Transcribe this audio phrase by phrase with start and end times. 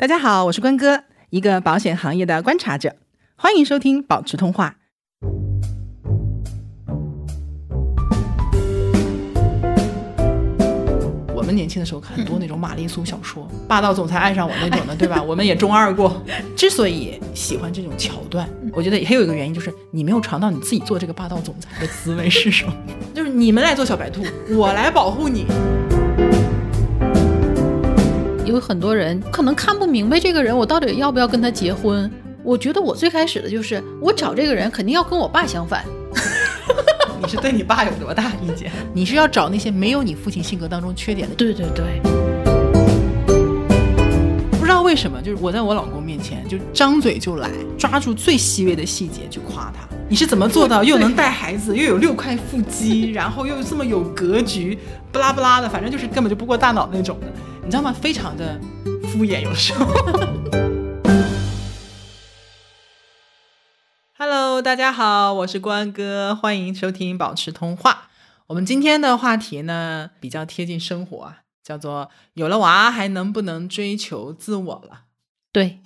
[0.00, 2.94] 大家好，我是关哥，一个保险行业的观察者，
[3.34, 4.76] 欢迎收听保持通话。
[11.34, 15.20] 我们年轻的时候看很多那种玛丽苏小说，霸道总裁爱上我那种的， 对吧？
[15.20, 16.22] 我们也中二过。
[16.54, 22.72] 之所以喜欢这种桥段，我觉得还有一个原因就是你没有尝到你自己做这个霸道总裁的滋味是什么，
[23.12, 25.44] 就是你们来做小白兔，我来保护你。
[28.48, 32.10] 有很多人可能看不明白这个人，我到底要不要跟他结婚？
[32.42, 35.84] 我觉得我最开始的就是，我找这个人肯定要跟我爸相反。
[37.20, 38.72] 你是对你爸有多大意见？
[38.94, 41.34] 你是要找那些没有你父亲性格当中缺点的？
[41.34, 42.00] 对对对。
[44.52, 49.86] 不知道为什么，就是我在我老公面前就张嘴就来，抓住最细微的细节去夸他。
[50.08, 54.78] 你是怎么做到又能带孩子，又有六块腹肌，然后又这么有格局，
[55.12, 57.26] 不拉不拉的，反正就是根本就不过大脑那种的。
[57.68, 57.92] 你知道吗？
[57.92, 58.58] 非常的
[59.02, 59.84] 敷衍，有时候。
[64.16, 68.08] Hello，大家好，我是关哥，欢迎收听保持通话。
[68.46, 75.02] 我们今天的话题呢，比较贴近生活啊，叫做有了娃还能不能追求自我了？
[75.52, 75.80] 对，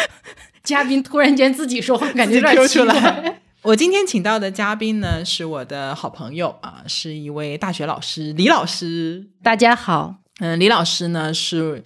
[0.64, 3.42] 嘉宾突然间自己说话， 感觉有点出来。
[3.60, 9.28] 我今天请到的嘉宾呢，是我的好朋友啊，是一位大学老师李老师。
[9.42, 10.19] 大家好。
[10.40, 11.82] 嗯，李老师呢是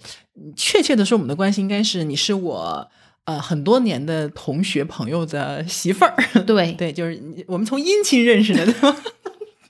[0.55, 2.89] 确切的说，我们的关系应该是你是我
[3.25, 6.15] 呃很多年的同学朋友的媳妇儿。
[6.47, 8.95] 对对，就是我们从姻亲认识的， 对吧？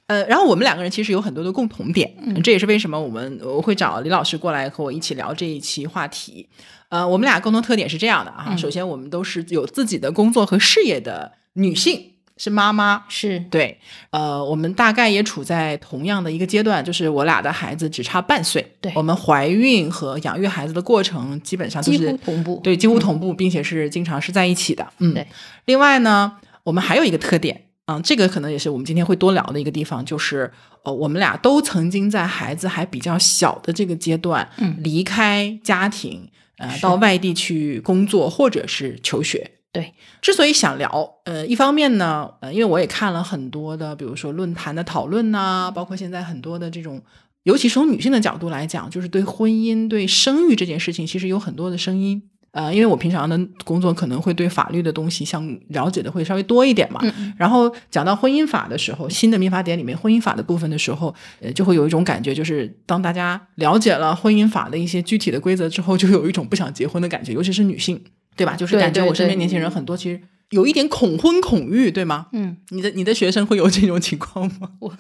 [0.07, 2.09] 呃，然后我们两个人其实有很多的共同点，
[2.43, 6.47] 这也是为什么我们我会找李老师过来和我一起聊这一期话题。
[6.89, 12.11] 呃，我们俩共同特点是这样的啊，首先我们都是有自己的工作和事业的女性。
[12.37, 13.39] 是妈妈，是。
[13.49, 13.77] 对，
[14.09, 25.25] 呃，我们大概也处在同样的一个阶段，就是我俩的孩子只差半岁，对，我们怀孕和养育孩子的过程基本上都是同步，对，几乎同步，并且是经常是在一起的，嗯，对。
[25.65, 30.51] 另外呢，我们还有一个特点，啊，这个可能也是我们今天会多聊的一个地方，就是
[30.83, 39.51] 呃，我们俩都曾经在孩子还比较小的这个阶段，嗯，离开家庭，呃，到外地去工作或者是求学。
[39.75, 40.89] 对，之所以想聊，
[41.25, 47.01] 呃，一方面呢，呃，因为我也看了很多的，比如说论坛的讨论呐，包括现在很多的这种，
[47.43, 52.23] 尤其是从女性的角度来讲，就是对婚姻、对生育这件事情，其实有很多的声音。
[52.51, 57.01] 呃，因为我平常的工作可能会对法律的东西像了解的会稍微多一点嘛。
[57.37, 68.01] 然后讲到婚姻法的时候，新的民法典里面婚姻法的部分的时候，呃，就会有一种感觉，就是当大家了解了婚姻法的一些具体的规则之后，就有一种不想结婚的感觉，尤其是女性。
[68.35, 68.55] 对吧？
[68.55, 70.19] 就是感觉我身边年轻人很多，其实
[70.49, 72.27] 有一点恐婚恐育，对吗？
[72.33, 74.71] 嗯，你的你的学生会有这种情况吗？
[74.81, 74.97] 我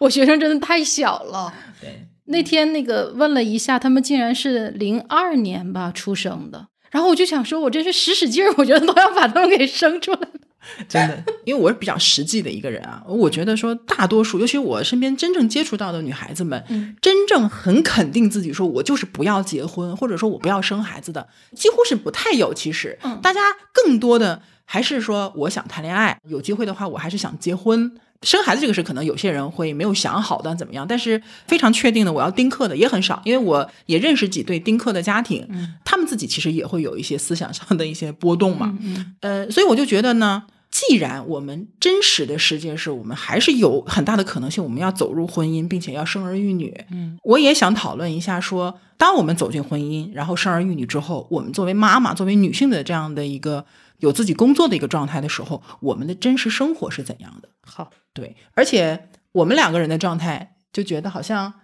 [0.00, 1.52] 我学生真的太小了。
[1.80, 10.20] 对，那天那个问了一下，他们竟然是零二年吧出生的，然后我就想说，我真是使使劲儿，我觉得都要把他们给生出来。
[10.88, 16.62] 真的，因为我是比较实际的一个人啊，我觉得说大多数，尤其我身边真正接触到的女孩子们，
[17.00, 22.52] 真正很肯定自己说我就是不要结婚，或者说我不要生孩子的，几乎是不太有。
[22.54, 23.40] 其实，大家
[23.72, 27.98] 更多的还是说我想谈恋爱，有机会的话我还是想结婚。
[28.22, 35.46] 生孩子这个事，可能有些人会没有想好的怎么样，但是非常确定的我要丁克的也很少，因为我也认识几对丁克的家庭，
[35.84, 38.76] 他们自己其实也会有一些思想上的一些波动嘛。
[39.20, 40.44] 呃，所以我就觉得呢。
[40.70, 46.84] 既然我们真实的世界是我们还是有很大的可能性，我们要走入婚姻，并且要生儿育女。
[46.90, 53.64] 嗯，我也想讨论一下，说当我们走进婚姻，然后生儿育女之后，我们作为妈妈，作为女性的这样的一个
[54.00, 57.48] 有自己工作的一个状态的时候，我们的真实生活是怎样的？
[57.64, 61.54] 好，对，而且我们两个人的状态，就觉得好像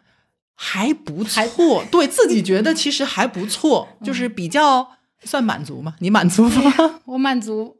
[0.54, 4.92] 还不错，对自己觉得其实还不错，就是比较
[5.22, 5.96] 算满足吗？
[5.98, 7.00] 你满足吗？
[7.04, 7.76] 我满足。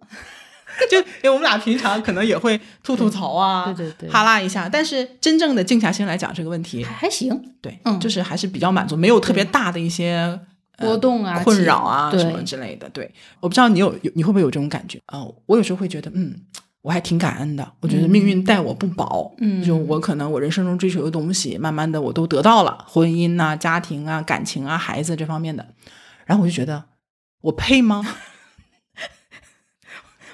[0.91, 10.39] 就因为我们俩平常可能也会吐吐槽啊，对对对，哈拉一下，但是真正的静下心来讲这个问题还行，对，嗯，就是还是比较满足，没有特别大的一些
[10.79, 12.89] 波动啊、困扰啊什么之类的。
[12.91, 13.11] 对，
[13.41, 15.23] 我不知道你有有你会不会有这种感觉啊？
[15.47, 16.35] 我有时候会觉得，嗯，
[16.81, 25.65] 我还挺感恩的，我觉得命运待我不薄，嗯，就我可能我人生中追求的东西，慢慢的我都得到了，婚姻啊、家庭啊、感情啊、孩子这方面的，
[26.25, 26.83] 然后我就觉得
[27.43, 28.05] 我配吗？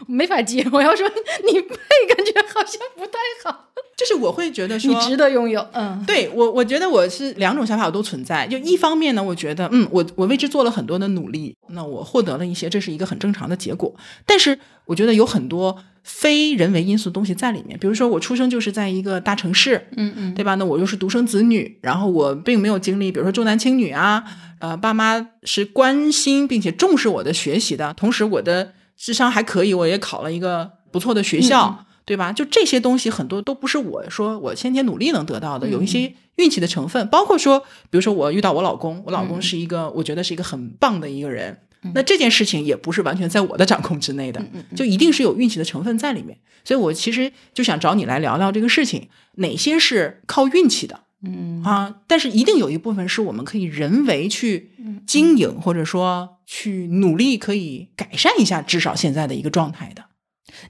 [0.08, 0.66] 没法接。
[0.72, 1.08] 我要说
[1.46, 1.76] 你配，
[2.14, 3.66] 感觉好像不太好。
[3.96, 8.46] 就是我会觉得说你值得拥有，嗯，对我，我觉得我是两种想法都存在。
[8.46, 13.92] 就一方面呢，我觉得，嗯，我我为之做了很多的努力，那我获得了一些，这是一个很正常的结果。
[14.24, 20.54] 但是我觉得有很多非人为因素的东西在里面，比如说我出生就是在一个大城市，嗯嗯，对吧？
[20.54, 24.22] 那我又是独生子女，然后我并没有经历，比如说重男轻女啊，
[24.60, 31.86] 呃，爸妈是关心并且重视我的学习的，同时我的智商还可以，我也考了一个不错的学校。
[32.08, 32.32] 对吧？
[32.32, 37.06] 就这些东西很多都不是我说我先天努力能得到的，有一些运气的成分。
[37.08, 37.60] 包括说，
[37.90, 41.58] 比如说我遇到我老公，我老公是一个我觉得是一个很棒的一个人，
[41.94, 44.42] 那这件事情也不是完全在我的掌控之内的，
[44.74, 46.38] 就一定是有运气的成分在里面。
[46.64, 54.70] 所以我其实就想找你来聊聊这个事情，哪些是靠运气的，嗯啊，但是一定有一部分是我们可以人为去
[55.06, 60.04] 经营，或者说去努力可以改善一下，至少现在的一个状态的。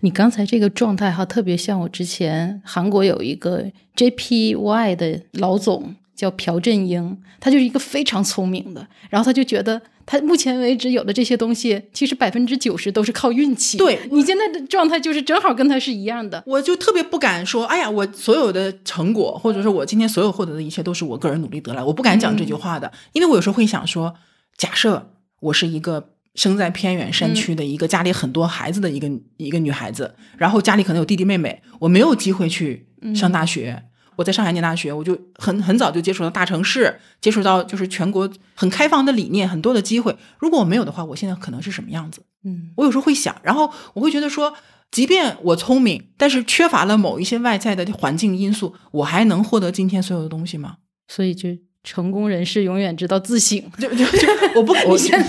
[0.01, 13.77] 你刚才这个状态哈，特别像我之前韩国有一个 JPY 的老总叫朴振英，他就是一个非常聪明的，然后他就觉得他目前为止有的这些东西，其实百分之九十都是靠运气。
[13.77, 24.15] 对你现在的状态就是正好跟他是一样的，我就特别不敢说，哎呀，我所有的成果或者说我今天所有获得的一切都是我个人努力得来，我不敢讲这句话的，因为我有时候会想说，
[24.57, 26.15] 假设我是一个。
[26.35, 33.83] 生在偏远山区的一个家里很多孩子的一个一个女孩子，然后家里可能有弟弟妹妹，我没有机会去上大学。
[34.19, 40.17] 我在上海念大学，我就很很早就接触到大城市，接触到就是全国很开放的理念，很多的机会。
[40.41, 42.21] 如果我没有的话，我现在可能是什么样子？
[42.45, 44.53] 嗯，我有时候会想，然后我会觉得说，
[44.91, 50.79] 即便我聪明，但是缺乏了某一些外在的环境因素，我还能获得今天所有的东西吗？
[51.07, 51.51] 所以就
[51.85, 53.63] 成功人士永远知道自省。
[53.79, 55.25] 就就就我不 我现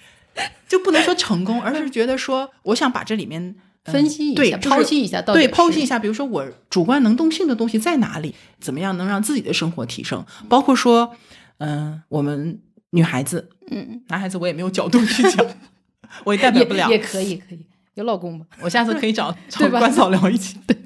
[0.68, 3.56] 就不能说成功，而是觉得说，我想把这里面
[3.92, 10.24] 分析一下，剖析一下，对，剖析一下，比如说我主观能动性的东西在哪里，怎么样能让自己的生活提升？
[10.48, 11.14] 包括说，
[11.58, 12.60] 嗯，我们
[12.90, 15.46] 女孩子，嗯，男孩子我也没有角度去讲，
[16.24, 18.46] 我也代表不了，也可以，可以有老公吗？
[18.60, 20.58] 我下次可以找 找关嫂聊一起。
[20.66, 20.76] 对，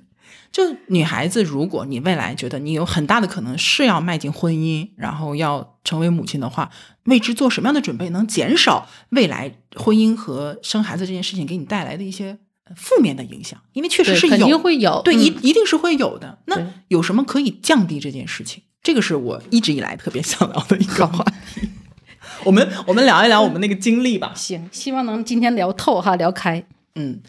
[0.53, 6.70] 就女孩子，如果你未来觉得你有很大的可能是要迈进婚姻，然后要成为母亲的话。
[7.05, 12.38] 为之做什么样的准备，能减少未来婚姻和生孩子这件事情给你带来的一些
[12.76, 13.61] 负面的影响？
[13.72, 16.38] 因为确实是有，肯定会有，对，一一定是会有的。
[16.46, 16.56] 那
[16.88, 18.62] 有什么可以降低这件事情？
[18.82, 21.25] 这个是我一直以来特别想聊的一个话
[21.55, 21.69] 题。
[22.44, 24.32] 我们我们聊一聊我们那个经历吧。
[24.34, 26.64] 行，希望能今天聊透哈，聊开。
[26.94, 27.20] 嗯，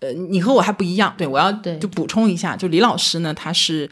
[0.00, 3.90] 呃，你和我还不一样，对我要就补充一下，就李老师呢，他是。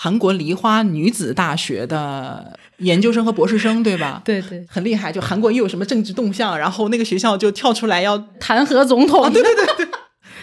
[0.00, 4.22] 韩国梨花女子大学的研究生和博士生，对吧？
[4.24, 5.10] 对 对，很厉害。
[5.10, 9.28] 就韩国一有什么政治动向，然后那个学校就跳出来要弹劾总统。
[9.32, 9.77] 对对对对，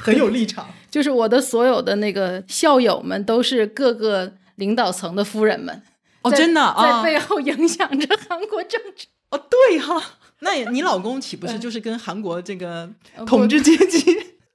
[0.05, 0.67] 很有立场。
[0.89, 5.81] 就是我的所有的那个校友们，都是各个领导层的夫人们。
[6.21, 9.07] 哦，真的啊，在背后影响着韩国政治。
[9.29, 10.01] 哦，对哈。
[10.39, 12.89] 那也，你老公岂不是就是跟韩国这个
[13.25, 14.03] 统治阶级？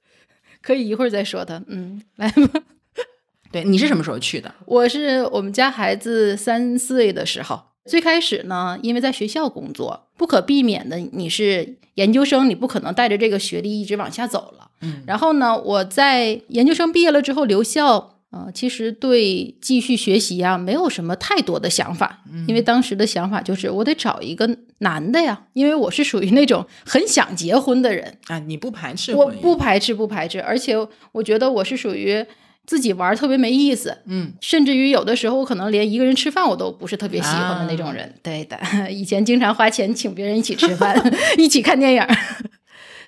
[0.61, 1.61] 可以一会儿再说他。
[1.67, 2.61] 嗯，来吧。
[3.51, 4.53] 对，你是什么时候去的？
[4.65, 7.70] 我是我们家孩子三岁的时候。
[7.85, 14.69] 最开始呢，因为在学校工作，不可避免的，你是研究生，你不可能带着这个学历一直往下走了。
[14.81, 15.01] 嗯。
[15.07, 22.21] 然后呢，我在研究生毕业了之后留校，呃，其实对继续学习啊，没有什么太多的想法。
[22.31, 22.45] 嗯。
[22.47, 28.37] 因为当时的想法就是，我得找一个男的呀，因为我是属于那种很想结婚的人啊。
[28.39, 29.15] 你不排斥？
[29.15, 30.39] 我不排斥，不排斥。
[30.39, 30.75] 而且
[31.13, 32.23] 我觉得我是属于。
[32.71, 38.15] 自己玩特别没意思，嗯，甚至于有的时候我可能连一个人吃饭我都不是特别喜欢的那种人。
[38.23, 38.57] 对的，
[38.89, 40.95] 以前经常花钱请别人一起吃饭，
[41.37, 42.07] 一起看电影，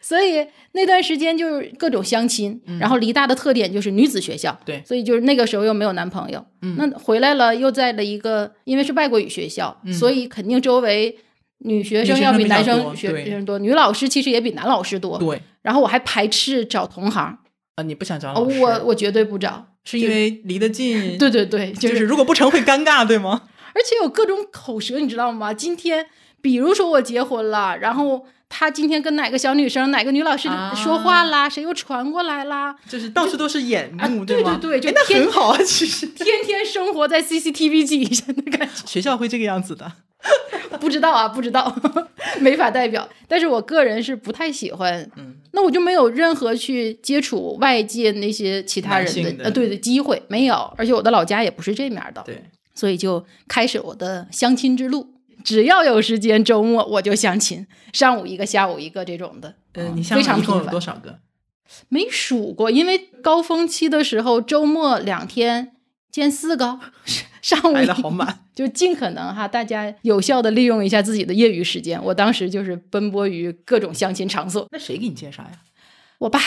[0.01, 2.61] 所以那段时间就是各种相亲。
[2.77, 11.17] 然后梨大的特点就是女子学校，对，所以就是那个时候又没有男朋友，嗯，那回来了又在了一个，因为是外国语学校，所以肯定周围
[11.59, 15.41] 女学生要比男生学生多，女老师其实也比男老师多，对。
[15.61, 17.37] 然后我还排斥找同行。
[17.75, 18.59] 啊，你不想找老师？
[18.59, 21.17] 我我绝对不找，是因为离得近。
[21.17, 23.43] 对对对，就是如果不成会尴尬，对吗？
[23.73, 25.51] 而且有各种口舌，你知道吗？
[25.53, 26.05] 今天，
[26.41, 28.25] 比如说我结婚了，然后
[28.55, 32.75] 他今天跟哪个小女生、哪个女老师说话啦，谁又传过来啦？
[32.87, 38.85] 就是到处都是眼目，对对对，就那很好啊，其实天天生活在 CCTV 机下的感觉。
[38.85, 39.91] 学校会这个样子的。
[40.79, 41.75] 不知道啊，不知道，
[42.39, 43.09] 没法代表。
[43.27, 50.55] 但是我个人是不太喜欢，嗯，那我就没有任何去接触外界那些其他人的呃，对的机会没有。
[50.77, 52.41] 而且我的老家也不是这面的，对，
[52.75, 55.09] 所以就开始我的相亲之路。
[55.43, 59.55] 只要有时间，周末我就相亲，上午一个，下午一个这种的。
[59.73, 60.67] 嗯，你非常频繁。
[60.67, 61.19] 多少个？
[61.89, 65.73] 没数过，因为高峰期的时候，周末两天
[66.11, 66.79] 见四个，
[67.41, 68.39] 上午排的好满。
[68.53, 71.99] 就尽可能哈，大家有效的利用一下自己的业余时间。
[72.03, 74.67] 我当时就是奔波于各种相亲场所。
[74.69, 75.51] 那谁给你介绍呀？
[76.19, 76.39] 我爸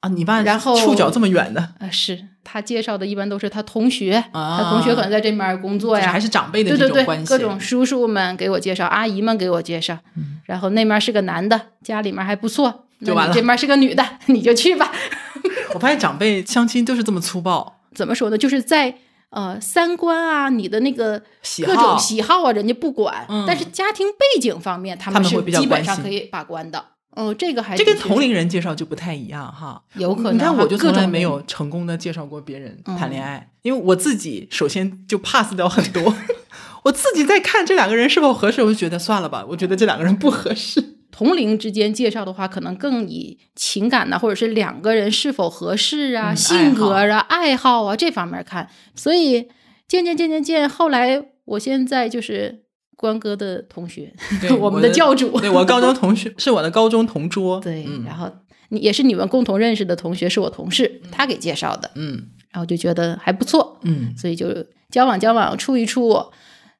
[0.00, 9.98] 啊，你爸然后触角这么远的，啊，是他介绍的，一般都是他同学，他同学可能在这面工作呀，还是长辈的对对对这种关，系，各种叔叔们给我介绍，阿姨们给我介绍，
[10.44, 13.34] 然后那面是个男的，家里面还不错，就完了。
[13.34, 14.90] 这面是个女的， 你就去吧。
[15.74, 18.36] 我发现长辈相亲都是这么粗暴，怎么说呢？
[18.36, 18.94] 就是在
[19.30, 21.22] 呃三观啊，你的那个
[21.64, 23.44] 各种喜好啊，人家不管，嗯。
[23.46, 26.84] 但是家庭背景方面，他们是基本上可以把关的。
[27.16, 29.82] 嗯，这个还这跟同龄人介绍就不太一样哈。
[29.94, 36.14] 有可能你看，哈我就从来没有成功的介绍过别人嗯谈恋爱，因为我自己首先就 pass 掉很多，
[36.84, 40.96] 我自己在看这两个人是否合适，我就觉得算了吧，我觉得这两个人不合适。
[41.10, 48.70] 同龄之间介绍的话，可能更以情感呐、或者是两个人是否合适啊、嗯性格啊、爱好啊这方面看。
[48.94, 49.48] 所以
[49.86, 52.59] 渐渐渐渐渐，后来我现在就是
[53.00, 58.04] 关哥的同学，对 我们的教主，对我高中同学 是我的高中同桌，对，嗯。
[58.04, 58.30] 然后
[58.68, 62.28] 你也是你们共同认识的同学，是我同事，他给介绍的，嗯。
[62.50, 64.54] 然后就觉得还不错，嗯，所以就
[64.90, 66.10] 交往交往，处一处，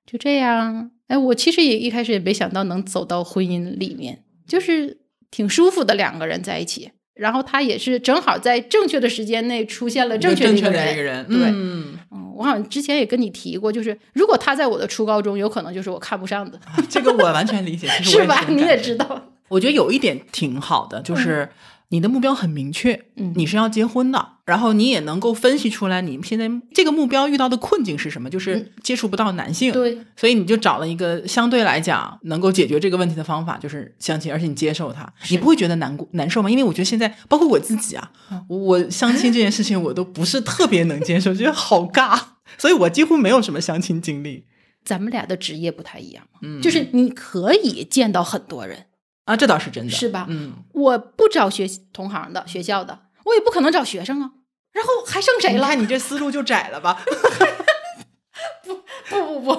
[0.05, 0.91] 就这样。
[1.07, 4.99] 哎，我其实也一开始也没想到能走到婚姻里面，就是
[5.31, 6.91] 挺舒服的两个人在一起。
[7.21, 10.61] 然后他也是正好在正确的时间内出现了正确的一
[10.97, 16.59] 个人，对，嗯，嗯，我好像之前也跟你提过，就是如果他在我的初高中，有可能就是我看不上的，
[16.89, 18.47] 这个我完全理解， 是吧？
[18.49, 21.47] 你也知道，我觉得有一点挺好的，就是
[21.91, 23.33] 你的目标很明确，嗯。
[23.37, 36.51] 你是要结婚的，然后你也能够分析出来你现在这个目标遇到的困境是什么，就是接触不到男性，嗯对，所以你就找了一个相对来讲能够解决这个问题的方法，就是相亲，而且你接受它，你不会觉得难过难受吗？
[36.51, 38.45] 因为我觉得现在包括我自己啊，嗯。
[38.49, 42.19] 我相亲这件事情我都不是特别能接受，觉得好尬，
[42.57, 44.45] 所以我几乎没有什么相亲经历。
[44.83, 46.63] 咱们俩的职业不太一样，嗯。
[46.63, 48.87] 就是你可以见到很多人，
[49.25, 54.31] 啊，这倒是真的，是吧嗯，我不找学同行的、学校的，我也不可能找学生啊。
[54.73, 55.55] 然后还剩谁了？
[55.55, 57.03] 你看你这思路就窄了吧？
[58.65, 58.75] 不
[59.09, 59.51] 不不不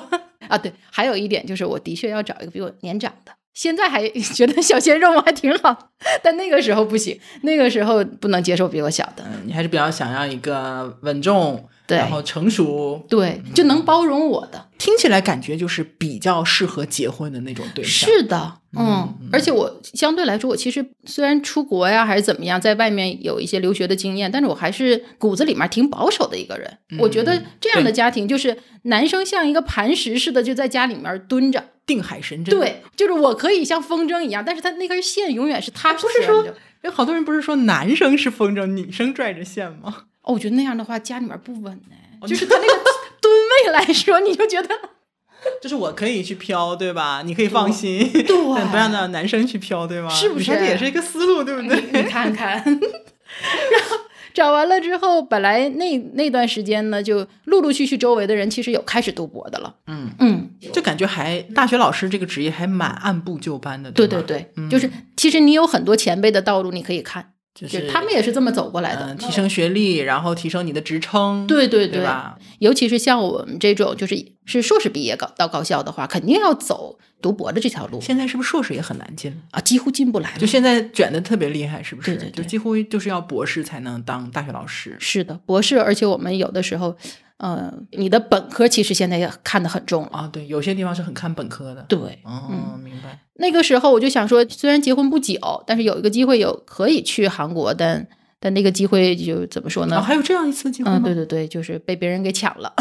[0.48, 0.58] 啊！
[0.58, 3.32] 对，还有一点就是，我的确要找一个比我年长的。
[3.54, 5.92] 现在还 觉得小鲜肉还挺好，
[6.24, 9.24] 但那个时候不行，那个时候不能接受比我小的。
[9.26, 14.68] 嗯，你还是比较想要一个稳重，对然后成熟，对，就能包容我的。
[14.78, 18.10] 听起来感觉就是比较适合结婚的那种对象。
[18.10, 26.78] 是的，嗯嗯，而且我相对来说，我其实虽然出国呀还是怎么样，在外面有一些留学的经验，但是我还是骨子里面挺保守的一个人。
[27.00, 31.64] 我觉得这样的家庭，就是男生像一个磐石似的，就在家里面蹲着。
[31.84, 36.46] 定海神针。，对，就是我可以像风筝一样，但是他那根线永远是他不是说
[36.84, 40.04] 有好多人不是说男生是风筝，女生拽着线吗？
[40.24, 42.74] 哦，我觉得那样的话家里面不稳呢，哦就是他那个
[43.22, 43.34] 吨
[43.66, 44.70] 位来说，你就觉得
[45.62, 47.24] 就是我可以去飘，对吧？
[47.26, 50.10] 你可以放心，对对不让让男生去飘，对吗？
[50.10, 51.82] 是不是这也是一个思路，对不对？
[52.04, 53.98] 你看看， 然后
[54.34, 72.38] 找完了之后，本来那那段时间呢，就陆陆续续周围的人其实有开始读博的了，嗯嗯，就感觉还大学老师这个职业还蛮按部就班的，吧对对对，就是其实你有很多前辈的道路你可以看，就就是他们也是这么走过来的，嗯，提升学历，然后提升你的职称，对对对吧？
[72.60, 74.16] 尤其是像我们这种就是
[74.46, 79.38] 是硕士毕业高到高校的话，肯定要走读博的这条路现在是不是硕士也很难进？
[79.52, 80.40] 啊，几乎进不来了。
[80.40, 82.16] 就现在卷的特别厉害，是不是？
[82.16, 84.96] 对对对就几乎就是要博士才能当大学老师。
[85.00, 86.96] 是的，博士，而且我们有的时候，
[87.42, 90.10] 呃，你的本科其实现在也看得很重了。
[90.12, 91.84] 啊，对，有些地方是很看本科的。
[91.90, 93.20] 对，哦，明白。
[93.34, 98.08] 那个时候我就想说，虽然结婚不久，但是有一个机会有可以去韩国，但
[98.40, 99.98] 但那个机会就怎么说呢？
[99.98, 101.00] 哦，还有这样一次机会吗？
[101.02, 102.72] 嗯，对对对，就是被别人给抢了。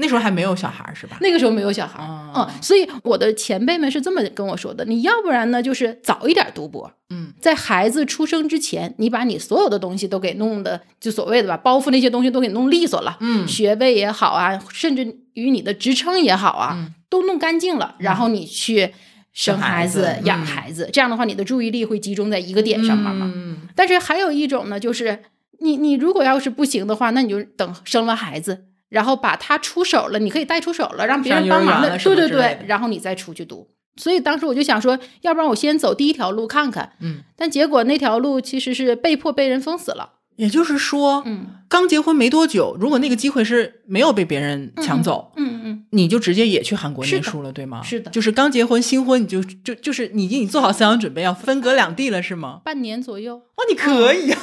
[0.00, 1.18] 那时候还没有小孩儿是吧？
[1.20, 2.02] 那个时候没有小孩
[2.34, 13.46] 嗯，所以我的前辈们是这么跟我说的：你要不然呢，就是早一点读博，嗯，在孩子出生之前，你把你所有的东西都给弄的，就所谓的把，包袱那些东西都给弄利索了，嗯。
[13.46, 16.94] 学位也好啊，甚至于你的职称也好啊，嗯。
[17.08, 18.92] 都弄干净了，然后你去
[19.32, 20.46] 生孩子、孩子养嗯。
[20.46, 23.30] 孩子，这样的话，你的注意力会集中在一个点上面嘛。
[23.34, 25.18] 嗯，但是还有一种呢，就是
[25.58, 33.66] 你你如果要是不行的话，那你就等生了孩子，然后把他出手了，你可以带出手了，让别人帮忙了对对对然后你再出去读。
[33.96, 36.92] 所以当时我就想说，要不然我先走第一条路看看。
[37.00, 40.10] 嗯，但结果那条路其实是被迫被人封死了。
[40.36, 47.82] 也就是说，嗯刚结婚没多久，如果那个机会是没有被别人抢走，嗯嗯，你就直接也去韩国念书了，对吗？
[47.82, 52.62] 是的就是刚结婚新婚，你就就就是你已经做好思想准备要分隔两地了，是吗？
[52.64, 54.40] 半年左右，哦，你可以啊，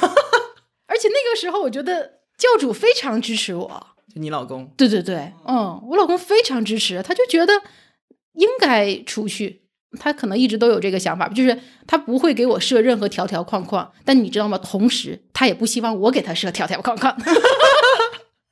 [0.86, 3.86] 而且那个时候我觉得教主非常支持我。
[4.14, 7.52] 就你老公，对对对，嗯，我老公非常支持，他就觉得
[8.34, 9.62] 应该出去。
[9.98, 14.58] 他可能一直都有这个想法，就是他不会给我设任何条条框框，但你知道吗？
[14.58, 17.16] 同时，他也不希望我给他设条条框框。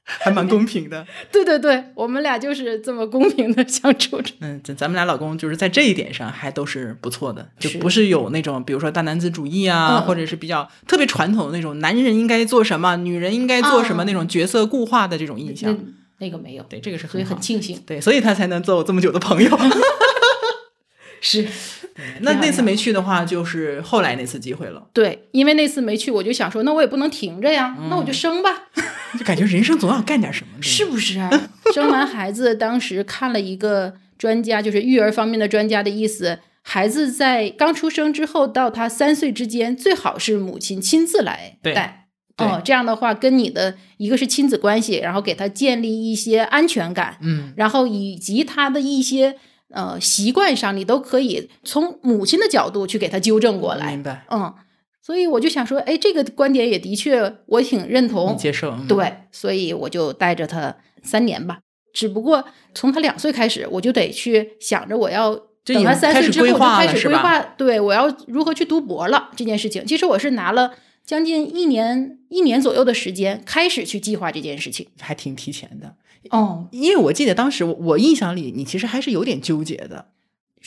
[0.07, 1.05] 还蛮公平的。
[1.33, 4.33] 对对对，我们俩就是这么公平的相处着。
[4.41, 15.73] 嗯，咱咱们俩老公就是在这一点上还都是不错的，就不是有那种比如说大男子主义啊，嗯或者是比较特别传统的那种男人应该做什么，女人应该做什么啊那种角色固化的这种印象。
[16.19, 17.83] 那那个没有，对，这个是所以很庆幸。
[17.85, 19.51] 对，所以他才能做我这么久的朋友。
[21.21, 21.45] 是
[22.21, 28.69] 那那次没去的话，就是后来那次机会了，对，因为那次没去，我就想说，那我也不能停着呀，那我就生吧。
[29.19, 30.63] 就感觉人生总要干点什么。
[30.63, 31.31] 是不是啊？
[31.73, 41.73] 生完孩子，当时看了一个专家，就是育儿方面的专家的意思，孩子在刚出生之后到他三岁之间，最好是母亲亲自来带。
[42.37, 49.37] 对哦，这样的话，跟你的一个是亲子关系，然后给他建立一些安全感，嗯，然后以及他的一些
[49.71, 53.87] 呃习惯上，你都可以从母亲的角度去给他纠正过来。
[53.93, 54.53] 明白，嗯，
[55.07, 58.37] 所以我就想说，哎，这个观点也的确我挺认同。
[58.37, 58.73] 接受。
[58.73, 61.61] 嗯，对，所以我就带着他三年吧。
[61.95, 62.45] 只不过
[62.75, 65.33] 从他两岁开始，我就得去想着我要
[65.65, 69.87] 就等他三岁之后，我就开始规划，对我要如何去读博了这件事情。
[69.87, 74.89] 其实我是拿了将近一年一年左右的时间开始去计划这件事情。
[74.99, 75.95] 还挺提前的，
[76.31, 80.07] 哦，因为我记得当时我我印象里你其实还是有点纠结的，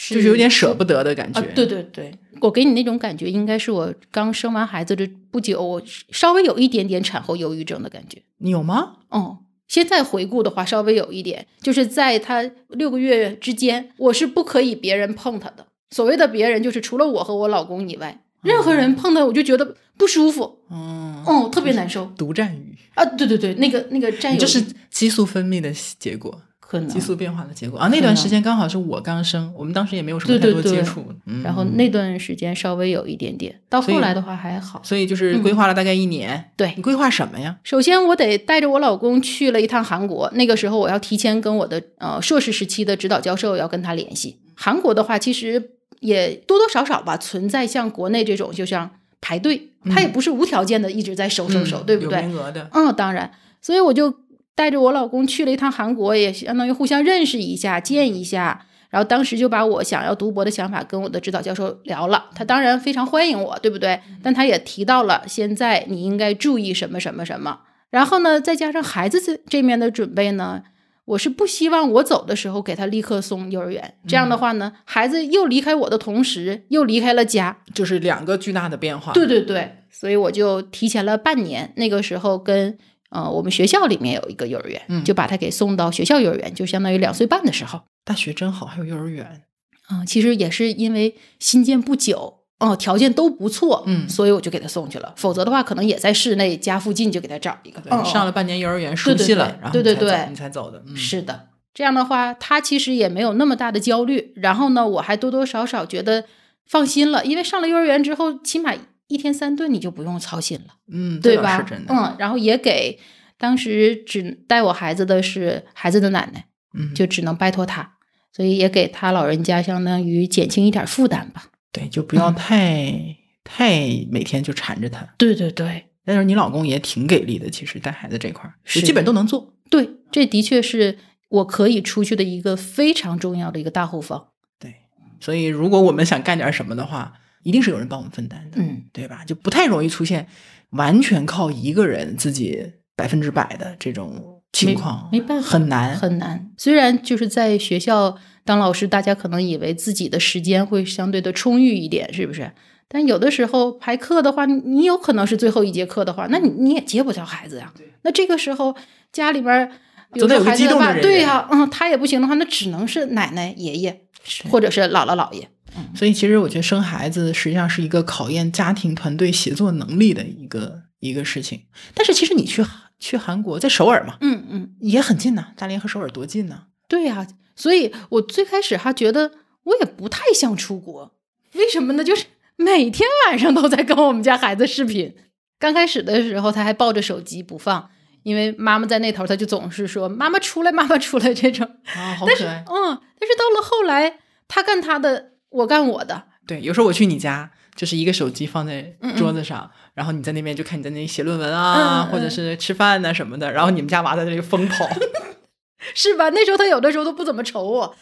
[0.07, 1.39] 就是有点舍不得的感觉。
[1.41, 8.21] 啊，对对对，我给你那种感觉，应该是我刚生完孩子这不久，我稍微有一点点产后忧郁症的感觉。
[8.37, 8.93] 你有吗？
[9.09, 15.65] 哦，现在回顾的话，稍微有一点，就是在他六个月之间，我是不可以别人碰他的。
[15.91, 23.03] 所谓的别人，就是除了我和我老公以外，任何人碰他，我就觉得不舒服，嗯，哦，特别难受独占欲，啊！
[23.03, 27.87] 对对对，那个那个占有欲，这是激素分泌的结果，可能激素变化的结果啊。
[27.87, 34.79] 那段时间刚好是我刚生，我们当时也没有什么太对对对多接触，嗯然后那段时间稍微有一点点，到后来的话还好。
[34.83, 36.51] 所以就是规划了大概一年。
[36.55, 37.57] 对你规划什么呀？
[37.63, 40.29] 首先，我得带着我老公去了一趟韩国。
[40.35, 44.37] 那个时候，我要提前跟我的呃硕士时期的指导教授要跟他联系。
[44.53, 45.71] 韩国的话，其实
[46.01, 52.21] 也多多少少吧存在像国内这种，就像排队，他也不是无条件的一直在收收收，嗯对不对？
[52.21, 54.13] 名额的，嗯，当然，所以我就
[54.59, 58.65] 带着我老公去了一趟韩国，也相当于互相认识一下，见一下。
[58.89, 64.01] 然后当时就把我想要读博的想法跟我的指导教授聊了，他当然非常欢迎我，对不对？
[64.21, 67.61] 但他也提到了现在你应该注意什么什么什么。
[67.89, 70.61] 然后呢，再加上孩子这这面的准备呢，
[71.05, 73.93] 我是不希望我走的时候给他立刻送幼儿园。
[74.05, 79.13] 这样的话呢，孩子又离开我的同时，又离开了家，就是两个巨大的变化。
[79.13, 82.77] 对对对，所以我就提前了半年，那个时候跟
[83.09, 87.81] 呃我们学校里面有一个幼儿园，嗯就把他给送到学校幼儿园，就相当于两岁半的时候。
[88.05, 89.43] 大学真好，还有幼儿园。
[89.91, 95.13] 嗯、其实也是因为新建不久，哦、条件都不错，嗯所以我就给他送去了。
[95.17, 97.81] 否则的话，可能也在室内家附近就给他找一个。
[97.81, 100.83] 对，嗯上了半年幼儿园，熟悉了，对然后对对对你才走的。
[100.87, 104.33] 嗯，是的，这样的话，他其实也没有那么大的焦虑。
[104.35, 106.25] 然后呢，我还多多少少觉得
[106.67, 108.73] 放心了，因为上了幼儿园之后，起码
[109.09, 110.75] 一天三顿你就不用操心了。
[110.89, 111.57] 嗯，对吧？
[111.57, 111.93] 是真的。
[111.93, 112.97] 嗯，然后也给
[113.37, 117.97] 当时只带我孩子的是孩子的奶奶，嗯，就只能拜托她，
[118.31, 121.47] 所以也给他老人家相当于减轻一点负担吧。
[121.71, 125.07] 对，就不要太太每天就缠着他。
[125.17, 129.53] 对对对但是你老公也挺给力的，其实带孩子这块儿，是基本都能做。
[129.69, 130.97] 对，这的确是
[131.29, 134.29] 我可以出去的一个非常重要的一个大后方。
[134.59, 134.73] 对，
[135.19, 139.23] 所以如果我们想干点什么的话，一定是有人帮我们分担的，嗯，对吧？
[139.25, 140.27] 就不太容易出现
[140.71, 145.95] 完全靠一个人自己百分之百的这种情况，没办法很难。
[145.95, 146.51] 很难。
[146.57, 152.51] 虽然就是在学校当老师，大家可能以为自己的时间会相对的充裕一点，是不是？
[152.87, 157.71] 但有的时候排课的话，你你有可能是最后一节课的话，那你你也接不着孩子呀。
[158.01, 158.75] 那这个时候
[159.13, 159.71] 家里边
[160.13, 164.01] 有孩子的话，的对呀、嗯，他也不行的话，那只能是奶奶、爷爷
[164.49, 165.47] 或者是姥姥、姥爷。
[165.95, 171.63] 所以其实我觉得生孩子实际上是一个考验家庭团队协作能力的一个一个事情。
[171.93, 172.65] 但是其实你去
[172.99, 179.31] 去韩国，在首尔嘛，嗯嗯，也很近呐、大连和首尔多近呐、对呀、所以我最开始还觉得
[179.63, 181.15] 我也不太想出国，
[181.53, 182.03] 为什么呢？
[182.03, 185.15] 就是每天晚上都在跟我们家孩子视频。
[185.57, 187.89] 刚开始的时候，他还抱着手机不放，
[188.23, 191.69] 因为妈妈在那头，他就总是说“妈妈出来，妈妈出来”这种。
[191.95, 192.63] 啊，好但是，可爱。
[192.65, 196.23] 嗯，但是到了后来，他干他的，我干我的。
[196.47, 204.89] 对，有时候我去你家，就是一个手机放在桌子上，然后你在那边就看你在那里写论文啊，或者是吃饭呐、什么的，然后你们家娃在那里疯跑，
[205.93, 206.29] 是吧？
[206.29, 207.95] 那时候他有的时候都不怎么瞅我，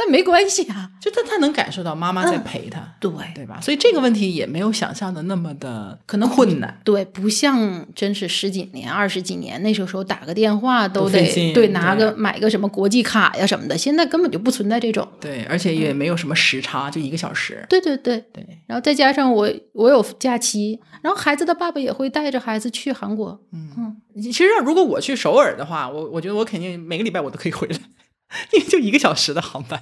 [0.00, 0.90] 但没关系啊。
[1.00, 3.58] 就他他能感受到妈妈在嗯陪他，对对吧？
[3.62, 6.78] 所以这个问题也没有想象的那么的可能困难。
[6.84, 15.06] 对，不像真是十几年、二十几年，那时候打个电话都得对拿个买个什么国际卡呀什么的，现在根本就不存在这种。
[15.18, 17.64] 对，而且也没有什么时差，就一个小时。
[17.68, 23.40] 对对对，对，然后再加上我我有假期，然后孩子的爸爸也会带着孩子去韩国。
[23.52, 27.78] 嗯，其实如果我去首尔的话，我我觉得我肯定每个礼拜我都可以回来，
[28.52, 29.80] 因为就一个小时的航班。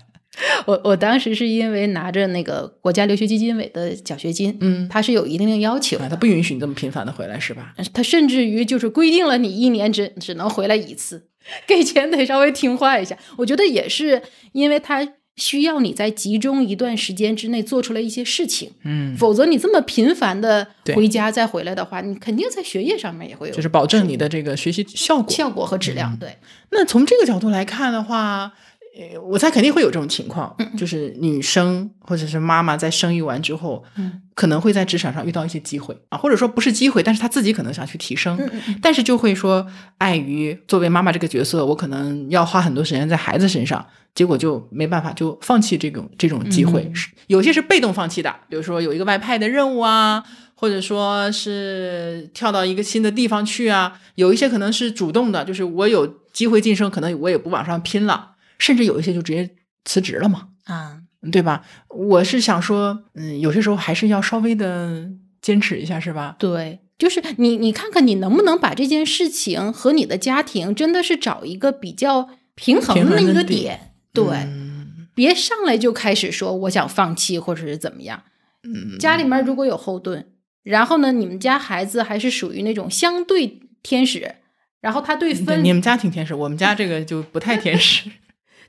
[0.66, 7.74] 我我当时是因为拿着那个国家留学基金委的奖学金，嗯，它是有一定的要求啊，的他不允许你这么频繁的回来，是吧？
[7.92, 11.26] 他甚至于就是规定了你一年只只能回来一次，
[11.66, 13.18] 给钱得稍微听话一下。
[13.38, 15.04] 我觉得也是因为他
[15.38, 25.30] 需要你在集中一段时间之内做出来一些事情，嗯，否则你这么频繁的回家再回来的话，你肯定在学业上面也会有就是保证你的这个学习效果。
[25.30, 26.14] 效果和质量。
[26.18, 26.36] 对，
[26.72, 28.52] 那从这个角度来看的话，
[28.98, 38.36] 呃，我猜肯定会有这种情况，就是女生或者是妈妈在生育完之后，嗯，可能会在职场上遇到一些机会啊，或者说不是机会，但是她自己可能想去提升，
[38.82, 39.64] 但是就会说，
[39.98, 46.82] 碍于作为妈妈这个角色，我可能要花很多时间在孩子身上，结果就没办法，就放弃这种这种机会。
[46.82, 46.92] 嗯
[47.28, 59.48] 有些是被动放弃的，比如说有一个外派的任务啊，或者说是跳到一个新的地方去啊，有一些可能是主动的，就是我有机会晋升，可能我也不往上拼了，甚至有一些就直接
[59.84, 61.00] 辞职了嘛，啊，
[61.32, 61.64] 对吧？
[61.88, 65.08] 我是想说，嗯，有些时候还是要稍微的
[65.40, 66.36] 坚持一下，是吧？
[66.38, 66.80] 对。
[66.98, 78.24] 就是你，你看看你能不能把这件事情和你的家庭真的是找一个比较平衡的一个点，对，嗯别上来就开始说我想放弃或者是怎么样。
[78.64, 80.26] 嗯，家里面如果有后盾，
[80.64, 84.34] 然后呢，你们家孩子还是属于那种相对天使，
[84.80, 88.10] 然后他对对分你们家挺天使，我们家这个就不太天使。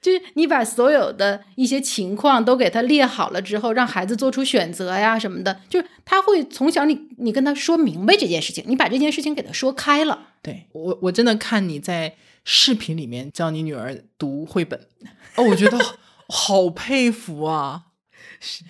[0.02, 10.28] 就是你把所有的一些情况都给他列好了之后，让孩子做出选择呀什么的，就是他会从小你你跟他说明白这件事情，你把这件事情给他说开了。
[10.42, 14.88] 对我，我真的看你在视频里面教你女儿读绘本，
[15.36, 15.96] 哦，我觉得好
[16.28, 17.84] 好佩服啊！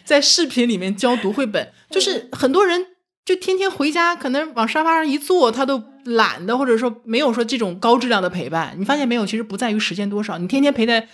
[0.03, 2.87] 在视频里面教读绘本，就是很多人
[3.25, 8.75] 就天天回家，可能往沙发上一坐，他都懒得，或者说没有说这种高质量的陪伴。
[8.77, 9.25] 你发现没有？
[9.25, 11.07] 其实不在于时间多少，你天天陪在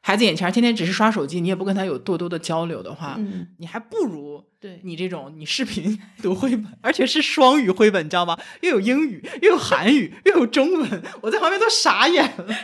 [0.00, 8.36] 孩子眼前，天天只是刷手机，你也不跟他有多多的交流的话，嗯，你还不如对你这种你视频读绘本，而且是双语绘本，你知道吗？
[8.62, 12.56] 又有英语，又有韩语，又有中文，我在旁边都傻眼了。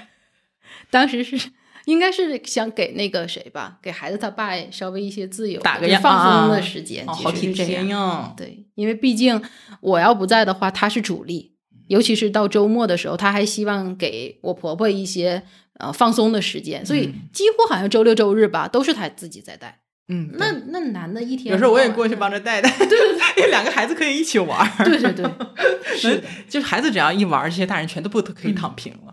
[0.91, 1.51] 当时是
[1.87, 7.87] 应该是想给那个谁吧，给孩子他爸稍微一些自由，打个就是放松的时间，好体实是这样。
[7.87, 8.35] 贴呀！
[8.37, 9.41] 对，因为毕竟
[9.81, 11.55] 我要不在的话，他是主力，
[11.89, 15.43] 尤其是到周末的时候，他还希望给我婆婆一些
[15.79, 19.81] 呃放松的时间，所以嗯几乎好像周六周日吧，都是他自己在带。
[20.09, 24.85] 嗯，那那男的一天有时候我也过去帮着带带， 对对对，因为两个孩子可以一起玩儿。
[24.85, 25.25] 对对对，
[25.99, 29.13] 是的， 就是孩子只要一玩，这些大人全都不可以躺平了。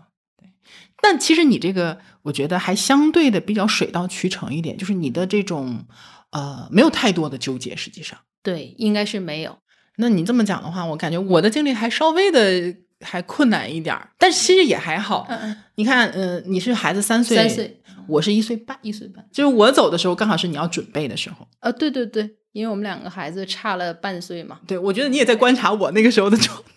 [1.04, 5.84] 但其实你这个，我觉得还相对的比较水到渠成一点，就是你的这种
[6.30, 8.18] 呃没有太多的纠结，实际上。
[8.42, 9.58] 对，应该是没有。
[9.96, 15.26] 那你这么讲的话，我感觉我的经历还稍微的还困难一点儿，但是其实也还好。
[15.28, 19.22] 嗯嗯，你看，呃，你是孩子三岁，三岁，我是一岁半，一岁半。
[19.30, 21.46] 就是我走的时候刚好是你要准备的时候。
[21.60, 24.58] 啊，对对对，因为我们两个孩子差了半岁嘛。
[24.66, 26.73] 对，我觉得你也在观察我那个时候的状态，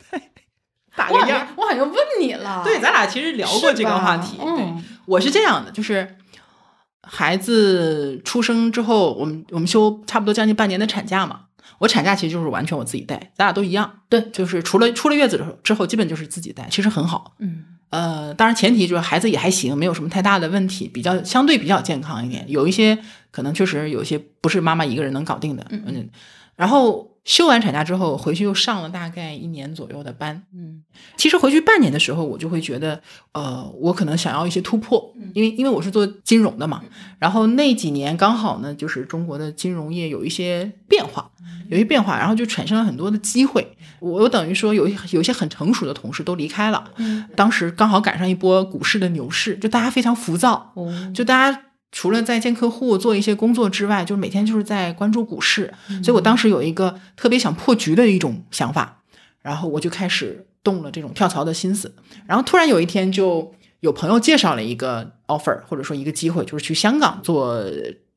[0.98, 1.18] 打我。
[1.56, 4.38] 我好像问你了，对，咱俩其实聊过这个话题。
[5.06, 6.18] 我是这样的，就是
[7.04, 11.42] 孩子出生之后，我们我们休差不多将近半年的产假嘛。
[11.80, 14.00] 我产假其实就是完全我自己带，咱俩都一样。
[14.10, 17.36] 对就是除了出了月子之后，基本就是自己带，其实很好。
[17.40, 22.44] 嗯呃，当然前提就是孩子也还行，没有什么太大的问题，比较相对比较健康一点。
[22.50, 22.98] 有一些
[23.32, 25.66] 可能确实有一些不是妈妈一个人能搞定的。
[25.70, 26.10] 嗯嗯，
[26.58, 30.42] 然后休完产假之后回去又上了大概一年左右的班。
[30.56, 30.82] 嗯。
[31.18, 33.00] 其实回去半年的时候，我就会觉得，
[33.34, 35.30] 呃，我可能想要一些突破，嗯。
[35.36, 36.82] 因为因为我是做金融的嘛，
[37.20, 41.30] 然后那几年刚好呢，就是中国的金融业有一些变化，
[41.70, 43.76] 有一些变化，然后就产生了很多的机会。
[44.00, 47.26] 我我等于说有一有一些很成熟的同事都离开了，嗯。
[47.36, 55.74] 当时刚好赶上一波股市的牛市，就大家非常浮躁，哦，就大家除了在见客户做一些工作之外，就是每天就是在关注股市。
[56.04, 59.02] 所以我当时有一个特别想破局的一种想法，
[59.42, 61.96] 然后我就开始动了这种跳槽的心思。
[62.26, 67.64] 然后突然有一天，就有朋友介绍了一个 offer，或者说一个机会，就是去香港做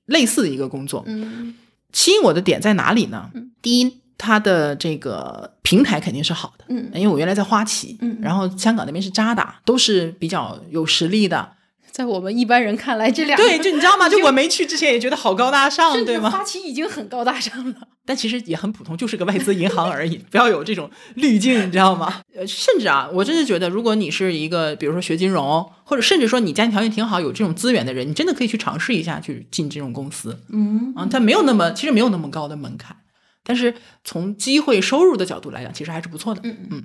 [0.07, 1.05] 类似的一个工作。
[1.07, 1.55] 嗯
[1.93, 3.31] 吸引我的点在哪里呢？
[3.63, 11.53] 第一，它的这个平台肯定是好的，嗯因为我原来在花旗，嗯然后香港那边是渣打，都是比较有实力的。
[11.93, 14.09] 在我们一般人看来，这两对，就你知道吗？
[14.09, 16.31] 就我没去之前也觉得好高大上，对吗？
[16.31, 17.89] 花旗已经很高大上了。
[18.07, 22.23] 但其实也很普通，就是个外资银行而已，不要有这种滤镜，你知道吗？
[22.35, 30.41] 呃，甚至啊，我真的觉得，如果你是一个，比如说学金融，或者甚至说你家庭条件挺好，有这种资源的人，你真的可以去尝试一下去进这种公司。
[30.53, 32.97] 嗯啊，它没有那么，其实没有那么高的门槛，
[33.45, 36.41] 但是从机会收入的角度来讲，其实还是不错的。
[36.43, 36.85] 嗯嗯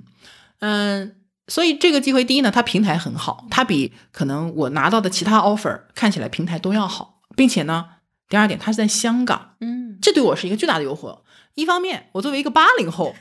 [0.60, 1.15] 嗯，
[1.48, 7.86] 所以这个机会，第一呢，它平台很好，它比可能我拿到的其他 offer 看起来平台都要好，并且呢，
[8.28, 11.20] 第二点，它是在香港，嗯这对我是一个巨大的诱惑。
[11.54, 13.14] 一方面，我作为一个八零后，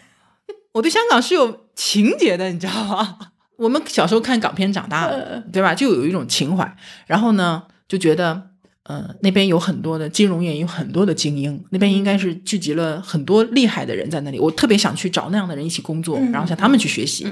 [0.73, 3.17] 我对香港是有情节的，你知道吗？
[3.57, 5.73] 我们小时候看港片长大的，对吧？
[5.73, 6.75] 就有一种情怀。
[7.05, 8.49] 然后呢，就觉得，
[8.87, 14.39] 呃，那边有很多的金融业，有很多的精英，那边应该是聚集了很多厉害的人在那里。
[14.39, 17.27] 我特别想去找那样的人一起工作，嗯然后向他们去学习。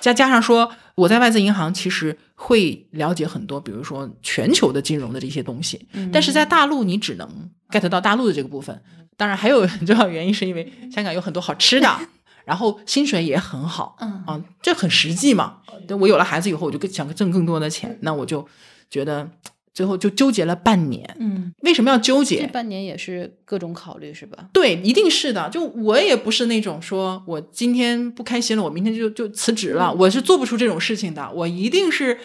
[0.00, 5.86] 再加上说，我在外资银行其实会了解很多，比如说全球的金融的这些东西。
[5.92, 7.28] 嗯但是在大陆，你只能
[7.70, 8.82] get 到大陆的这个部分。
[9.16, 11.88] 当然，还有很重要原因是因为香港有很多好吃的，
[12.46, 15.58] 然后薪水也很好，嗯啊，这很实际嘛。
[15.86, 18.46] 对我有了孩子以后，我就更想挣更多的钱，那我就
[18.90, 19.28] 觉得
[19.74, 21.16] 最后就纠结了半年。
[21.18, 22.46] 嗯，为什么要纠结这？
[22.46, 24.46] 半年也是各种考虑是吧？
[24.52, 25.50] 对，一定是的。
[25.50, 31.28] 就我也不是那种说我今天不开心了，我明天就就辞职了，我是做不出这种事情的。
[31.34, 32.16] 我一定是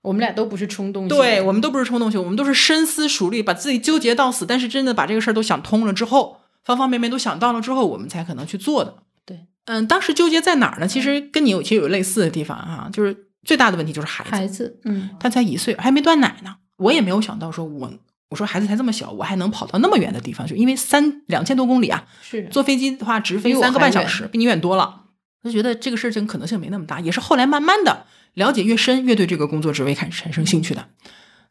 [0.00, 4.46] 我们俩都不是冲动型对我们都不是冲动型，我们都是深思熟虑，把自己纠结到死。
[4.46, 8.94] 但是真的把这个事儿都想通了之后，方方面面都想到了之后，我们才可能去做的。
[9.26, 10.88] 对，嗯，当时纠结在哪儿呢？
[10.88, 16.56] 其实跟你有其实有类似的地方哈、就是最大的问题就是孩子，孩子，嗯他才一岁，还没断奶呢。
[16.76, 17.92] 我也没有想到说我
[18.28, 25.02] 我说孩子才这么小，我还能跑到那么远的地方去，因为三两千多公里啊，是坐飞机的话直飞三个半小时，比你远多了。
[25.44, 30.88] 就觉得这个事情可能性没那么大，也是后来慢慢的了解越深，越对这个工作职位开始产生兴趣的。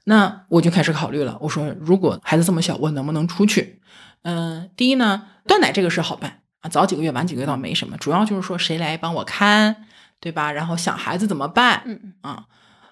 [0.03, 3.79] 那我就开始考虑了，我说如果孩子这么小，我能不能出去？
[4.23, 9.85] 嗯、第一呢，断奶这个事好办啊，早几个月晚几个月倒没什么，主要就是说谁来帮我看，
[10.19, 10.51] 对吧？
[10.51, 12.45] 然后想孩子怎么办，啊，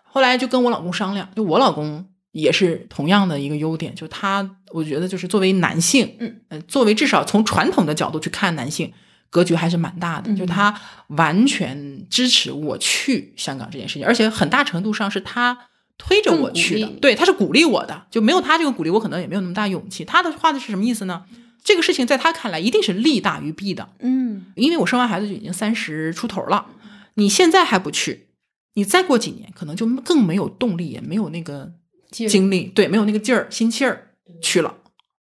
[0.04, 8.92] 后来就跟我老公商量，就我老公也是同样的一个优点，就他我觉得就是作为男性，嗯，呃，作为至少从传统的角度去看男性，
[9.30, 15.58] 格局还是蛮大的，嗯就他完全支持我去香港这件事情，而且很大程度上是他。
[15.96, 20.04] 推着我去的对，他是鼓励我的，就没有他这个鼓励，我可能也没有那么大勇气。
[20.04, 21.24] 他的话的是什么意思呢？
[21.64, 26.66] 这个事情在他看来一定是利大于弊的，嗯因为我生完孩子就已经三十出头了，
[27.14, 28.26] 你现在还不去，
[28.74, 31.72] 你再过几年可能就更没有动力，也没有那个
[32.14, 34.76] 精力，对，没有那个劲儿、心气儿去了。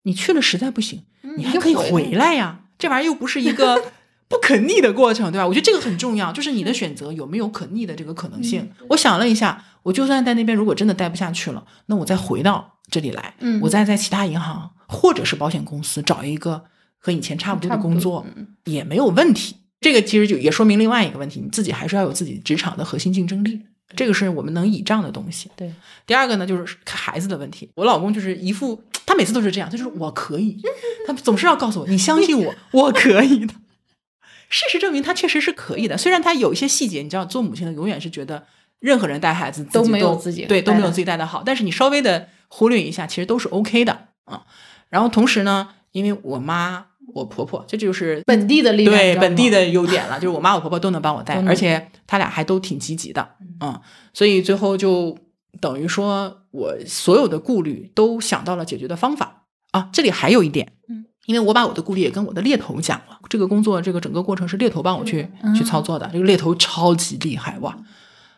[0.03, 2.61] 你去了实在不行，嗯你还可以回回来呀。
[2.77, 3.91] 这玩意儿又不是一个
[4.27, 5.47] 不可逆的过程，对吧？
[5.47, 8.69] 我觉得这个很重要，就是你的选择有没有可逆的这个可能性。
[8.89, 16.65] 我想了一下，我就算在那边如果真的待不下去了，那我再回到这里来，嗯我再在其他银行或者是保险公司找一个
[16.97, 19.55] 和以前差不多的工作，嗯也没有问题。
[19.81, 23.61] 这个其实就也说明另外一个问题，你自己还是要有自己职场的核心竞争力，
[23.95, 25.51] 这个是我们能倚仗的东西。
[25.55, 25.73] 对，
[26.07, 27.69] 第二个呢，就是看孩子的问题。
[27.75, 30.57] 我老公就是一副，他每次都是这样，他就是我可以，
[31.05, 33.53] 他总是要告诉我，你相信我，我可以的。
[34.49, 35.97] 事实证明，他确实是可以的。
[35.97, 38.45] 虽然他有一些细节，你知道，做母亲的永远是觉得
[38.79, 44.45] 任何人带孩子都没有自己对都没有自己带的好，但是你稍微的忽略一下，其实都是 OK 的啊。
[44.89, 53.25] 然后同时呢，因为我妈、我婆婆，这就是本地的力量，对本地的优点了，就是我妈我婆婆都能帮我带而且他俩还都挺积极的，
[53.61, 53.79] 嗯，
[54.13, 55.17] 所以最后就
[55.61, 59.89] 等于说我所有的顾虑都想到了解决的方法啊。
[59.93, 67.77] 这里还有一点，嗯，因为我把我的顾虑也跟我的猎头讲了，这个工作这个整个过程是猎头帮我去、嗯去操作的，这个猎头超级厉害哇！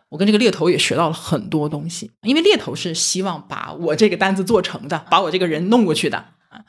[0.09, 6.17] 我跟这个猎头也学到了很多东西，因为猎头是希望把我这个单子做成的，把我这个人弄过去的
[6.49, 6.61] 啊。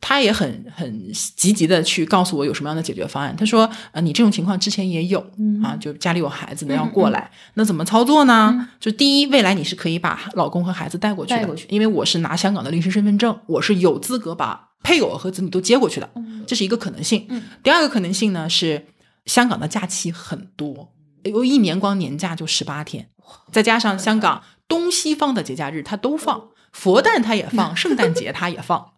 [0.00, 3.34] 他也很很积极的去告诉我有什么样的解决方案。
[3.36, 5.62] 他说：“呃，你这种情况之前也有、嗯。
[5.62, 8.68] 啊，就家里有孩子的要过来，那怎么操作呢？
[8.78, 11.66] 就第一，未来你是可以把老公和孩子带过去的，带过去。
[11.68, 16.08] 因为我是拿香港的临时身份证，我是有资格把配偶和子女都接过去的，
[16.46, 17.26] 这是一个可能性。
[17.28, 17.42] 嗯。
[17.62, 18.86] 第二个可能性呢是
[19.26, 20.92] 香港的假期很多，
[21.24, 23.08] 有一年光年假就十八天，
[23.50, 28.92] 再加上香港东西方的节假日它都放，佛诞它也放，圣诞节它也放。”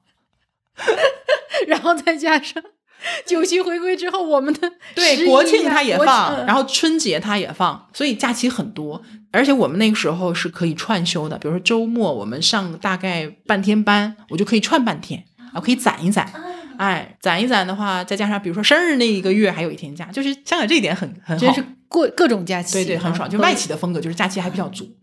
[1.66, 2.62] 然后再加上
[3.26, 9.02] 九七回归之后，我们的对国庆它也放，然后后春节它也放，所以假期很多。
[9.32, 16.28] 而且我们那个时候是可以串休的，比如说周末我们上大概半天班，我就可以串半天啊，可以攒一攒。
[16.76, 23.30] 哎，攒一攒的话，再加上比如说生日那一个月还有一天假，就是香港这一点很很好，真是过各种假期，对对，很啊爽。
[23.30, 24.96] 就外企的风格，就是假期还比较足，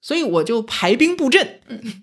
[0.00, 1.60] 所以我就排兵布阵，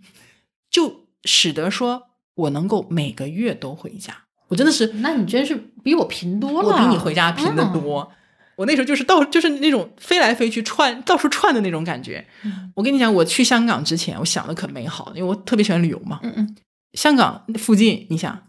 [0.70, 4.16] 就使得说我能够每个月都回家。
[4.50, 8.12] 我真的是，那你真是比我贫多了，我比你回家频的嗯多。
[8.56, 12.24] 我那时候就是到就是那种飞来飞去串到处串的那种感觉。
[12.44, 16.20] 嗯我跟你讲，我去香港之前，我想的可美好，因为我特别喜欢旅游嘛。
[16.22, 16.56] 嗯嗯
[16.94, 18.40] 香港附近，你想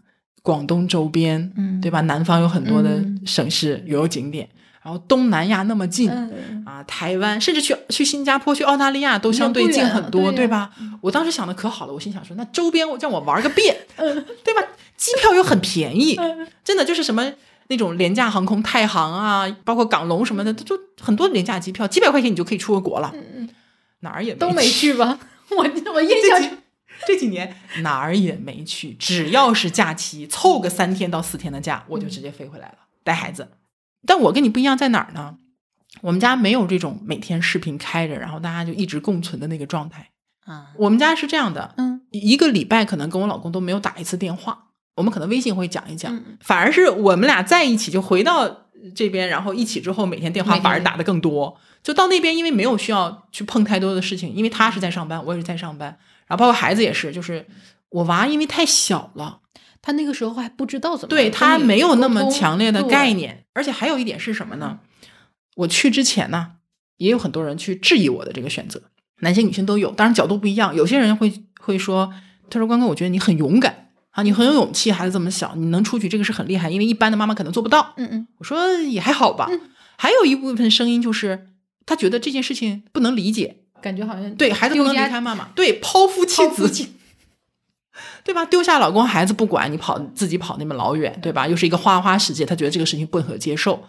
[0.43, 2.01] 广东周边，嗯对吧？
[2.01, 4.47] 南方有很多的嗯省市旅游景点，
[4.85, 10.71] 然后东南亚那么近，嗯，啊，台湾，甚至去去新加坡、去澳大利亚都相对近很多，对呀吧？
[11.01, 14.61] 我当时想的可好了，我心想说，那周边我让我玩个遍，嗯对吧？
[14.95, 16.15] 机票又很便宜，
[16.63, 17.33] 真的就是什么
[17.69, 23.49] 那种廉价航空，太行啊，包括港龙什么的，就很多廉价机票，几百块钱你就可以出个国了，嗯
[24.01, 24.93] 哪儿也都没去。
[24.93, 25.17] 吧？
[25.49, 25.57] 我
[25.95, 26.57] 我印象
[27.07, 33.47] 这几年哪儿也没去，只要是假期，凑个三天到四天的假，我就直接飞回来了，带孩子。
[34.05, 35.37] 但我跟你不一样在哪儿呢？
[36.01, 40.09] 我们家没有这种每天视频开着，然后大家就一直共存的那个状态。
[40.45, 44.65] 啊，我们家是这样的，嗯一个礼拜可能跟我老公都没有打一次电话，
[44.95, 51.57] 我们可能微信会讲一讲，嗯反而是我们俩在一起就回到这边，然后一起之后每天电话反而打的更多。
[51.81, 55.87] 就到那边，因为没有需要去碰太多的事情，因为他是在上班，我也是在上班，
[56.27, 57.45] 然后包括孩子也是，就是
[57.89, 59.39] 我娃因为太小了，
[59.85, 64.79] 他那个时候还不知道怎么对他没有那么强烈的概念，而且还有一点是什么呢？
[65.57, 66.53] 我去之前呢，
[66.97, 68.81] 也有很多人去质疑我的这个选择，
[69.19, 70.75] 男性女性都有，当然角度不一样。
[70.75, 72.11] 有些人会会说，
[72.49, 77.93] 他说关哥，我觉得你很勇敢啊，你很有勇气，孩子这么小，你能出去这个是很厉害，因为一般的妈妈可能做不到。
[77.97, 79.47] 嗯嗯我说也还好吧。
[79.97, 81.49] 还有一部分声音就是，
[81.85, 86.67] 他觉得这件事情不能理解，感觉好像对孩子不能离开妈妈，对抛夫弃子，
[88.23, 88.45] 对吧？
[88.45, 91.47] 丢下老公孩子不管，你跑自己跑那么老远，对吧？
[91.47, 93.83] 又是一个花花世界，他觉得这个事情不可接受。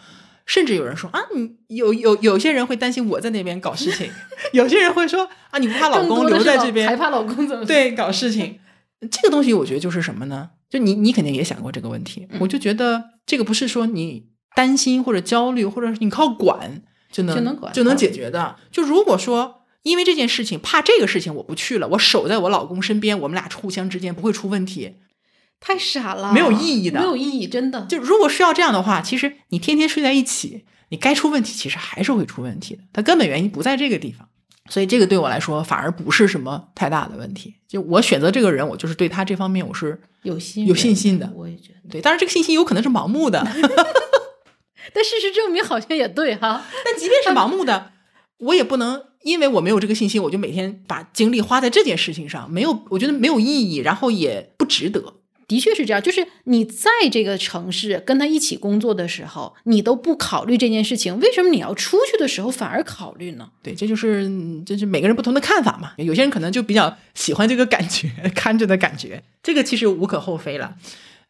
[0.47, 4.09] 甚至有人说啊，你有有有些人会担心我在那边搞事情，
[4.53, 8.61] 有些人会说啊，你不怕老公留在这边还怕老公怎么对搞事情？
[9.11, 10.51] 这个东西我觉得就是什么呢？
[10.71, 18.55] 就你你肯定也想过这个问题，嗯我就觉得这个不是说你担心或者焦虑，或者是你靠管就能就能管就能解决的。
[18.71, 19.56] 就如果说
[19.87, 24.97] 因为这件事情怕这个事情我不去了，我守在我老公身边，我们俩互相之间不会出问题。
[25.61, 27.87] 太傻了，没有意义的没有意义，真的。
[27.89, 32.83] 就如果是要这样的话，其实你天天睡在一起，你该出问题其实还是会出问题的。
[32.93, 34.29] 它根本原因不在这个地方，
[34.69, 37.55] 所以这个对我来说反而不是什么太大的问题。
[37.69, 41.89] 就我选择这个人，我就是对他这方面我是有信有信心的我也觉得。
[41.91, 43.47] 对，当然这个信心有可能是盲目的，
[44.93, 46.65] 但事实证明好像也对哈。
[46.85, 47.93] 但即便是盲目的，
[48.39, 55.15] 我也不能因为我没有这个信心，我就每天把精力花在这件事情上，没有，我觉得没有意义，然后也不值得。
[55.49, 63.49] 的确是这样，就是你在这个城市跟他一起工作的时候，你都不考虑这件事情，为什么你要出去的时候反而考虑呢？
[63.63, 65.93] 对，这就是嗯这是每个人不同的看法嘛。
[65.99, 70.75] 有些人可能就比较喜欢这个感觉， 看着的感觉，这个其实无可厚非了。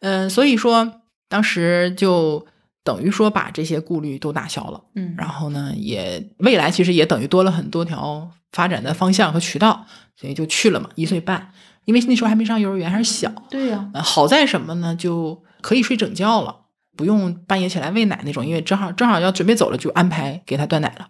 [0.01, 2.47] 嗯、所以说当时就
[2.87, 11.51] 等于说把这些顾虑都打消了，嗯然后呢，也未来其实也等于多了很多条发展的方向和渠道，所以就去了嘛，一岁半，
[11.85, 13.29] 因为那时候还没上幼儿园，还是小。
[13.51, 14.95] 对呀、呃好在什么呢？
[14.95, 16.55] 就可以睡整觉了，
[16.97, 21.09] 不用半夜起来喂奶那种，因为正好正好要准备走了，就安排给他断奶了。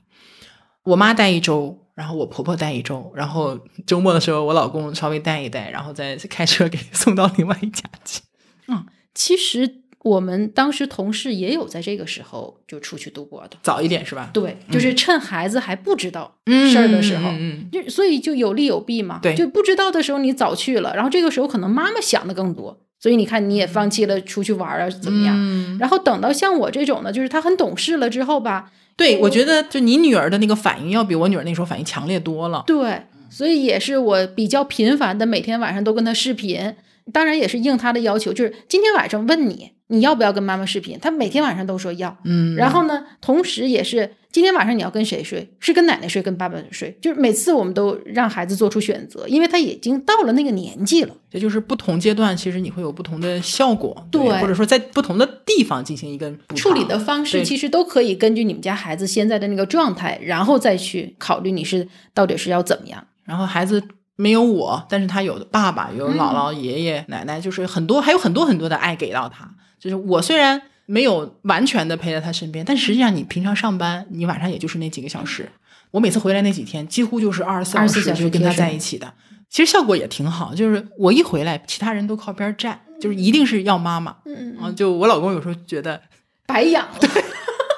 [0.84, 8.22] 我妈带一周，然后我婆婆带一周，然后周末的时候我老公稍微带一带，然后再开车给送到另外一家去。
[8.68, 13.56] 嗯其实我们当时同事也有在这个时候就出去度过的。
[13.62, 14.30] 早一点是吧？
[14.32, 19.18] 对，就是趁孩子还不知道嗯事儿的时候，嗯嗯就所以就有利有弊嘛。
[19.20, 25.34] 对就不知道的时候你早去了，然后这个时候可能妈妈想的更多，所以你看你也放弃了出去玩儿啊，怎么样？
[25.36, 32.62] 嗯然后等到像我这种呢，就是他很懂事了之后吧，对，我觉得就你女儿的那个反应要比我女儿那时候反应强烈多了。
[32.64, 36.74] 对，所以也是我比较频繁的每天晚上都跟他视频，
[37.12, 42.16] 当然也是应他的要求，就是今天晚上问你你要不要跟妈妈视频，他每天晚上都说要。
[42.24, 45.48] 嗯，然后呢，同时也是今天晚上你要跟谁睡？
[45.60, 46.98] 是跟奶奶睡，跟爸爸睡？
[47.00, 51.14] 就是每次我们都让孩子做出选择，因为他已经到了那个年纪了。
[51.30, 63.06] 这就是不同阶段，其实你会有不同的效果，对或者说在不同的地方进行一个处理的方式其实都可以根据你们家孩子现在的那个状态，然后再去考虑你是到底是要怎么样。
[63.24, 63.82] 然后孩子
[64.16, 69.52] 没有我，但是他有爸爸，有姥姥、爷爷、奶奶，就是很多，还有很多很多的爱给到他。
[69.78, 75.48] 就是我虽然没有完全的陪在他身边，但实际上你平常上班，你晚上也就是那几个小时。
[75.90, 79.12] 我每次回来那几天，几乎就是二十四24时小时就跟他在一起的。
[79.48, 84.16] 其实效果也挺好，就是我一回来，其他人都靠边站，就是一定是要妈妈。
[84.24, 86.02] 嗯嗯，就我老公有时候觉得，
[86.46, 87.00] 白养了，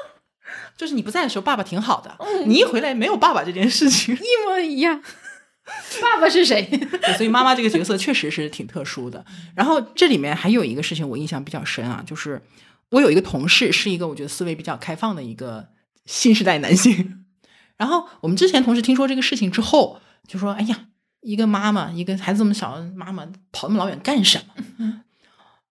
[0.77, 2.17] 就是你不在的时候，爸爸挺好的。
[2.47, 5.03] 你一回来没有爸爸这件事情，一模一样。
[6.03, 6.63] 爸爸是谁？
[6.71, 9.25] 对所以妈妈这个角色确实是挺特殊的。
[9.55, 12.43] 然后这里面还有一个事情我印象比较深啊，就是
[12.91, 15.69] 我有一个同事是一个我觉得思维比较开放的一个
[16.07, 17.25] 新时代男性。
[17.77, 20.87] 然后我们之前同事听说这个事情之后，就说：“哎呀，
[21.21, 24.65] 一个妈妈，一个孩子这么小，妈妈跑那么老远干什么？”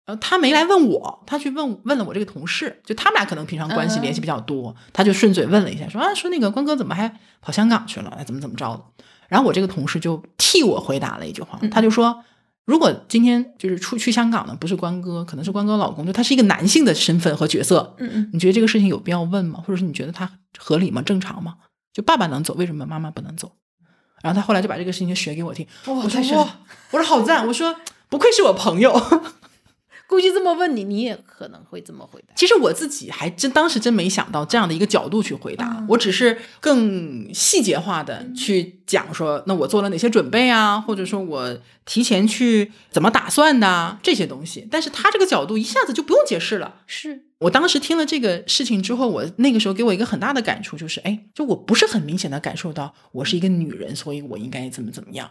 [0.06, 8.10] 呃，他没来问我，他去问问了我这个同事，就他们俩可能平常关系联系比较多，他就顺嘴问了一下，说啊，说那个关哥怎么还跑香港去了？
[8.18, 8.86] 哎，怎么怎么着的？
[9.28, 12.24] 然后我这个同事就替我回答了一句话，他就说，
[12.66, 19.62] 如果今天就是出去香港的不是关哥，可能是关哥老公，就他是一个男性的身份和角色，嗯嗯，你觉得这个事情有必要问吗？
[19.66, 21.02] 或者是你觉得他合理吗？
[21.02, 21.56] 正常吗？
[21.94, 23.52] 就爸爸能走，为什么妈妈不能走？
[24.22, 26.48] 然后他后来就把这个事情就学给我听，哇我说哇，
[26.92, 27.76] 我说好赞，我说
[28.10, 28.94] 不愧是我朋友。
[30.08, 32.34] 估计这么问你，你也可能会这么回答。
[32.36, 44.66] 其实我自己还真当时真没想到这样的一个角度去回答，我只是更细节化的去讲说，那我做了哪些准备啊，或者说我提前去怎么打算的啊这些东西。
[44.72, 46.82] 但是他这个角度一下子就不用解释了。
[46.88, 55.30] 是，我当时听了这个事情之后，我那个时候给我一个很大的感触，就是哎，就我不是很明显的感受到我是一个女人，所以我应该怎么怎么样。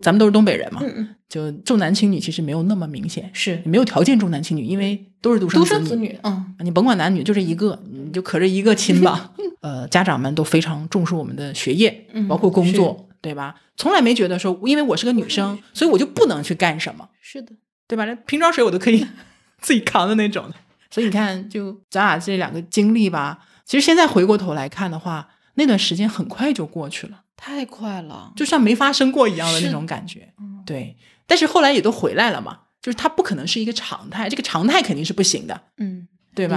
[0.00, 0.82] 咱们都是东北人嘛，
[1.28, 9.32] 就重男轻女其实没有那么明显，是没有条件重男轻女，因为都是独生独生子女，嗯，啊你甭管男女，就这一个，你就可这一个亲吧。
[9.62, 13.56] 呃，家长们都非常重视我们的学业，嗯包括工作，对吧？
[13.76, 17.52] 从来没觉得说，因为我是个女生，所以我就不能去干什么，是的，
[17.88, 18.04] 对吧？
[18.04, 19.04] 连瓶装水我都可以
[19.60, 20.44] 自己扛的那种。
[20.88, 30.32] 所以你看，就咱俩这两个经历吧，其实现在回过头来看的话，那段时间很快就过去了，太快了，就像没发生过一样的那种感觉。
[30.40, 36.56] 嗯对，但是后来也都回来了嘛，就是它不可能是一个常态，这个常态肯定是不行的，嗯，对吧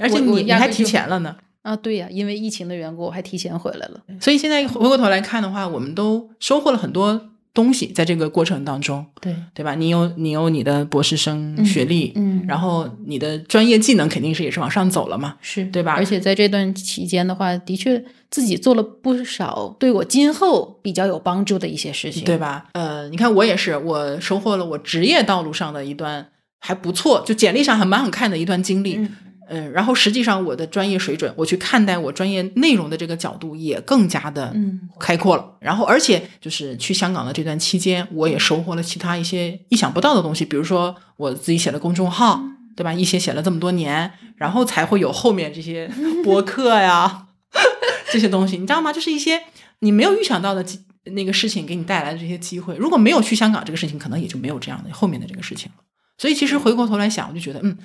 [0.00, 1.36] 而且你你还提前了呢。
[1.62, 4.00] 啊，对呀，因为疫情的缘故，我还提前回来了。
[4.20, 9.76] 所以现在回过头来看的话，我们都收获了很多东西，在这个过程当中，对，对吧？
[9.76, 22.24] 你有你有你的博士生学历，嗯，然后你的专业技能肯定是也是往上走了嘛，是对吧而且在这段期间的话，的确自己做了不少对我今后比较有帮助的一些事情。
[22.24, 22.66] 对吧？
[22.72, 26.26] 呃，你看我也是，我收获了我职业道路上的一段
[26.58, 28.96] 还不错，就简历上还蛮好看的一段经历。
[28.96, 29.08] 嗯
[29.48, 35.56] 嗯，然后实际上我的专业水准，我去看待我专业内容的这个角度也更加的嗯开阔了。
[35.60, 42.42] 然后，而且就是去香港的这段期间，我也收获了其他一些意想不到的东西，比如说我自己写了公众号，
[42.76, 42.92] 对吧？
[42.92, 45.90] 一写写了这么多年，然后才会有后面这些
[46.24, 47.26] 博客呀
[48.10, 48.92] 这些东西，你知道吗？
[48.92, 49.42] 就是一些
[49.80, 50.64] 你没有预想到的
[51.12, 52.74] 那个事情给你带来的这些机会。
[52.76, 55.82] 如果没有去香港这个事情，可能也就没有这样的后面的这个事情了。
[56.16, 57.76] 所以，其实回过头来想，我就觉得，嗯，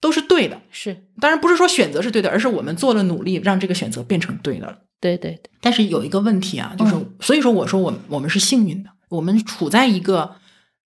[0.00, 0.60] 都是对的。
[0.70, 4.78] 是当然不是说选择是对的，而是我们做了努力，让这个选择变成对的了。
[5.00, 10.36] 对对对，但是有一个问题啊，就是、嗯所以说我说我们我们是幸运的，我们处在一个，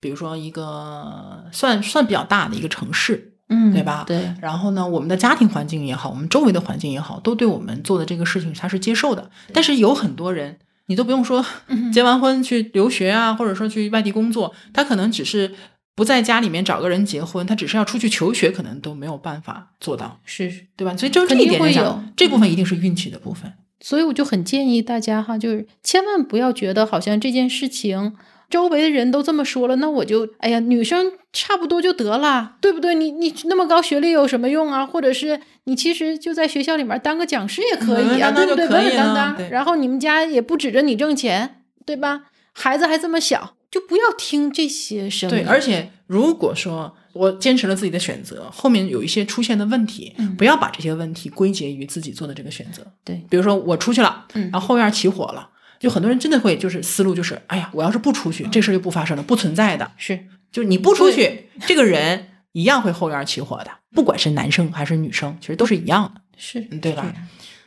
[0.01, 9.31] 比如说一个算算比较大的一个城市，嗯，对吧对，然后呢，我们的家庭环境也好，我们周围的环境也好，都对我们做的这个事情他是接受的。
[9.53, 15.53] 但是有很多人，你都不用说嗯 结完婚去留学啊，或者说去外地工作，他可能只是
[15.95, 20.97] 不在家里面找个人结婚，他只是要出去求学，可能都没有办法做到，是，对吧？
[20.97, 23.53] 所以就这一点来讲会有，这部分一定是运气的部分。
[23.80, 28.14] 所以我就很建议大家哈，就是千万不要觉得好像这件事情。
[28.51, 32.95] 周围的人都这么说了，那我就哎呀，女生差不多就得了，对不对？
[32.95, 34.86] 你你那么高学历有什么用啊？
[34.86, 38.68] 或者是你其实就在学校里面当个讲师也可以啊，嗯对不对？
[38.68, 39.51] 可以稳稳当当。
[39.51, 42.24] 然后你们家也不指着你挣钱，对吧？
[42.53, 45.37] 孩子还这么小，就不要听这些声音。
[45.37, 52.87] 对，而且如果说我坚持了自己的选择，后面有一些出现的问题，嗯不要把这些问题归结于自己做的这个选择。
[53.03, 55.51] 对，比如说我出去了，嗯然后后院起火了，
[55.81, 59.91] 就很多人真的会就是思路就是，哎呀，我要是不出去，这事儿就不发生了，不存在的。
[59.97, 67.12] 是就你不出去，这个人一样会后院起火的，不管是男生还是女生，其实都是一样的，是嗯，对吧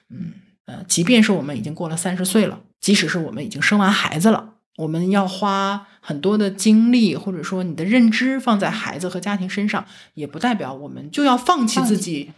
[0.09, 0.31] 嗯？
[0.67, 12.31] 呃，即便是我们已经过了三十岁了，即使是我们已经生完孩子了，我们要花很多的精力，或者说你的认知放在孩子和家庭身上，也不代表我们就要放弃自己，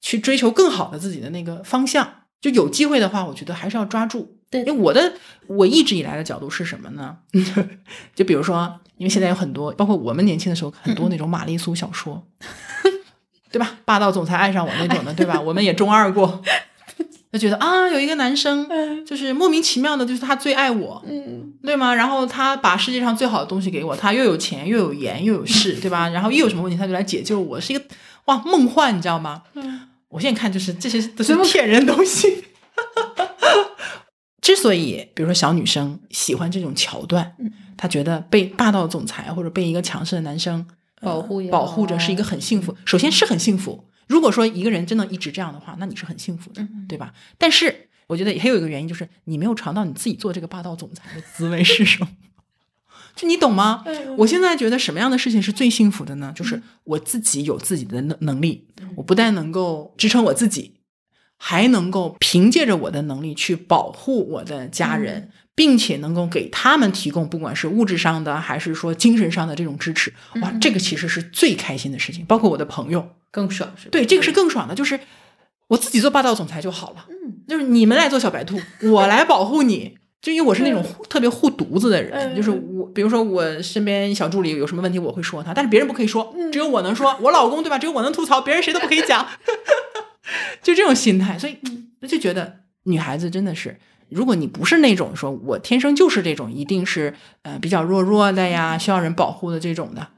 [0.00, 2.06] 去追求更好的自己的那个方向。
[2.40, 4.36] 就有机会的话，我觉得还是要抓住。
[4.50, 5.14] 对因为我的
[5.46, 7.16] 我一直以来的角度是什么呢？
[8.14, 12.22] 就比如说，因为现在有很多，包括我们年轻的时候，很多那种玛丽苏小说，
[13.50, 13.78] 对吧？
[13.84, 15.40] 霸道总裁爱上我那种的，对吧？
[15.40, 16.42] 我们也中二过，
[17.34, 18.64] 就觉得啊，有一个男生
[19.04, 21.92] 就是莫名其妙的，就是他最爱我，嗯对吗？
[21.92, 26.08] 然后他把世界上最好的东西给我，他又有钱又有颜又有势， 对吧？
[26.10, 27.84] 然后一有什么问题他就来解救我，是一个
[28.26, 29.42] 哇梦幻，你知道吗？
[29.54, 29.80] 嗯
[30.10, 32.44] 我现在看就是这些都是骗人东西。
[34.40, 40.64] 之所以比如说小女生喜欢这种桥段，嗯她觉得被霸道总裁或者被一个强势的男生
[41.00, 42.76] 呃保护也保护着是一个很幸福。
[42.84, 43.84] 首先是很幸福。
[44.06, 47.12] 如果说一个人真的一直这样的话，那你是很幸福的，嗯对吧？
[47.38, 52.08] 但是我觉得还有一个原因就是你没有尝到你自己做这个霸道总裁的滋味是什么。
[53.16, 53.82] 就你懂吗？
[53.86, 56.32] 嗯我现在觉得什么样的事情是最幸福的呢？
[56.34, 60.74] 就是我自己有自己的能能力，我不但能够支撑我自己，
[61.36, 70.12] 还能够凭借着我的能力去保护我的家人，并且能够给他们提供不管是物质上的还是说精神上的这种支持。
[70.42, 72.26] 哇，这个其实是最开心的事情。
[72.26, 73.90] 包括我的朋友，更爽是吧？
[73.90, 74.98] 对这个是更爽的，就是
[75.66, 77.06] 我自己做霸道总裁就好了。
[77.10, 79.98] 嗯就是你们来做小白兔，我来保护你。
[80.22, 87.14] 就因为我是那种护特别护犊子的人，嗯就是我，比如说我身边小助理有什么问题，我会说他，但是别人不可以说，嗯只有我能说。
[87.20, 87.78] 我老公对吧？
[87.78, 89.26] 只有我能吐槽，别人谁都不可以讲。
[90.62, 91.58] 就这种心态，所以
[92.08, 93.78] 就觉得女孩子真的是，
[94.08, 97.12] 如果你不是那种说我天生就是这种，一定是
[97.42, 100.08] 呃比较弱弱的呀，需要人保护的这种的，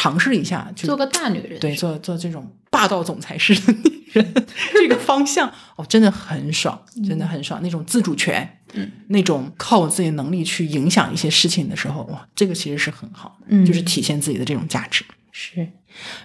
[0.00, 4.34] 尝试一下，就做个大女人，对，做做这种霸道总裁式的女人，
[4.72, 7.60] 这个方向哦，真的很爽，真的很爽。
[7.60, 13.66] 那种自主权，嗯，那种靠我自己的能力去影响一些事情的时候，哇，这个其实是很好的，嗯。
[13.66, 15.04] 就是体现自己的这种价值。
[15.32, 15.66] 是。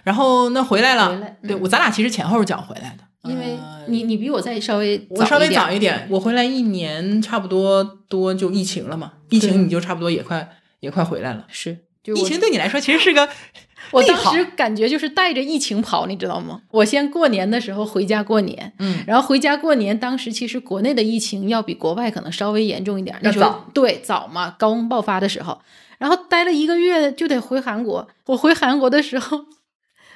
[0.04, 1.48] 然后那回来了，回来嗯。
[1.48, 10.48] 对我咱俩其实前后脚回来的，因为呃你你比我再稍微我稍微早一一点，我回来一年差不多多就疫情了嘛，疫情你就差不多也快
[10.80, 11.48] 也快回来了。
[11.50, 11.80] 是。
[12.04, 13.28] 就疫情对你来说其实是个
[13.92, 16.62] 我当时感觉就是带着疫情跑，你知道吗？
[16.72, 25.62] 我先过年的时候回家过年，嗯然后回家过年，当时其实国内的疫情要比国外可能稍微严重一点，那时候对早嘛，高温爆发的时候，
[26.00, 28.08] 然后待了一个月就得回韩国。
[28.28, 29.46] 我回韩国的时候，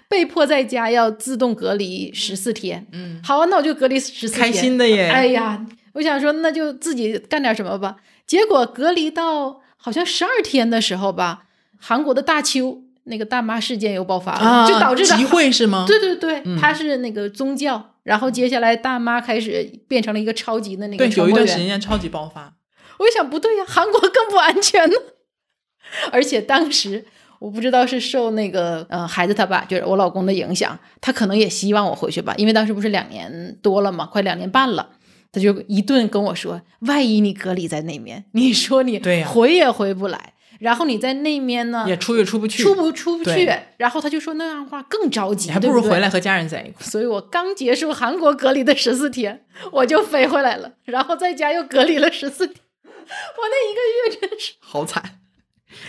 [0.09, 2.87] 被迫在家要自动隔离十四天。
[2.93, 5.09] 嗯，好啊，那我就隔离十四天，开心的耶。
[5.09, 7.97] 哎呀，我想说那就自己干点什么吧。
[8.25, 11.43] 结果隔离到好像十二天的时候吧，
[11.79, 15.85] 韩国的大邱那个大妈事件又爆发了，啊，就导致集会是吗？
[15.87, 21.57] 对对对，嗯他是那个宗教，然后接下来大妈开始变成了一个超级的那个对，有一段时。
[21.57, 22.53] 间超级爆发。
[22.99, 24.95] 我就想不对呀，韩国更不安全呢。
[26.11, 27.05] 而且当时
[27.39, 34.89] 我不知道是受那个呃孩子他爸，就是我老公的影响，他可能也希望我回去吧，因为当时不是两年多了嘛，快两年半了。
[35.31, 46.85] 他就一顿跟我说，万一你隔离在那边，你说你回也回不来，然后你在那边呢也出也出不去，出不出不去，然后他就说那样的话更着急，还不如回来和家人在一块。
[46.85, 52.57] 所以我刚结束韩国隔离的十四天，我就飞回来了，然后在家又隔离了十四天。
[53.07, 55.19] 我那一个月真是好惨，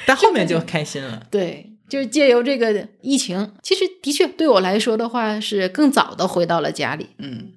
[0.07, 1.23] 但后面就开心了。
[1.33, 7.09] 对，就是借由这个疫情，其实的确对我来说的话是更早的回到了家里。
[7.19, 7.55] 嗯，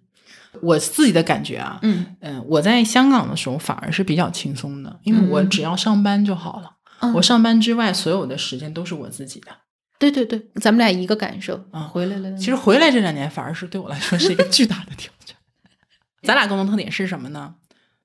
[0.62, 6.72] 我自己的感觉啊，嗯嗯，我在香港的时候反而是比较轻松的，因为我嗯只要上班就好了。
[7.02, 9.48] 嗯我上班之外，所有的时间都是我自己的。
[10.00, 12.36] 对对对，咱们俩一个感受啊回来了。
[12.36, 15.36] 其实回来这两年，反而是对我来说是一个巨大的挑战。
[16.24, 17.56] 咱俩共同特点是什么呢？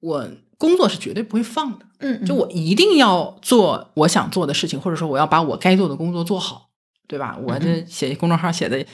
[0.01, 0.29] 我
[0.59, 6.69] 工作是绝对不会放的，嗯，嗯就我一定要做我想做的事情，或者说我要把我该做的工作做好，
[7.09, 7.39] 对吧？
[7.43, 8.85] 我这写公众号写的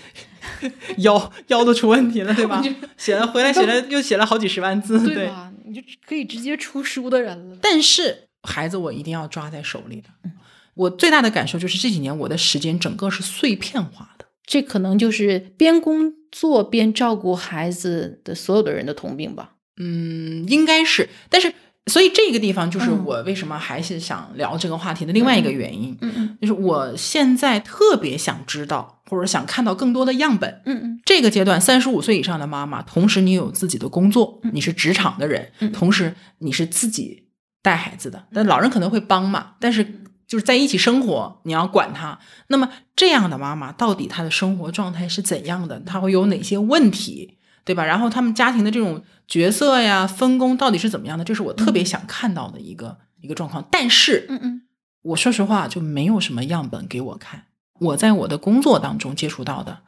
[0.98, 2.62] 腰腰都出问题了，对吧？
[2.96, 5.14] 写了回来写了 又写了好几十万字，对。
[5.14, 5.52] 对吧？
[5.64, 7.56] 你就可以直接出书的人了。
[7.62, 10.08] 但是孩子我一定要抓在手里的。
[10.24, 10.32] 嗯
[10.74, 14.24] 我最大的感受就是这几年我的时间整个是碎片化的。
[14.46, 19.52] 这可能就是边工作边照顾孩子的所有的人的通病吧。
[19.76, 21.52] 嗯，应该是，但是
[21.88, 30.62] 所以这个地方就是嗯我为什么还是想聊这个话题的另外一个原因，嗯嗯就是我现在特别想知道或者想看到更多的样本。
[30.64, 37.21] 嗯嗯这个阶段，三十五岁以上的妈妈，同时你有自己的工作，你是职场的人，嗯同时你是自己
[37.62, 39.84] 带孩子的，但老人可能会帮嘛，但是
[40.26, 42.18] 就是在一起生活，你要管他。
[42.48, 45.78] 那么这样的妈妈，到底她的生活状态是怎样的？
[45.80, 47.84] 她会有哪些问题，对吧？
[47.84, 51.24] 然后他们家庭的这种角色呀、分工到底是怎么样的？
[51.24, 53.66] 这是我特别想看到的一个、一个状况。
[53.70, 54.62] 但是，嗯嗯
[55.02, 57.44] 我说实话，就没有什么样本给我看。
[57.78, 59.80] 我在我的工作当中接触到的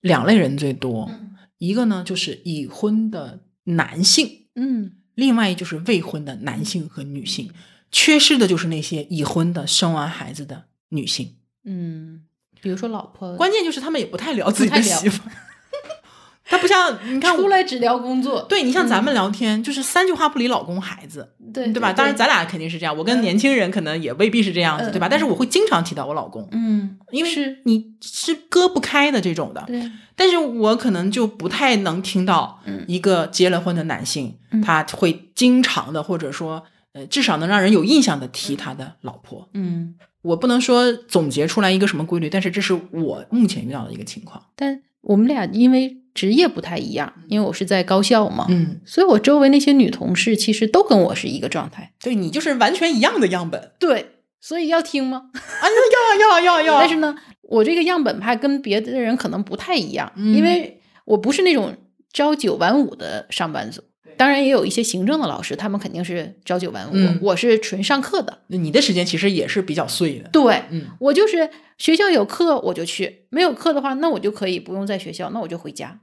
[0.00, 7.50] 两类人最多，嗯一个呢就是已婚的男性，嗯另外就是未婚的男性和女性，
[7.92, 11.36] 缺失的就是那些已婚的生完孩子的女性。
[11.64, 12.22] 嗯
[12.62, 15.32] 比如说老婆，关键就是他们也不太聊自己的媳妇儿，
[16.50, 21.92] 他不像 你看我，出来只聊工作，对你像咱们聊天，就是三句话不离老公孩子，对对吧？
[21.92, 25.08] 当然咱俩肯定是这样，我跟年轻人可能也未必是这样子，嗯对吧？
[25.08, 29.62] 但是我会经常提到我老公，嗯，因为是你是割不开的这种的。
[29.68, 39.48] 对，但是我可能就不太能听到嗯一个结了婚的男性，嗯他会经常的或者说呃至少能让人有印象的提他的老婆。
[39.54, 44.42] 嗯，我不能说总结出来一个什么规律，但是这是我目前遇到的一个情况。
[44.56, 51.92] 但我们俩因为职业不太一样，因为我是在高校嘛，嗯，所以我周围那些女同事其实都跟我是一个状态。
[52.00, 55.30] 对你就是完全一样的样本对，所以要听吗？
[55.32, 55.66] 啊！
[56.18, 61.76] 要要要要，但是呢，我这个样本派跟别的人可能不太一样，嗯因为我不是那种
[62.12, 63.82] 朝九晚五的上班族。
[64.20, 66.90] 当然，也有一些行政的老师，他们肯定是朝九晚五。
[66.92, 70.28] 嗯我是纯上课的，你的时间其实也是比较碎的。
[70.28, 71.48] 对嗯我就是
[71.78, 76.00] 学校有课我就去，没有课的话，那我就可以不用在学校，那我就回家。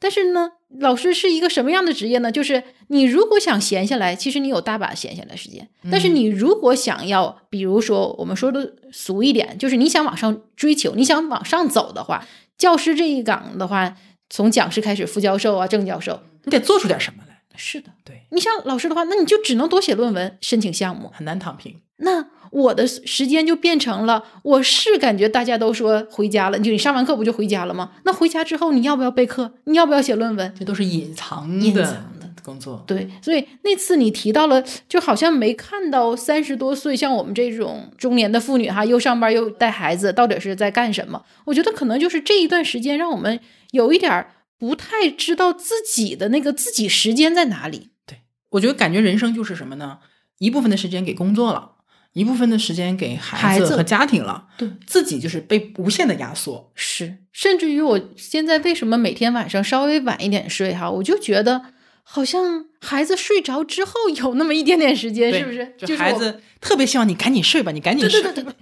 [0.00, 0.50] 但是呢，
[0.80, 2.32] 老师是一个什么样的职业呢？
[2.32, 5.68] 就是你如果想闲下来，其实你有大把闲下来时间。
[5.92, 12.26] 但是嗯你如果想要，比如说我们说的俗一点，就是你想往上追求，你想往上走的话，
[12.58, 13.96] 教师这一岗的话，
[14.28, 17.33] 从讲师开始，副教授啊、正教授，你得做出点什么来。
[17.56, 17.90] 是的。
[18.04, 21.10] 对，你像老师的话，那你就只能多写论文、申请项目。
[21.12, 21.80] 很难躺平。
[21.98, 27.92] 那我的时间就变成了，我是感觉大家都说回家了，就你上完课不就回家了吗？
[28.04, 29.54] 那回家之后你要不要备课？
[29.64, 30.52] 你要不要写论文？
[30.58, 32.82] 这都是隐藏隐的藏的工作。
[32.84, 41.22] 对，所以那次你提到了，就好像没看到三十多岁像我们这种中年的妇女哈，又上班又带孩子，到底是在干什么？
[41.44, 43.38] 我觉得可能就是这一段时间让我们
[43.70, 44.32] 有一点儿
[44.64, 47.90] 不太知道自己的那个自己时间在哪里。
[48.06, 49.98] 对我觉得感觉人生就是什么呢？
[50.38, 51.72] 一部分的时间给工作了，
[52.14, 56.72] 一部分的时间给孩孩子子和家庭了，对，自己就是被无限的压缩。
[56.74, 61.60] 是，甚至于我现在为什么每天晚上稍微晚一点睡哈，我就觉得
[62.02, 65.74] 好像孩子睡着之后有那么一点点时间，是不是？
[65.76, 68.22] 就是孩我子特别希望你赶紧睡吧，你赶紧睡。
[68.22, 68.56] 对对对对对，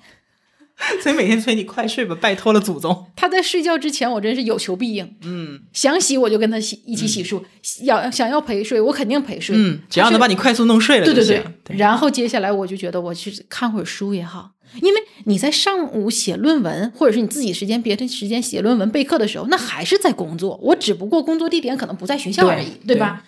[1.03, 3.07] 所以每天催你快睡吧，拜托了祖宗。
[3.17, 5.17] 他在睡觉之前，我真是有求必应。
[5.23, 7.43] 嗯想洗我就跟他洗一起洗漱，
[7.83, 9.57] 要想要陪睡我肯定陪睡。
[9.57, 11.43] 嗯，只要能把你快速弄睡了对对就行。
[11.65, 20.59] 对，然后接下来我就觉得我去看会儿书也好，因为你在上午写论文，或者是你自己时间别的时间写论文备课的时候，那还是在工作。
[20.63, 23.25] 我只不过工作地点可能不在学校而已，对吧？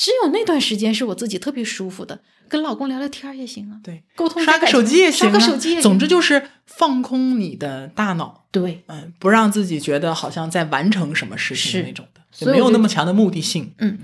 [0.00, 5.82] 只有那段时间是我自己特别舒服的，跟老公聊聊天也行啊，对，沟通刷个手机也行、啊，刷个手机也行。
[5.82, 13.74] 总之就是放空你的大脑，对，嗯，不让自己觉得好像在完成什么事情是那种的，就没有那么强的目的性。
[13.76, 13.98] 嗯，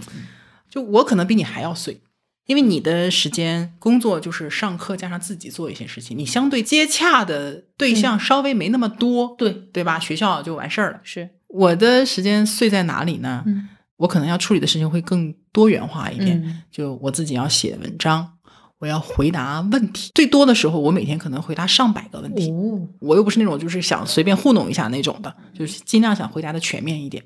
[0.68, 2.02] 就我可能比你还要碎，
[2.44, 9.98] 因为你的时间工作就是上课加上自己做一些事情，你相对接洽的对象稍微没那么多，对，对吧？
[9.98, 11.00] 学校就完事儿了。
[11.02, 13.42] 是，我的时间碎在哪里呢？
[13.46, 18.32] 嗯我可能要处理的事情会更多元化一点，嗯就我自己要写文章，
[18.78, 20.10] 我要回答问题。
[20.14, 22.50] 最多的时候，我每天可能回答上百个问题。
[22.50, 27.24] 哦，我又不是那种就是想随便糊弄一下那种的，就是尽量想回答的全面一点。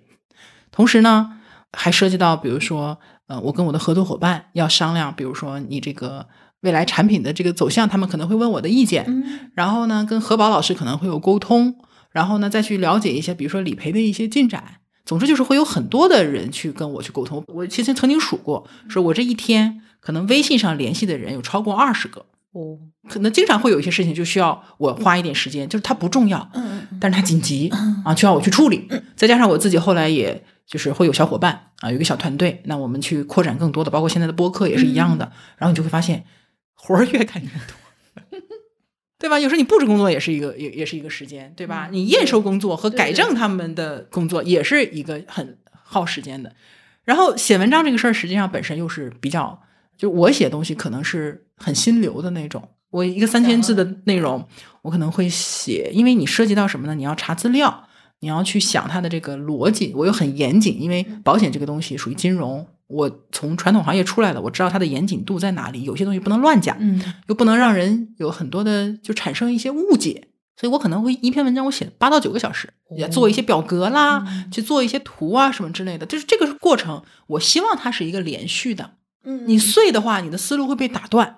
[0.71, 1.41] 同时呢，
[1.73, 6.29] 还涉及到比如说，呃，我跟我的合作伙伴要商量，比如说你这个
[6.61, 9.05] 未来产品的这个走向，他们可能会问我的意见。
[9.09, 11.75] 嗯然后呢，跟何宝老师可能会有沟通，
[12.13, 14.77] 然后呢，再去了解一些，比如说理赔的一些进展。
[15.05, 17.45] 总之就是会有很多的人去跟我去沟通。
[17.49, 22.79] 我其实曾经数过，说我这一天可能微信上联系的人有超过二十个，哦，
[23.09, 27.69] 可能经常会有一些事情就需要我花一点时间，就是它不重要，嗯嗯但是它紧急
[28.05, 28.89] 啊，需要我去处理。
[29.17, 35.33] 再加上我自己后来也就是会有小伙伴啊，有一个小团队，那我们去扩展更多的，包括现在的播客也是一样的。
[35.57, 36.25] 然后你就会发现
[36.75, 37.77] 活儿越干越多，
[39.21, 39.39] 对吧？
[39.39, 41.89] 有时候你布置工作也是一个也也是一个时间，对吧？
[41.93, 46.51] 你验收工作和改正他们的工作也是一个很耗时间的。
[47.05, 49.61] 然后写文章这个事儿，实际上本身又是比较，
[49.99, 52.67] 就我写东西可能是很心流的那种。
[52.91, 54.49] 我一个三千字的内容，
[54.83, 56.95] 我可能会写，因为你涉及到什么呢？
[56.95, 57.89] 你要查资料，
[58.21, 59.93] 你要去想它的这个逻辑。
[59.95, 65.85] 我又很严谨，因为保险这个东西属于金融，我从传统行业出来的，我知道它的严谨度在哪里。
[65.85, 70.27] 有些东西不能乱讲，嗯又不能让人有很多的就产生一些误解。
[70.57, 76.05] 所以我可能会一篇文章我写八到九个小时，也做一些表格啦，嗯去做一些图啊什么之类的。
[76.05, 78.91] 就是这个过程，我希望它是一个连续的。
[79.25, 81.37] 嗯你碎的话，你的思路会被打断。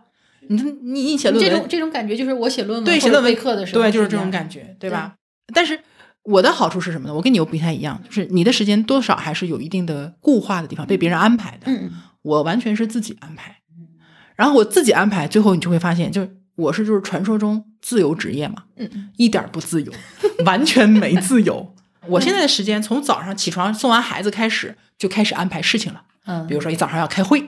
[0.49, 4.29] 你你你写论文这种，这种感觉就是我写论文对写论文课的时候，对，就是这种。
[4.31, 5.15] 感觉，对吧？
[5.55, 5.79] 但是
[6.25, 7.15] 我的好处是什么呢？
[7.15, 11.65] 我跟你又不太一样，就是你的时间多少还是有一定的固化的地方，被别人安排的。
[11.67, 11.91] 嗯
[12.23, 13.57] 我完全是自己安排，
[14.37, 19.93] 然后我自己安排，最后你就会发现，就是我是就是传说中自由职业嘛，嗯，一点不自由，
[20.45, 21.75] 完全没自由。
[22.07, 26.03] 我现在的时间从早上起床送完孩子开始，就开始安排事情了。
[26.27, 27.41] 嗯，比如说一早上要开会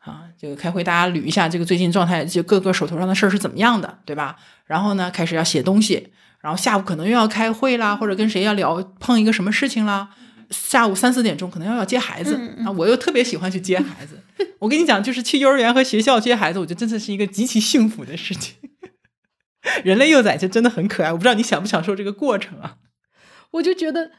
[0.00, 4.34] 啊，这个开会大家捋一下这个最近状态，就各个手头上的事儿是怎么样的，对吧？
[4.66, 6.08] 然后呢，开始要写东西，
[6.40, 10.08] 然后下午可能又要开会啦，或者跟谁要聊碰一个什么事情啦。
[10.50, 12.34] 下午三四点钟可能要要接孩子
[12.64, 14.18] 啊，我又特别喜欢去接孩子。
[14.58, 18.56] 我跟你讲，就是去幼儿园和学校接孩子，我觉得真的是一个极其幸福的事情。
[19.84, 22.76] 人类幼崽就真的很可爱，我不知道你享不享受这个过程啊？
[23.52, 24.10] 我就觉得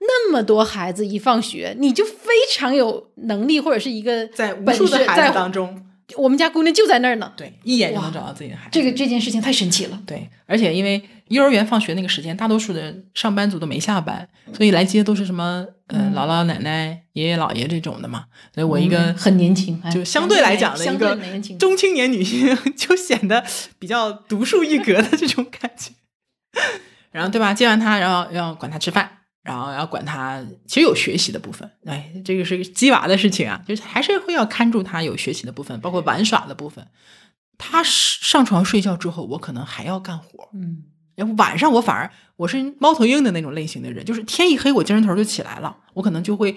[0.00, 7.32] 那么多孩子一放学，你就非常有能力，或者是一个在无数的孩子当中，我们家姑娘就在那儿呢。
[7.36, 8.70] 对，一眼就能找到自己的孩子。
[8.72, 10.02] 这个这件事情太神奇了。
[10.06, 18.26] 对，而且因为幼儿园放学那个时间，大多数的上班族都没下班，所以来接都是什么呃姥姥奶奶、爷爷姥爷这种的嘛。
[18.54, 21.16] 所以我一个嗯很年轻，哎就相对来讲的一个。
[21.58, 23.44] 中青年女性， 就显得
[23.78, 25.92] 比较独树一格的这种感觉。
[27.12, 27.54] 然后对吧？
[27.54, 29.08] 接完他，然后要管他吃饭，
[29.42, 31.70] 然后要管他，其实有学习的部分。
[31.84, 36.86] 哎，这个是鸡娃的事情啊，就是还是会要看住他有学习的部分，包括玩耍的部分。
[37.56, 40.48] 他上床睡觉之后，我可能还要干活。
[40.54, 40.84] 嗯，
[41.36, 46.54] 晚上我反而我是猫头鹰的那种类型的人，就是天一黑我精神头就起来了，我可能就会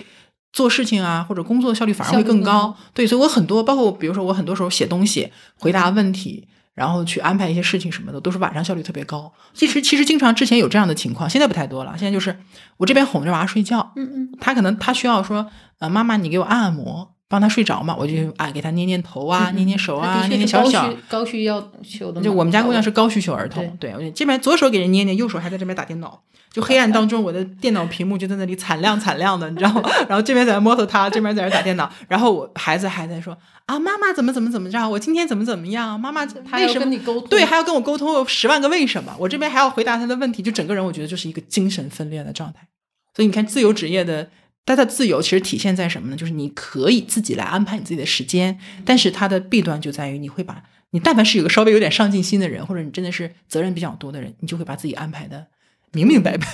[0.51, 2.76] 做事情啊，或者工作效率反而会更高。
[2.93, 9.32] 对，所以我很多，包括比如说我很多时候写东西、回答问题，然后去安排一些事情什么的，都是晚上效率特别高。
[9.53, 11.95] 其实其实经常之前有这样的情况，现在不太多了。
[11.97, 12.38] 现在就是
[12.78, 15.49] 我这边哄着娃睡觉，嗯嗯，他可能他需要说，
[15.80, 17.16] 呃，妈妈你给我按按摩。
[17.34, 20.98] 帮他睡着嘛，我就啊给他捏捏头啊，捏捏手啊，捏捏小脚需。
[21.10, 22.22] 高需要求的。
[22.22, 26.22] 就我们家姑娘是高需求儿童，对，我这边左手给人捏捏，右手还在这边打电脑，
[26.52, 29.90] 就黑暗当中，我的电脑屏幕就在那里惨亮惨亮的，你知道吗？
[30.08, 42.68] 然后这边在那摸索他，这边在那打电脑，然后我孩子还在说啊，妈妈怎么怎么怎么着，我今天怎么怎么样，妈妈为什么跟你沟通，对，还要跟我沟通十万个为什么，我这边还要回答他的问题，就整个人我觉得就是一个精神分裂的状态。
[43.16, 44.28] 所以你看，自由职业的
[44.66, 46.16] 它的自由其实体现在什么呢？
[46.16, 55.47] 就是你可以自己来安排你自己的时间，但是它的弊端就在于你会把你但凡是有个稍微有点上进心的人，或者你真的是责任比较多的人，你就会把自己安排的
[55.91, 56.47] 明明白白。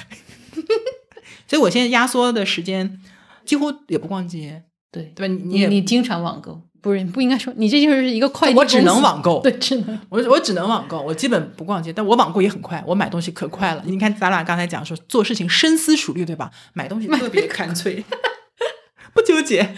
[1.48, 3.02] 所以我现在压缩的时间
[3.46, 5.34] 几乎也不逛街，对对吧？
[5.44, 13.84] 你也你你经常网购，不是不应该说你这就是一个快递我只能网购，对，只能我我只能网购，我基本不逛街，但我网购也很快，我买东西可快了。
[13.86, 16.52] 你看咱俩刚才讲说做事情深思熟虑，对吧？
[16.74, 18.04] 买东西特别干脆，
[19.14, 19.76] 不纠结。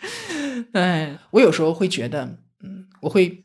[0.72, 3.44] 对我有时候会觉得，嗯，我会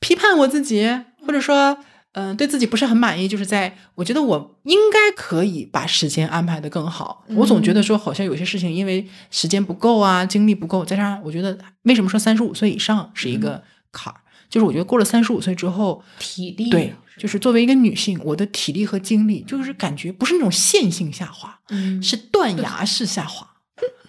[0.00, 0.86] 批判我自己，
[1.26, 1.78] 或者说，
[2.14, 7.24] 嗯、对自己不是很满意，就是在我觉得我应该可以把时间安排的更好。
[7.30, 13.62] 我总觉得说，好像有些事情因为时间不够啊，精力不够，再加上我觉得为什么说三十五岁以上是一个
[13.92, 23.46] 坎儿，就是我觉得过了三十五岁之后，体力对，就是作为一个女性，我的体力和精力就是感觉不是那种线性下滑，嗯是断崖式下滑。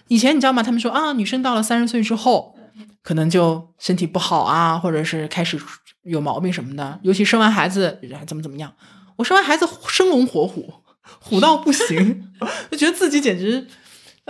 [0.08, 0.62] 以前你知道吗？
[0.62, 2.56] 他们说啊，女生到了三十岁之后，
[3.02, 5.58] 可能就身体不好啊，或者是开始
[6.06, 8.72] 有毛病什么的，尤其生完孩子怎么怎么样。
[9.16, 10.72] 我生完孩子生龙活虎，
[11.20, 12.32] 虎到不行，
[12.70, 13.66] 就觉得自己简直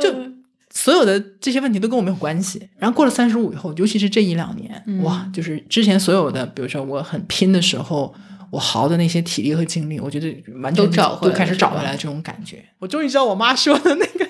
[0.01, 2.69] 就嗯所有的这些问题都跟我没有关系。
[2.79, 8.15] 然后过了三十五以后，尤其是这一两年，嗯哇，就是之前所有的，比如说我很拼的时候，
[8.51, 10.29] 我耗的那些体力和精力，我觉得
[10.63, 12.65] 完全都找回都开始找回来这种感觉。
[12.79, 14.27] 我终于知道我妈说的那个，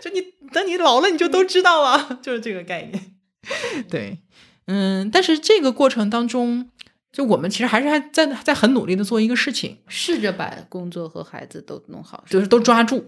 [0.00, 0.22] 就你
[0.52, 3.12] 等你老了你就都知道了，就是这个概念。
[3.88, 4.18] 对，
[4.66, 6.68] 嗯，但是这个过程当中，
[7.12, 13.04] 就我们其实还是还在在很努力的做一个事情，试着把工作和孩子都弄好，就是都抓住，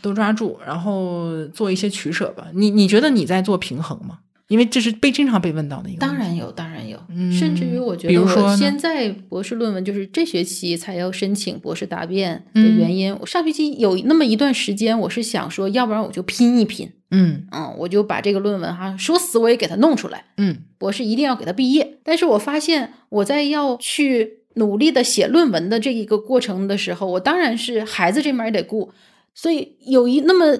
[0.00, 2.48] 都抓住，然后做一些取舍吧。
[2.54, 4.20] 你你觉得你在做平衡吗？
[4.48, 6.00] 因为这是被经常被问到的一个。
[6.00, 13.16] 当然有，当然有，嗯甚至于我觉得比如说现在博士论文就是这学期才要申请博士答辩的嗯原因。
[13.20, 21.98] 我上学期有那么一段时间，我是想说，要不然我就拼一拼，嗯嗯，我就把这个论文哈，说死我也给它弄出来，嗯博士一定要给他毕业。
[22.02, 28.92] 但是我发现我在要去努力的写论文的这一个过程的时候，我当然是孩子这面也得顾，
[29.34, 30.58] 所以有一那么。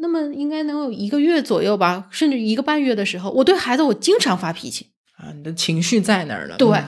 [0.00, 4.86] 那么应该能有一个月左右吧，甚至一个半月的时候，我对孩子我经常发脾气。
[5.16, 6.56] 啊，你的情绪在那儿了。
[6.56, 6.84] 对嗯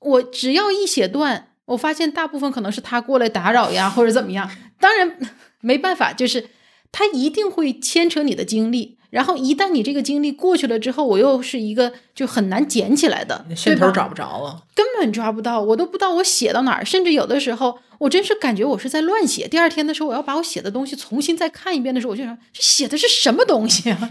[0.00, 4.50] 我只要一写段，我发现大部分可能是他过来打扰呀，或者怎么样。
[4.80, 5.16] 当然
[5.60, 6.44] 没办法，就是
[6.92, 8.96] 他一定会牵扯你的精力。
[9.10, 14.66] 然后一旦你这个经历过去了之后，我又是一个就很难捡起来的你的线头找不着了。
[14.74, 16.84] 根本抓不到，我都不知道我写到哪儿。
[16.84, 19.48] 甚至有的时候，我真是感觉我是在乱写。
[19.48, 24.10] 第二天的时候，我要把我写的东西重新再看一遍的时候，我就想这写的是什么东西啊？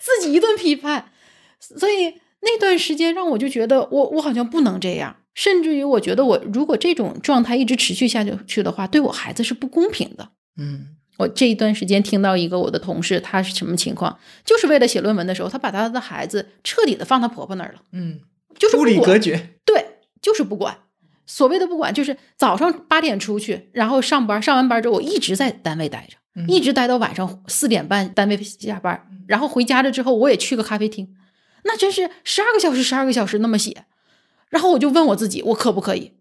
[0.00, 1.12] 自己一顿批判。
[1.60, 10.30] 所以那段时间让我就觉得我我好像不能这样，甚至于我觉得我如果这种状态一直持续下去去的话，对我孩子是不公平的。
[10.58, 14.18] 嗯我这一段时间听到一个我的同事，他是什么情况？
[14.44, 18.20] 就是为了写论文的时候，他把他的孩子彻底的放他婆婆那儿了，嗯，
[18.58, 19.54] 就是不物理管隔绝。
[19.64, 20.78] 对，就是不管。
[21.26, 31.16] 所谓的不管，就是早上八点出去，然后上班，上完班之后我一直在单位待着，嗯一直待到晚上四点半单位下班，然后回家了之后我也去个咖啡厅，
[31.64, 33.86] 那真是十二个小时，十二个小时那么写。
[34.48, 36.12] 然后我就问我自己，我可不可以？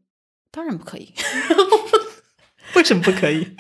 [0.49, 1.13] 当然不可以，
[2.73, 3.55] 为什么不可以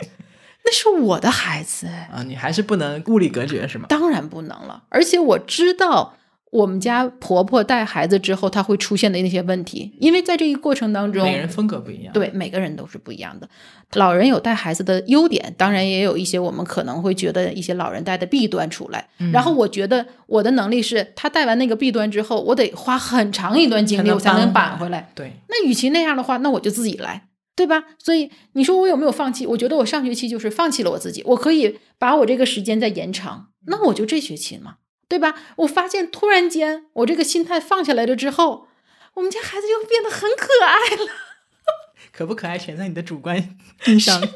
[0.65, 2.23] 那是我的孩子，啊？
[2.25, 3.85] 你还是不能物理隔绝是吗？
[3.87, 4.83] 当然不能了。
[4.89, 6.15] 而且我知道
[6.51, 13.47] 我们家婆婆带孩子之后，她会出现的那些问题，因为在这一过程当中，每个人风格不一样。，对每个人都是不一样的。
[13.93, 19.07] 老人有带孩子的优点，当然也有一些我们可能会觉得一些老人带的弊端出来。
[19.19, 25.11] 嗯然后我觉得我的能力是，他带完那个弊端之后，我得花很长一段精力，我才能扳扳回来。
[25.13, 27.85] 对，那与其那样的话，那我就自己来，对吧？
[27.97, 29.47] 所以你说我有没有放弃？
[29.47, 34.75] 我觉得我上学期就是放弃了我自己，我可以把我这个时间再延长，那我就这学期嘛，
[35.07, 35.35] 对吧？
[35.57, 38.67] 我发现突然间我这个心态放下来了之后，
[39.15, 41.11] 我们家孩子就变得很可爱了，
[42.11, 44.27] 可不可爱全在你的主观印象里。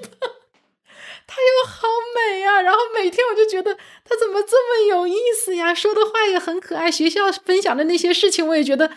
[1.32, 2.59] 他又好美啊！
[2.59, 8.89] 然后每天我就觉得他怎么这么有意思呀，说的话也很可爱，学校分享的那些事情我也觉得，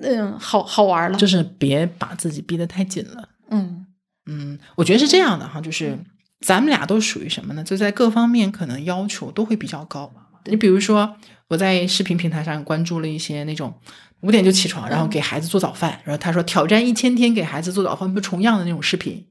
[0.00, 3.28] 嗯，好好玩了，就是别把自己逼得太紧了。
[3.54, 3.86] 嗯
[4.26, 5.98] 嗯，我觉得是这样的哈，就是
[6.40, 7.62] 咱们俩都属于什么呢？
[7.62, 10.12] 就在各方面可能要求都会比较高。
[10.46, 11.16] 你比如说，
[11.48, 13.72] 我在视频平台上关注了一些那种
[14.20, 19.24] 五点就起床，然后给孩子做早饭，然后他说挑战一千天给孩子做早饭不重样的那种视频，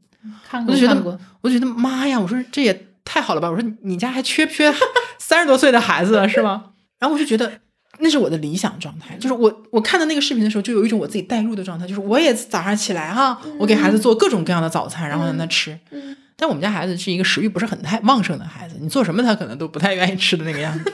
[0.48, 3.50] 看我就觉得我就觉得妈呀，我说这也太好了吧！
[3.50, 4.74] 我说你家还缺不缺
[5.20, 6.72] 三十多岁的孩子了是吗？
[7.00, 7.60] 然后我就觉得
[8.00, 15.78] 那是我的理想状态，就是我我看到那个视频的时候，就有一种我自己代入的状态，就是我也早上起来哈，我给孩子做各种各样的早餐，然后让他吃。
[15.92, 20.92] 嗯但我们家孩子是一个食欲不是很太旺盛的孩子，你做什么他可能都不太愿意吃的那个样子。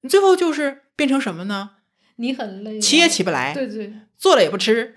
[0.00, 1.70] 你最后就是变成什么呢？
[2.16, 4.94] 你很累，起也起不来，对对，做了也不吃，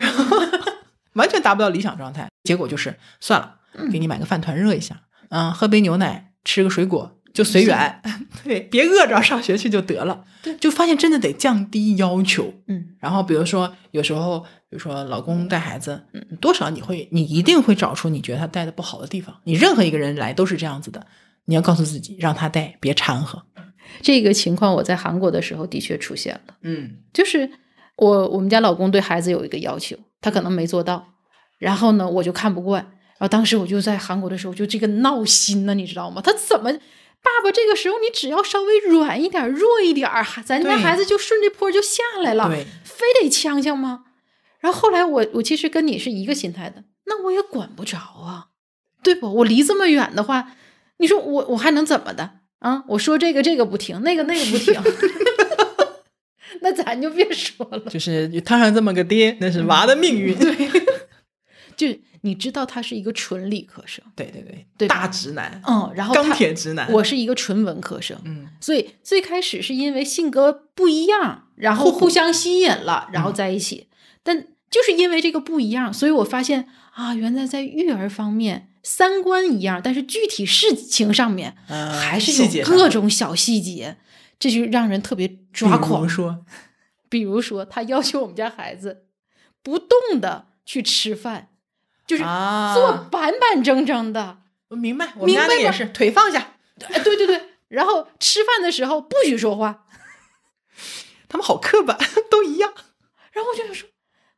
[1.13, 2.29] 完全达不到理想状态。
[2.45, 3.55] 结果就是算了，
[3.91, 8.01] 给你买个饭团热一下，嗯，喝杯牛奶，吃个水果，就随缘，
[8.43, 10.23] 对，别饿着上学去就得了。
[10.43, 12.53] 对就发现真的得降低要求。
[12.67, 19.35] 嗯然后比如说有时候，比如说老公带孩子，嗯，多少你会，你一定会找出你觉得他带的不好的地方。
[19.45, 21.05] 你任何一个人来都是这样子的，
[21.45, 23.43] 你要告诉自己，让他带，别掺和。
[24.01, 27.49] 这个情况我在韩国的时候的确出现了，嗯就是
[27.95, 31.05] 我我们家老公对孩子有一个要求，他可能没做到，
[31.57, 36.21] 然后呢我就看不惯，然后当时我就在韩国的时候就这个闹心呢，你知道吗？
[36.21, 36.69] 他怎么？
[37.23, 44.05] 爸爸，这个时候你只要稍微软一点、弱一点儿，咱家孩子就顺着坡就下来了，对，非得呛呛吗？
[44.59, 48.47] 然后后来我我其实跟你是一个心态的，那我也管不着啊，
[49.01, 49.33] 对不？
[49.35, 50.51] 我离这么远的话，
[50.97, 52.83] 你说我我还能怎么的啊？
[52.89, 54.81] 我说这个这个不听，那个那个不听，
[56.61, 57.79] 那咱就别说了。
[57.89, 60.37] 就是摊上这么个爹，那是娃的命运。
[60.37, 60.53] 对
[61.75, 61.87] 就
[62.25, 66.89] 你知道他是一个纯理科生，对对对，对大直男，嗯，然后钢铁直男。
[66.91, 73.87] 我是一个纯文科生，嗯所以最开始是因为性格不一样，然后互相吸引了，然后嗯在一起。
[74.23, 83.97] 但就是因为这个不一样，所以我发现啊，原来在育儿方面三观一样，但是具体事情上面呃还是有各种小细节，
[84.39, 86.09] 这就让人特别抓狂比如狂。
[86.09, 86.45] 说，
[87.09, 89.03] 比如说，他要求我们家孩子
[89.61, 91.49] 不动的去吃饭，
[92.05, 94.37] 就是啊坐板板正正的。
[94.69, 96.55] 我明白，我们家那明白吗个也是腿放下。
[96.89, 99.85] 哎，对对对，然后吃饭的时候不许说话。
[101.29, 101.97] 他们好刻板，
[102.29, 102.73] 都一样。
[103.31, 103.89] 然后我就想说，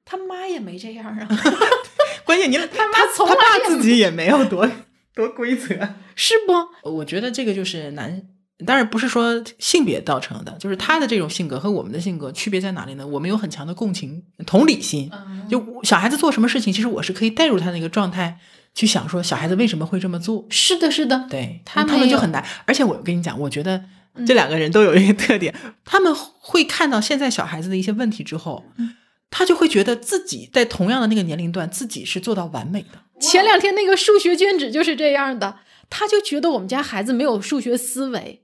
[0.03, 1.27] 他妈也没这样啊，
[2.25, 4.69] 关键你他妈他从来他爸也自己也没有多
[5.13, 5.67] 多规则。
[6.15, 6.89] 是不？
[6.91, 8.21] 我觉得这个就是男，
[8.65, 13.05] 当然不是说性别造成的，就是他的这种性格和我们的性格区别在哪里呢？
[13.05, 15.11] 我们有很强的共情、同理心。
[15.49, 18.39] 就小孩子做什么事情，其实我是可以带入他那个状态
[18.73, 20.45] 去想，说小孩子为什么会这么做。
[20.49, 22.45] 是的，是的，对他他们就很难。
[22.65, 23.83] 而且我跟你讲，我觉得
[24.25, 25.53] 这两个人都有一个特点，
[25.83, 28.63] 他们会看到现在小孩子的一些问题之后，
[29.29, 32.99] 他就会觉得自己在同样的那个年龄段，自己是做到完美的。
[33.19, 35.57] 前两天那个数学卷纸就是这样的，
[35.89, 38.43] 他就觉得我们家孩子没有数学思维。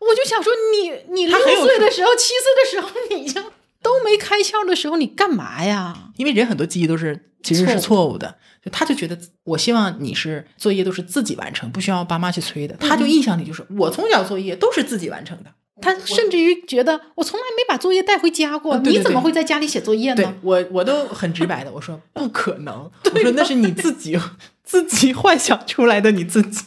[0.00, 3.42] 我就想说你，你六岁的时候、七岁的时候， 你已经
[3.82, 6.10] 都没开窍的时候，你干嘛呀？
[6.16, 12.76] 因为人很多记忆都是其实是错错误的，就他就觉得我希望你是作业都是自己完成，不需要爸妈去催的。
[12.76, 15.50] 他就印象里就是我从小作业都是自己完成的。
[15.78, 20.34] 他甚至于觉得我从来没把作业带回家过，啊对对你怎么会在家里写作业对呢？
[20.40, 24.18] 我我都很直白的，我说 不可能，我说那是你自己
[24.64, 26.64] 自己幻想出来的你自己，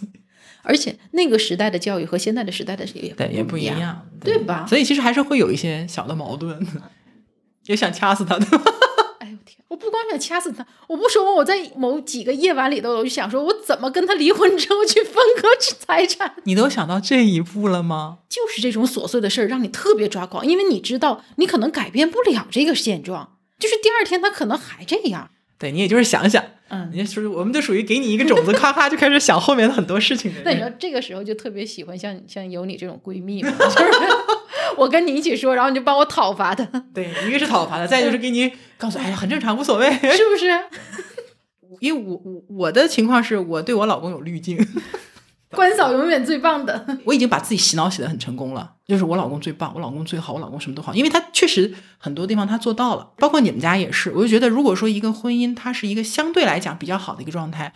[0.69, 3.65] 而且那个时代的教育和现在的时代的也对，也不一一。
[3.65, 6.59] 样，对吧所以其实还是会有一些小的矛盾，
[7.65, 8.45] 也想掐死他的。
[9.17, 9.57] 哎呦天！
[9.67, 15.49] 我不光想掐死他，我不说我在某几个夜晚里头，我就想说，我怎么跟他离婚之后去分割
[15.79, 16.35] 财产？
[16.43, 18.19] 你都想到这一步了吗？
[18.29, 25.31] 就是这种琐碎的事儿让你特别抓狂，因为你知道你可能改变不了这个现状，就是第二天他可能还这样。
[25.57, 30.69] 对你也就是想想，嗯，你属于我们就属于给你一个种子，咔咔就开始想后面的很多事情的那你人。
[30.69, 33.91] 说这个时候就特别喜欢像像有你这种闺蜜嘛， 就是
[34.77, 36.63] 我跟你一起说，然后你就帮我讨伐他，
[36.93, 39.89] 对，一个是讨伐的，再就是给你告诉，哎呀，很正常，无所谓。
[39.91, 40.47] 是不是？
[41.79, 44.57] 因为我我我的情况是我对我老公有滤镜，
[45.51, 46.85] 关嫂永远最棒的。
[47.05, 54.11] 我已经把自己洗脑洗得很成功了，就是我老公最棒，我老公最好，我老公什么都好，因为他确实很多地方他做到了，包括你们家也是。
[54.11, 57.73] 我就觉得，如果说一个婚姻它是一个相对来讲比较好的一个状态，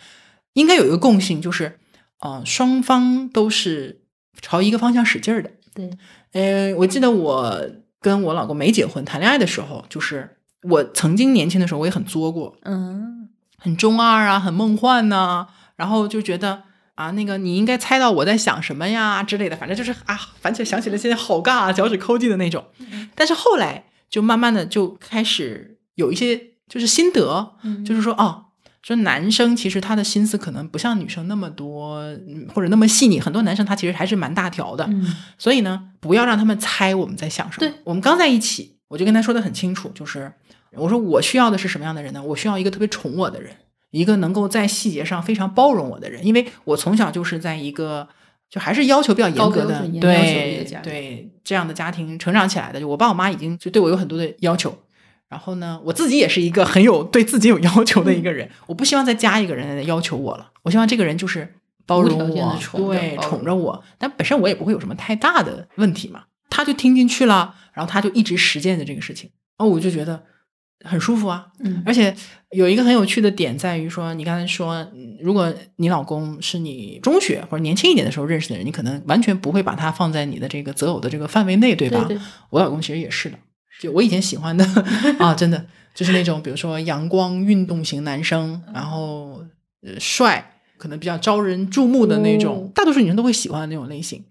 [0.52, 1.78] 应该有一个共性，就是
[2.20, 4.02] 呃双方都是
[4.40, 5.50] 朝一个方向使劲儿的。
[5.74, 5.90] 对，
[6.32, 7.60] 呃，我记得我
[8.00, 16.62] 跟我老公没结婚谈恋爱的时候，就是我曾经年轻的时候我也很作过，嗯，很中二啊，很梦幻呐、然后就觉得
[16.94, 22.64] 啊，那个你应该猜到我在想什么呀之类的，反正就是啊，反正想起来现在好尬啊，脚趾抠地的那种。
[23.14, 28.40] 但是后来就慢慢的就开始有一些就是心得，嗯就是说哦。
[28.86, 33.18] 说男生其实他的心思可能不像女生那么多，嗯或者那么细腻。
[33.18, 37.66] 很多男生他其实还是蛮大条的，嗯所以呢，不要让他们猜我们在想什么。
[37.66, 40.30] 对我们刚在一起，我就跟他说的很清楚，就是
[40.72, 42.22] 我说我需要的是什么样的人呢？
[42.22, 43.56] 我需要一个特别宠我的人，
[43.98, 48.08] 一个能够在细节上非常包容我的人，因为我从小就是在一个
[48.50, 52.80] 就还是要求比较严格的对对这样的家庭成长起来的。
[52.80, 54.76] 就我爸我妈已经就对我有很多的要求。
[55.28, 60.50] 然后呢，我自己也是一个很有对自己有要求的一个人， 我不希望再加一个人来要求我了。
[60.62, 61.54] 我希望这个人就是
[61.86, 63.82] 包容我，对，宠着我。
[63.98, 66.24] 但本身我也不会有什么太大的问题嘛。
[66.50, 70.22] 他就听进去了，然后他就一直实践着这个事情，哦，我就觉得
[70.84, 71.46] 很舒服啊。
[71.60, 72.14] 嗯而且
[72.50, 82.04] 有一个很有趣的点在于说，你刚才说，嗯如果你老公是你中学或者年轻一点的时候认识的人，你可能完全不会把他放在你的这个择偶的这个范围内，对吧？
[82.06, 83.38] 对对我老公其实也是的，
[83.80, 84.64] 就我以前喜欢的
[85.18, 85.64] 啊，真的
[85.94, 89.42] 就是那种比如说阳光运动型男生，然后
[89.82, 94.22] 呃帅，可能比较招人注目的那种，哦大多数女生都会喜欢的那种类型。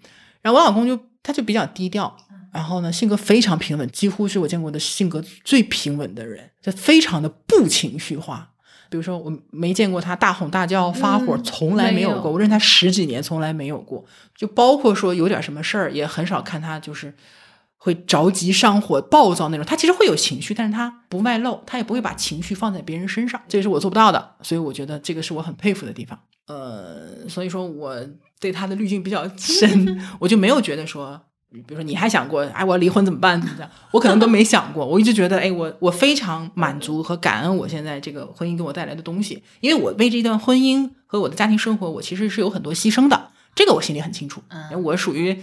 [0.41, 2.16] 然后我老公就他就比较低调，
[2.54, 8.51] 然后呢性格非常平稳，几乎是我见过的性格最平稳的人，就非常的不情绪化。
[8.89, 12.32] 比如说，我没见过他大吼大叫、发火，嗯从来没有过。
[12.32, 14.06] 我认识他十几年，从来没有过。
[14.38, 17.12] 就包括说有点什么事儿，也很少看他就是
[17.78, 19.66] 会着急上火、暴躁那种。
[19.66, 24.36] 他其实会有情绪，但是他不外露，他也不会把情绪放在别人身上，这是我做不到的。
[24.43, 26.20] 所以我觉得这个是我很佩服的地方。
[26.45, 27.97] 呃，所以说我
[28.39, 31.20] 对他的滤镜比较深， 我就没有觉得说。
[31.62, 33.39] 比如说，你还想过，哎，我要离婚怎么办？
[33.39, 33.70] 怎么样？
[33.91, 34.86] 我可能都没想过。
[34.86, 44.41] 我一直觉得，哎，我我非常满足和感恩我现在这个婚姻给我带来的东西，因为我为这段婚姻和我的家庭生活，我其实是有很多牺牲的，这个我心里很清楚。
[44.49, 45.39] 嗯我属于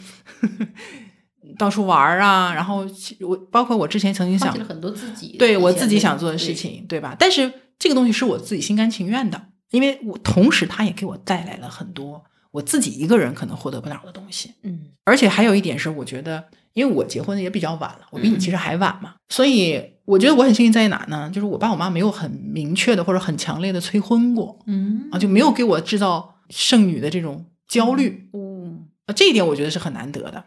[1.58, 7.16] 到处玩啊，然后其我包括我之前曾经想很多自己对我自己想做的事情，对吧？
[7.18, 9.40] 但是这个东西是我自己心甘情愿的，
[9.70, 14.54] 因为我同时它也给我带来了很多我自己一个人可能获得不了的东西。
[14.62, 21.30] 嗯而且还有一点是，我觉得，因为我结婚也比较晚了，我比你其实还晚嘛，所以我觉得我很幸运在哪呢？
[21.32, 28.28] 就是我爸我妈没有很明确的或者很强烈的催婚过嗯啊，就没有给我制造剩女的这种焦虑。
[28.32, 30.44] 嗯啊，这一点我觉得是很难得的。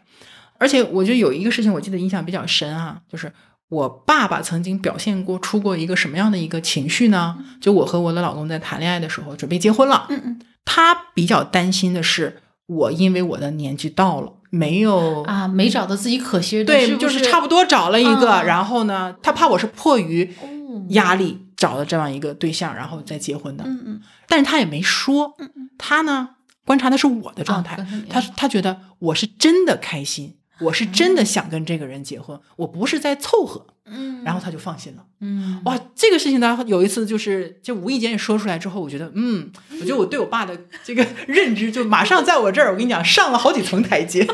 [0.58, 3.30] 而且我觉得有一个事情我记得印象比较深啊，就是
[3.68, 7.36] 我爸爸曾经表现过出过一个什么样的一个情绪呢？
[7.60, 16.96] 就我和我的老公在谈恋爱的时候，准备结婚了，嗯嗯他比较担心的是我因为我的年纪到了，没有啊，没找到自己可惜的，对，是是？
[16.98, 20.48] 就是差不多找了一个，啊然后呢，他怕我是迫于哦。
[20.90, 24.02] 压力找了这样一个对象，然后再结婚的，嗯嗯。
[24.26, 25.70] 但是他也没说，嗯嗯。
[25.78, 26.30] 他呢
[26.66, 27.76] 观察的是我的状态，
[28.10, 35.04] 他他觉得我是真的开心，我是真的想跟这个人结婚，我不是在凑合，嗯，然后他就放心了。
[35.20, 39.50] 嗯哇，这个事情呢，有一次就是就无意间也说出来之后，我觉得，嗯，
[39.80, 44.26] 我觉得我对我爸的这个认知就马上在我这儿，我跟你讲上了好几层台阶。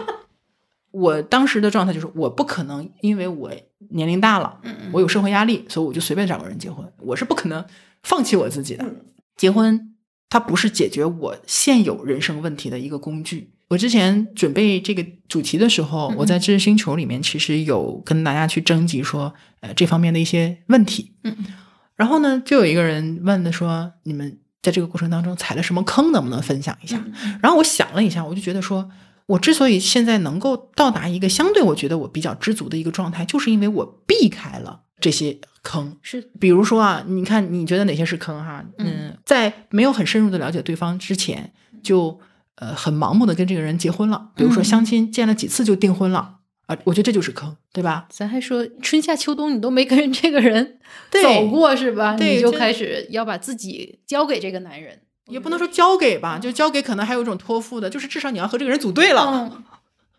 [0.92, 3.52] 我当时的状态就是，我不可能因为我
[3.90, 7.64] 年龄大了，嗯嗯我有社会压力，所以我就随便找个人结婚，我是不可能
[8.02, 8.84] 放弃我自己的。
[8.84, 9.06] 嗯
[9.36, 9.94] 结婚
[10.28, 13.52] 它不是解决我现有人生问题的一个工具。
[13.70, 21.12] 我之前准备这个主题的时候，我在知识星球里面其实有跟大家去征集说，呃，这方面的一些问题。
[21.22, 21.46] 嗯嗯
[21.94, 27.00] 然后呢，就有一个人问的说，你们在这个过程当中踩了什么坑，能不能分享一下？
[27.40, 28.90] 然后我想了一下，我就觉得说，
[29.26, 35.96] 我之所以现在能够到达一个相对我觉得我比较知足的一个状态，就是因为我避开了这些坑。
[36.02, 38.64] 是比如说啊，你看你觉得哪些是坑哈？
[38.78, 41.52] 嗯，在没有很深入的了解对方之前，
[41.84, 42.18] 就
[42.60, 44.30] 呃很盲目的跟这个人结婚了。
[44.36, 46.36] 比如说嗯相亲见了几次就订婚了
[46.66, 48.06] 啊，我觉得这就是坑，对吧？
[48.10, 50.78] 咱还说春夏秋冬你都没跟这个人
[51.22, 52.14] 走过是吧？
[52.14, 59.50] 你就开始要把自己交给这个男人，也不能说交给吧，就交给可能还有一种托付的，就是至少你要和这个人组队了。
[59.52, 59.64] 嗯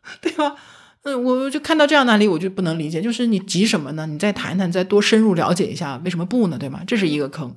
[0.20, 0.56] 对吧？
[1.04, 4.08] 嗯，我就看到这样的案例，我就不能理解，就是你急什么呢？
[4.08, 6.58] 你再谈谈，再多深入了解一下，为什么不呢？
[6.58, 6.82] 对吗？
[6.86, 7.56] 这是一个坑。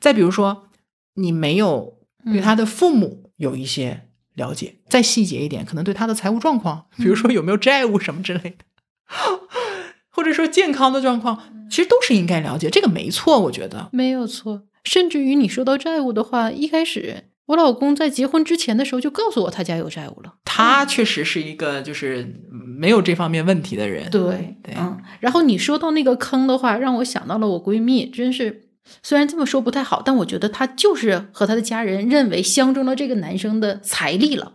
[0.00, 0.68] 再比如说，
[1.14, 8.64] 你没有对他的父母有一些了解，再细节一点，可能对他的财务状况，比如说有没有债务什么之类的，
[10.10, 13.88] 或者说健康的状况，其实都是应该了解，这个没错，我觉得。
[13.92, 14.64] 没有错。
[14.84, 20.34] 甚至于你说到债务的话，一开始我老公在结婚之前的时候就告诉我他家有债务了。
[20.44, 24.10] 他确实是一个就是没有这方面问题的人。
[24.10, 25.00] 对对嗯。
[25.20, 28.68] 然后你说到那个坑的话，让我想到了我闺蜜，真是
[29.02, 34.54] 虽然这么说不太好，但我觉得她就是和她的家人认为相中了这个男生的财力了，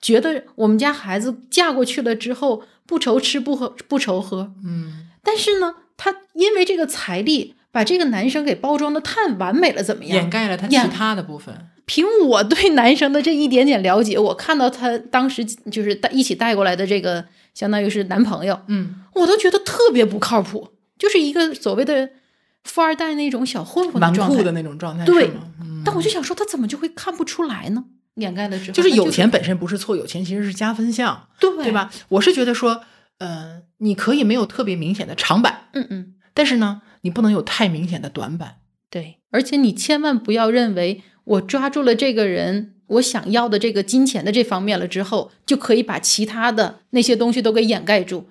[0.00, 10.16] 觉得我们家孩子嫁过去了之后不愁吃不喝不愁喝，嗯，但是呢，她因为这个财力把这个男生给包装的太完美了，怎么样？
[10.16, 11.54] 掩盖了他其他的部分。
[11.86, 17.24] 凭我对男生的这一点点了解，我看到他当时就是带一起带过来的这个，
[17.54, 20.68] 相当于是男朋友，嗯，我都觉得特别不靠谱，
[20.98, 22.10] 就是一个所谓的
[22.64, 24.36] 富二代那种小混混蛮状态。
[24.36, 25.30] 酷的那种状态，对
[25.60, 27.84] 嗯但我就想说，他怎么就会看不出来呢？
[28.16, 31.72] 掩盖了之后，就是有钱本身不是错，有钱其实是加分项，对对？
[31.72, 31.90] 吧？
[32.08, 32.82] 我是觉得说，
[33.18, 38.56] 呃，你可以没有特别明显的长板，嗯嗯，但是呢，你不能有太明显的短板。
[38.90, 39.18] 对。
[39.30, 42.74] 而且你千万不要认为我抓住了这个人。
[42.92, 48.30] 我想要的这个金钱的这方面了之后，就可以把其他的那些东西都给掩盖住。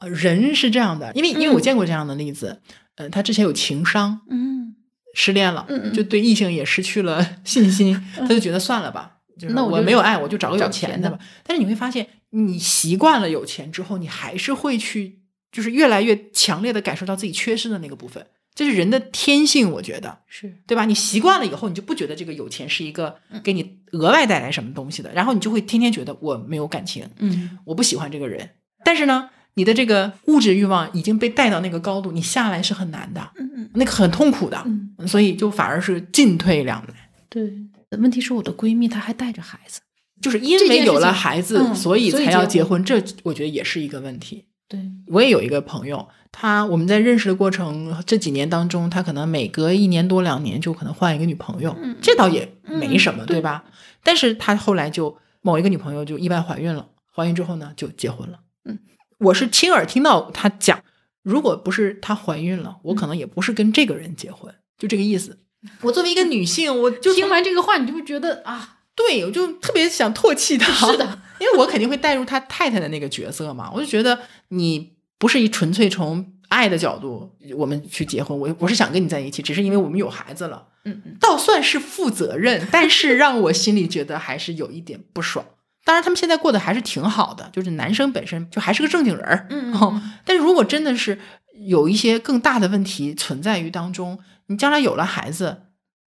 [0.00, 2.62] 呃，人是这样的，因为因为我嗯见过这样的例子，
[2.98, 4.74] 呃，他之前有情伤，嗯，
[5.14, 11.18] 失恋了，嗯嗯就对异性也失去了 信心，他就觉得算了吧，就是那我没有爱，我就找个有钱的钱的吧。
[11.44, 15.20] 但是你会发现，你习惯了有钱之后，你还是会去，
[15.50, 20.18] 就是越来越强烈的感受到自己缺失的那个部分，这是人的天性，我觉得。
[20.26, 20.84] 是，对吧？
[20.84, 28.50] 你习惯了以后，你就不觉得这个有钱是一个给你额外带来什么东西的，然后你就会天天觉得我没有感情，嗯，我不喜欢这个人。
[28.84, 36.94] 但是呢，你的这个物质欲望已经被带到那个高度，你下来是很难的，嗯嗯那个很痛苦的，嗯，所以就反而是进退两难。
[37.28, 37.52] 对。
[37.98, 39.80] 问题是我的闺蜜她还带着孩子，
[40.20, 44.44] 就是因为有了孩子，嗯所以才要结婚，这我觉得也是一个问题。
[44.68, 53.64] 对，我也有一个朋友，他我们在认识的过程这几年当中，他可能每隔一年多两年就可能换一个女朋友，嗯这倒也没什么，嗯对吧？
[54.04, 56.86] 但是他后来就某一个女朋友就意外怀孕了，
[57.16, 58.38] 怀孕之后呢就结婚了。
[58.66, 58.78] 嗯，
[59.18, 60.82] 我是亲耳听到他讲，
[61.22, 65.40] 如果不是她怀孕了，嗯我可能也不是跟这个人结婚，就这个意思。
[65.82, 70.72] 我作为一个女性，我就听完这个话，你就会觉得啊，对，我就特别想唾弃他。
[70.72, 85.44] 是的， 因为我肯定会带入他太太的那个角色嘛，我就觉得你不是一纯粹从爱的角度我们去结婚，我我是想跟你在一起，只是因为我们有孩子了，嗯嗯，倒算是负责任，但是让我心里觉得还是有一点不爽。
[85.84, 90.02] 当然，他们现在过得还是挺好的，就是男生本身就还是个正经人儿，嗯嗯哦。
[90.24, 91.18] 但是如果真的是
[91.66, 94.18] 有一些更大的问题存在于当中，
[94.48, 95.62] 你将来有了孩子，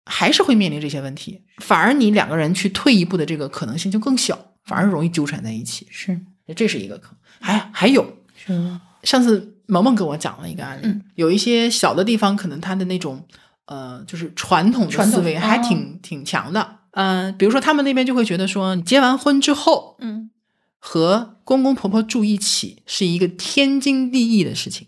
[0.06, 6.20] 还是会面临这些问题，反而你两个人去退一步的这个可能性就更小，反而容易纠缠在一起，是
[6.56, 7.16] 这是一个坑。
[7.40, 13.24] 还还有，是，上次萌萌跟我讲了一个案例，嗯有一些小的地方，可能他的那种
[13.68, 16.79] 呃，就是传统的思维还哦挺、挺强的。
[16.92, 20.32] 嗯、比如说他们那边就会觉得说，你结完婚之后嗯
[20.78, 24.88] 和公公婆婆住一起是一个天经地义的事情。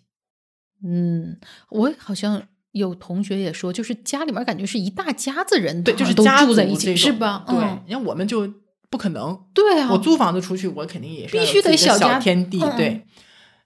[0.84, 1.38] 嗯，
[1.70, 7.44] 我好像有同学也说，就是家里面感觉是一大家子人，对，就是都家住在一起，是吧？
[7.48, 8.52] 对，嗯你看我们就
[8.90, 13.06] 不可能，对啊，我租房子出去，我肯定也是必须得小小家天地，嗯对。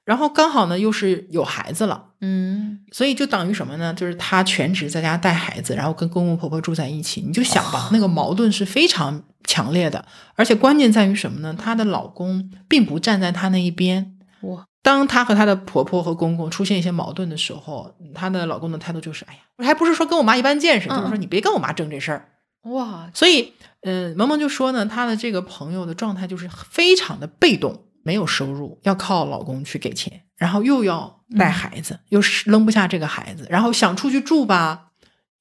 [0.05, 3.93] 然后刚好呢，又是有孩子了，嗯所以就等于什么呢？
[3.93, 7.21] 就是她全职在家带孩子，然后跟公公婆婆住在一起。
[7.21, 10.05] 你就想吧，那个矛盾是非常强烈的，
[10.35, 11.55] 而且关键在于什么呢？
[11.57, 14.15] 她的老公并不站在她那一边。
[14.41, 22.29] 哇，当她和她的婆婆和公公出现一些矛盾的时候，她的老公的态度就是：哎呀，我还不是说跟我妈一般见识，嗯就是说你别跟我妈争这事儿。
[22.65, 34.89] 哇，所以，呃，萌萌就说呢，她的这个朋友的状态就是非常的被动，没有收入，要靠老公去给钱，然后又要带孩子，又是扔不下这个孩子，然后想出去住吧，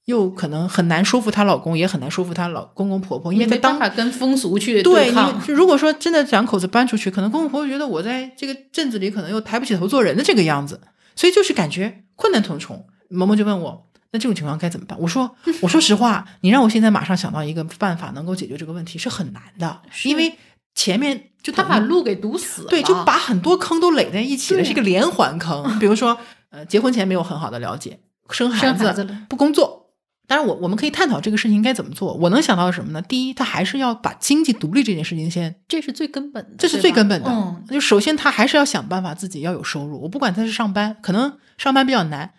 [0.06, 5.48] 又可能很难说服她老公，也很难说服她老公公婆婆，因为她当没办法跟风俗去对，抗对。
[5.48, 10.80] 就如果说真的两口子搬出去，可能公公婆婆觉得我在这个镇子里可能又抬不起头做人的这个样子，
[11.14, 12.86] 所以就是感觉困难重重。
[13.10, 14.98] 萌萌就问我，那这种情况该怎么办？
[14.98, 20.32] 我说，我说实话，你让我现在马上想到一个办法能够解决这个问题是很难的， 因为
[20.74, 25.78] 前面就他把路给堵死了，对，就把很多坑都垒在一起了，对是一个连环坑。
[25.78, 26.18] 比如说，
[26.50, 29.82] 呃，结婚前没有很好的了解，生孩子不工作。
[30.26, 32.14] 当然我，我们可以探讨这个事情应该怎么做。
[32.14, 33.02] 我能想到的什么呢？
[33.02, 37.30] 第一，他还是要把经济独立这件事情先这是最根本的，这是最根本的。
[37.30, 40.00] 嗯，就首先他还是要想办法自己要有收入。
[40.00, 42.32] 我不管他是上班，可能上班比较难，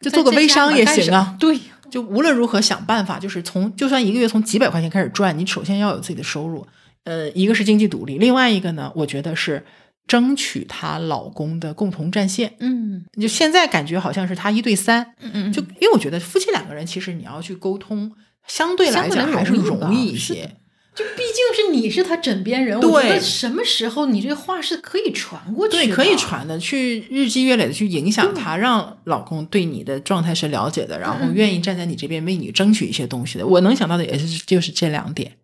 [0.00, 1.36] 就做个微商也行啊。
[1.40, 1.58] 对，
[1.90, 6.64] 就无论如何想办法，就是从就算一个月从几百块钱开始赚，你首先要有自己的收入。
[7.04, 9.64] 呃，一个是经济独立，另外一个呢，我觉得是
[10.06, 12.54] 争取她老公的共同战线。
[12.60, 18.12] 嗯就现在感觉好像是他一对三，嗯嗯，就因为我觉得夫妻两个人其实你要去沟通，
[18.46, 20.56] 相对来讲还是容易一些。
[20.94, 33.46] 就毕竟是你是他枕边人，我觉对得什么时候你这话是可以传过去的，对，可以传的，去日积月累的去影响他，让老公对你的状态是了解的，然后嗯愿意站在你这边为你争取一些东西的。
[33.46, 35.34] 我能想到的也是就是这两点。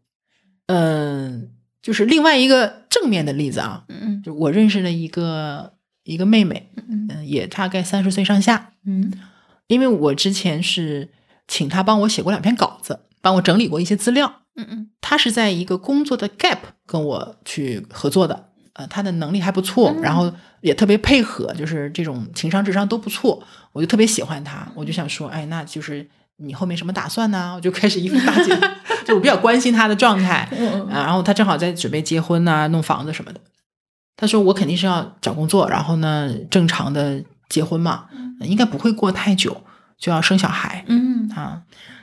[0.66, 1.50] 嗯，
[1.82, 5.74] 就是另外一个正面的例子啊，嗯就我认识了一个
[6.04, 9.12] 一个妹妹，嗯嗯，也大概三十岁上下，嗯
[9.66, 11.10] 因为我之前是
[11.48, 14.40] 请她帮我写过两篇稿子，帮我整理过一些资料。
[14.56, 23.42] 嗯嗯她是在一个工作的 gap 跟我去合作的，呃，她的能力还不错，嗯然后也特别配合，就是这种情商智商都不错，
[23.72, 27.54] 我就特别喜欢她，我就想说，哎，那就是你后面什么打算呢？
[27.56, 28.52] 我就开始一副大姐，
[29.04, 33.40] 就我比较关心他的状态，嗯啊，然后他正好在准备结婚呐、弄房子什么的。
[34.16, 38.06] 他说我肯定是要找工作，然后呢，正常的结婚嘛，
[38.40, 39.62] 应该不会过太久
[39.98, 41.62] 就要生小孩嗯啊。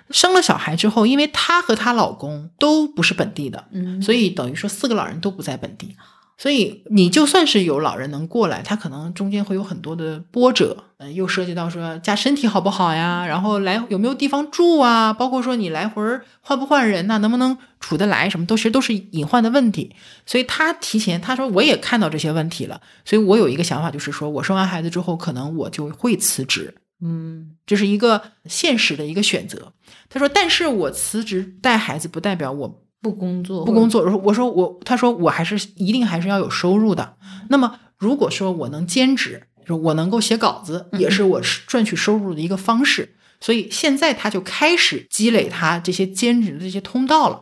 [0.09, 5.95] 生了小孩之后，因为她和她老公都不是本地的，嗯，所以等于说四个老人都不在本地，
[6.37, 16.01] 所以你就算是有老人能过来，他可能中间会有很多的波折，嗯、又涉及到说家身体好不好呀，然后来有没有地方住啊，包括说你来回
[16.41, 19.95] 换不换人呐、能不能处得来，什么都其实都是隐患的问题。
[20.25, 26.73] 所以他提前他说我也看到这些问题了，所以我有一个想法，就是说我生完孩子之后，可能我就会辞职。
[27.03, 29.73] 嗯这是一个现实的一个选择。
[30.07, 34.03] 他说：“但是我辞职带孩子，不代表我不工作不工作。
[34.03, 37.17] 我说我说我，他说我还是一定还是要有收入的。
[37.49, 43.15] 那么如果说我能兼职，说我能够写稿子，也是我赚取收入的一个方式。
[43.39, 47.41] 所以现在他就开始积累他这些兼职的这些通道了。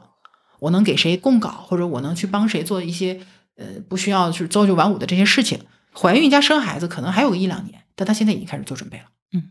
[0.60, 3.20] 我能给谁供稿，或者我能去帮谁做一些
[3.58, 5.60] 呃不需要去朝九晚五的这些事情。
[5.94, 9.06] 怀孕加生孩子可能还有个一两年，但他现在已经开始做准备了。
[9.34, 9.44] 嗯，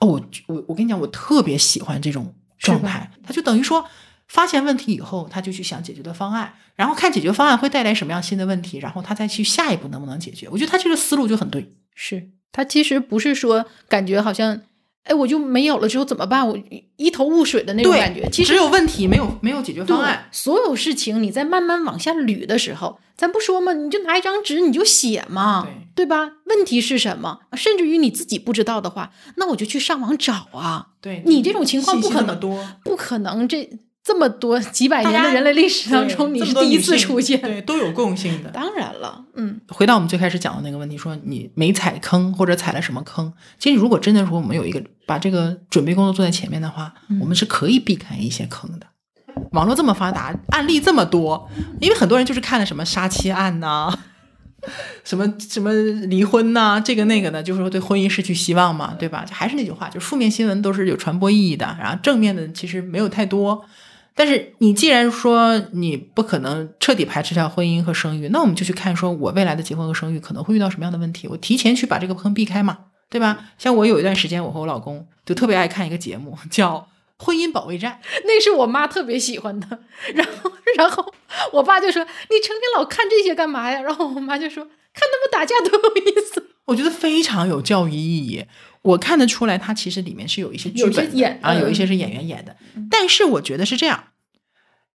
[0.00, 3.84] 哦，我我我跟你讲，我特别喜欢这种状态，他就等于说。
[4.30, 10.48] 发现问题以后，他就去想解决的方案，然后看解决方案会带来什么样新的问题，然后他再去下一步能不能解决。
[10.50, 11.68] 我觉得他这个思路就很对。
[11.96, 14.60] 是他其实不是说感觉好像，
[15.02, 16.48] 哎，我就没有了之后怎么办？
[16.48, 16.56] 我
[16.96, 18.28] 一头雾水的那种感觉。
[18.30, 20.28] 其实只有问题没有没有解决方案。
[20.30, 25.66] 所有事情你在慢慢往下捋的时候，咱不说嘛，你就拿一张纸你就写嘛，
[25.96, 26.30] 对吧？
[26.46, 27.40] 问题是什么？
[27.54, 30.90] 甚至于你自己不知道的话，那我就去上网找啊。
[31.00, 33.68] 对你这种情况不可能多，不可能这
[34.02, 37.40] 这么多 几百年的人类历史当中，你是第一次出现。
[37.40, 38.50] 对，都有共性的。
[38.50, 48.86] 当然了，嗯回到我们最开始讲的那个问题，说你没踩坑或者踩了什么坑，其实如果真的说我们有一个把这个准备工作做在前面的话，嗯我们是可以避开一些坑的。
[49.52, 51.48] 网络这么发达，案例这么多，
[51.80, 53.96] 因为很多人就是看了什么杀妻案呐、
[55.04, 59.24] 什么什么离婚呐、这个那个的，就是说对婚姻失去希望嘛，对吧？
[59.30, 63.64] 还是那句话，就是负面新闻都是有传播意义的，然后正面的其实没有太多。
[64.14, 72.78] 但是你既然说你不可能彻底排斥掉婚姻和生育，那我们就去看说我未来的结婚和生育可能会遇到什么样的问题，我提前去把这个坑避开嘛，
[73.08, 73.50] 对吧？
[73.58, 76.78] 像我有一段时间，我和我老公就特别爱看一个节目，叫
[77.22, 78.00] 《婚姻保卫战》。
[78.24, 79.66] 那是我妈特别喜欢的。
[80.14, 81.12] 然后， 然后
[81.52, 84.64] 我爸就说：“你成天老看这些干嘛呀？”然后我妈就说
[84.94, 86.48] ：“看他们打架多有意思。
[86.66, 88.44] 我觉得非常有教育意义。
[88.82, 92.56] 我看得出来，它其实里面是有一些剧本演啊，有一些是演员演的。
[92.90, 94.04] 但是我觉得是这样，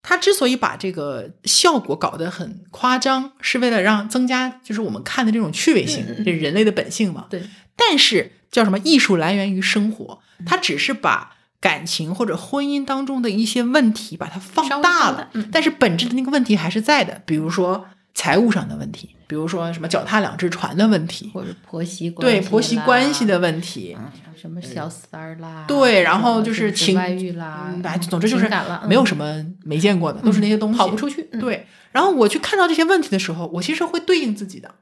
[0.01, 7.27] 他之所以把这个效果搞得很夸张，是为了让增加就是我们看的这种趣味性这人类的本性嘛。
[7.29, 7.43] 对，
[7.75, 28.49] 但是叫什么艺术来源于生活，嗯它只是把感情或者婚姻当中的一些问题，把它放大了但是本质的那个问题还是在的，比如说财务上的问题，比如说什么脚踏两只船的问题，或者婆媳关系对婆媳关系的问题，嗯，什么小三儿啦，对，然后就是情外遇啦嗯，哎，总之就是
[28.85, 31.29] 没有嗯什么没见过的，都是那些东西，跑不出去。
[31.31, 34.75] 嗯，对，然后我去看到这些问题的时候，我其实会对应自己的，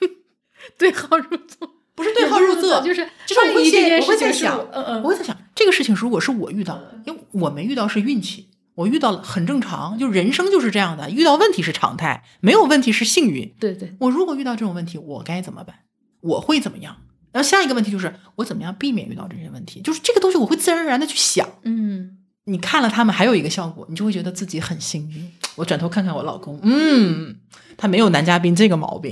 [0.76, 13.54] 对号入座，不是对号入座，就是就是我会万一这件现我会在想我嗯嗯，我会在想这个事情如果是我遇到，因为我没遇到是运气，我遇到了很正常，就人生就是这样的，遇到问题是常态，没有问题是幸运。
[13.60, 15.76] 对对，我如果遇到这种问题，我该怎么办？
[16.20, 16.96] 我会怎么样？
[17.32, 19.80] 然后下一个问题就是我怎么样避免遇到这些问题？
[19.80, 21.48] 就是这个东西我会自然而然的去想。
[21.62, 25.32] 嗯，你看了他们，还有一个效果，你就会觉得自己很幸运。
[25.56, 27.36] 我转头看看我老公，嗯，
[27.76, 29.10] 他没有男嘉宾这个毛病。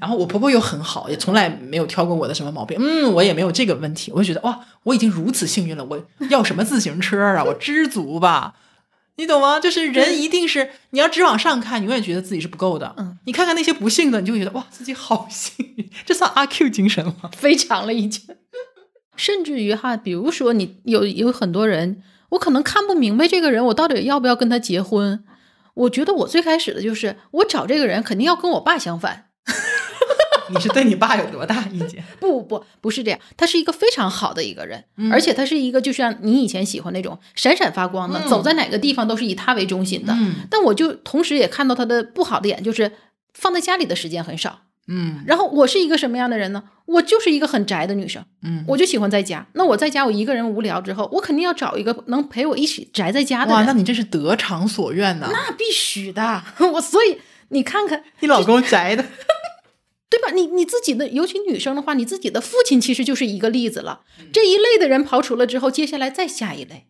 [0.00, 2.76] 然后我婆婆又很好，也从来没有挑过我的什么毛病。
[2.80, 4.10] 嗯，我也没有这个问题。
[4.12, 5.84] 我就觉得哇，我已经如此幸运了。
[5.84, 7.44] 我要什么自行车啊？
[7.44, 8.54] 我知足吧。
[9.16, 9.60] 你懂吗？
[9.60, 12.94] 就是人一定是你要只往上看，永远觉得自己是不够的。
[12.96, 15.90] 嗯，你看看那些不幸的，你就会觉得哇，自己好幸运。
[16.06, 17.30] 这算阿 Q 精神吗？
[17.36, 18.22] 非常了已经。
[19.16, 25.22] 甚至于哈，比如说你有有很多人，我可能看不明白这个人，我到底要不要跟他结婚？
[25.74, 29.26] 我觉得我最开始的就是，我找这个人肯定要跟我爸相反。
[30.52, 32.02] 你是对你爸有多大意见？
[32.18, 40.12] 不不不不是这样，他是一个非常好的一个人，嗯而且他是一个就像你以前喜欢那种闪闪发光的，嗯走在哪个地方都是以他为中心的。
[40.12, 42.90] 嗯但我就同时也看到他的不好的点，就是
[43.32, 44.62] 放在家里的时间很少。
[44.88, 46.62] 嗯然后我是一个什么样的人呢？
[46.86, 49.46] 我就是一个很宅的女生，嗯，我就喜欢在家。
[49.54, 53.66] 那我在家，我一个人无聊之后，我肯定要找一个能陪我一起宅在家的哇，人。
[53.66, 55.28] 那你这是得偿所愿呐！
[55.32, 56.42] 那必须的，
[56.74, 57.18] 我所以
[57.50, 59.04] 你看看， 你老公 宅的，
[60.10, 60.32] 对吧？
[60.34, 64.00] 你你自己的，尤其女生的话，你自己的父亲其实就是一个例子了。
[64.32, 66.86] 这一类的人刨除了之后，接下来再下一类。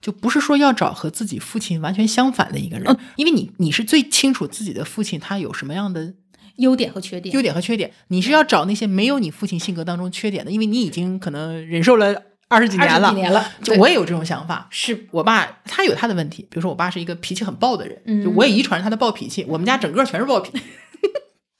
[0.00, 6.14] 就不是说要找和自己父亲完全相反的一个人，因为你你是最清楚自己的父亲他有什么样的
[6.60, 13.08] 优点和缺点，优点和缺点，你是要找那些没有你父亲性格当中缺点的，因为你已经可能忍受了二十几年二了。
[13.08, 15.06] 十几年了，就我也有这种想法，是。
[15.10, 18.24] 我爸他有他的问题，比如说我爸是一个脾气很暴的人，嗯。
[18.24, 20.64] 就我也遗传他的暴脾气，我们家整个全是暴脾气，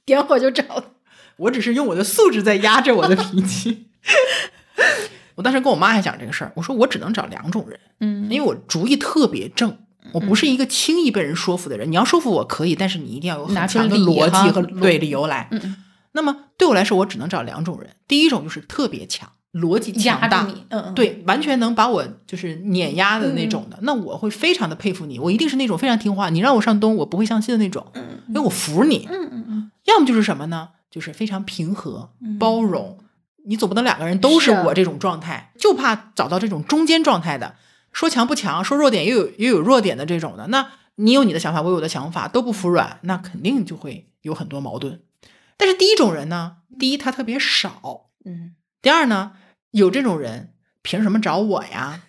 [0.04, 0.64] 点火就着。
[1.36, 3.86] 我只是用我的素质在压着我的脾气。
[5.36, 8.28] 我当时跟我妈还讲这个事儿，我说我只能找两种人，嗯。
[8.30, 9.78] 因为我主意特别正，
[10.12, 11.90] 我不是一个轻易被人说服的人。
[11.90, 15.48] 你要说服我可以，但是你一定要有很强的逻辑和对理由来。
[16.12, 17.90] 那么对我来说，我只能找两种人。
[18.08, 20.48] 第一种就是特别强，逻辑强大
[20.94, 23.78] 对，完全能把我就是碾压的那种的。
[23.82, 29.06] 那我会非常的佩服你，我一定是那种非常听话，你让我上东，我不会相信的那种，嗯因为我服你。
[29.08, 30.70] 嗯嗯嗯，要么就是什么呢？
[30.90, 32.10] 就是非常平和、
[32.40, 32.98] 包容。
[33.46, 37.54] 你总不能两个人都是我这种状态，就怕找到这种中间状态的，
[37.92, 40.46] 说强不强，说弱点也有也有弱点的这种的。
[40.48, 45.02] 那你有你的想法，我有我的想法，都不服软，那肯定就会有很多矛盾。
[45.56, 49.32] 但是第一种人呢，第一他特别少，嗯第二呢，
[49.72, 52.02] 有这种人凭什么找我呀？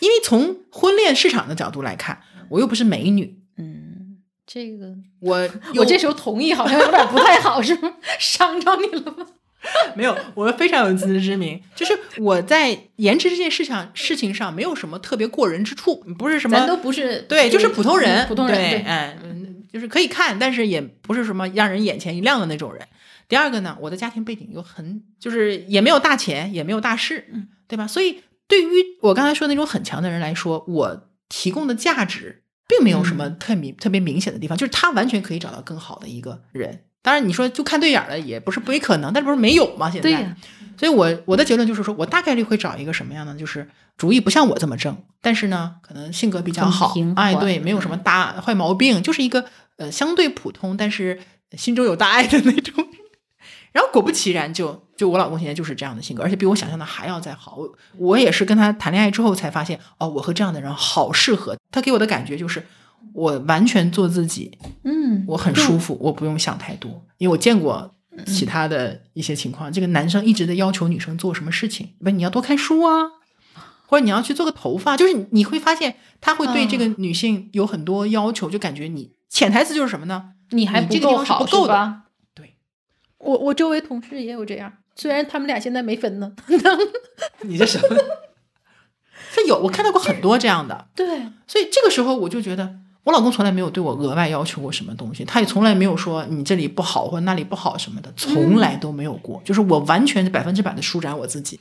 [0.00, 7.94] 因为从婚恋市场的角度来看，我又不是美女，嗯，这个我我这时时候同意好像有点不太好，是吗？
[8.18, 9.26] 伤着你了吗？
[9.94, 22.86] 没有，我非常有自知之明，就是我在颜值这件事情事情上没有什么特别过人之处，不是什么咱都不是对，就是普通人，普通人对，哎，嗯就是可以看，但是也不是什么让人眼前一亮的那种人。
[23.28, 27.86] 第二个呢，我的家庭背景又很，就是也没有大钱，也没有大势，嗯，对吧？
[27.86, 28.68] 所以对于
[29.02, 36.80] 我刚才说的那种很强的人来说，我提供的价值并没有什么嗯特明、特别明显的地方，就是他完全可以找到更好的一个人。
[37.02, 39.90] 当然，你说就看对眼儿了，也不是不可能，但是不是没有吗？
[39.90, 40.26] 现在，对，
[40.76, 43.34] 所以我我的结论就是说，我大概率会找一个什么样的？
[43.34, 49.44] 就是主意不像我这么正，但是呢，可能性格比较好平，哎，对，没有什么大坏毛病，就是一个
[49.76, 51.18] 呃相对普通，但是
[51.56, 52.86] 心中有大爱的那种。
[53.72, 57.54] 然后果不其然就，就我老公现在就是这样的性格，而且比我想象的还要再好。
[57.54, 61.56] 我我也是跟他谈恋爱之后才发现，哦，我和这样的人好适合。
[61.70, 62.66] 他给我的感觉就是，
[63.12, 67.94] 我完全做自己，嗯，我很舒服，我不用想太多，因为我见过
[68.26, 73.10] 其他的一些情况，这个男生一直在要求女生做什么事情，不，你要多看书啊，
[73.86, 80.34] 或者你要去做个头发，就是你会发现他会对这个女性有很多要求，就感觉你潜台词就是什么呢？
[80.50, 82.04] 你还不够好，不够的吧？
[82.34, 82.56] 对，
[83.18, 86.32] 我我周围同事也有这样，虽然他们俩现在没分呢。
[87.42, 87.96] 你这什么？
[89.32, 91.06] 这有，我看到过很多这样的，对，
[91.46, 99.40] 所以这个时候我就觉得，我老公从来没有对我额外要求过什么东西，他也从来没有说你这里不好或者那里不好什么的，从来都没有过。
[99.44, 101.58] 就是我完全百分之百的舒展我自己，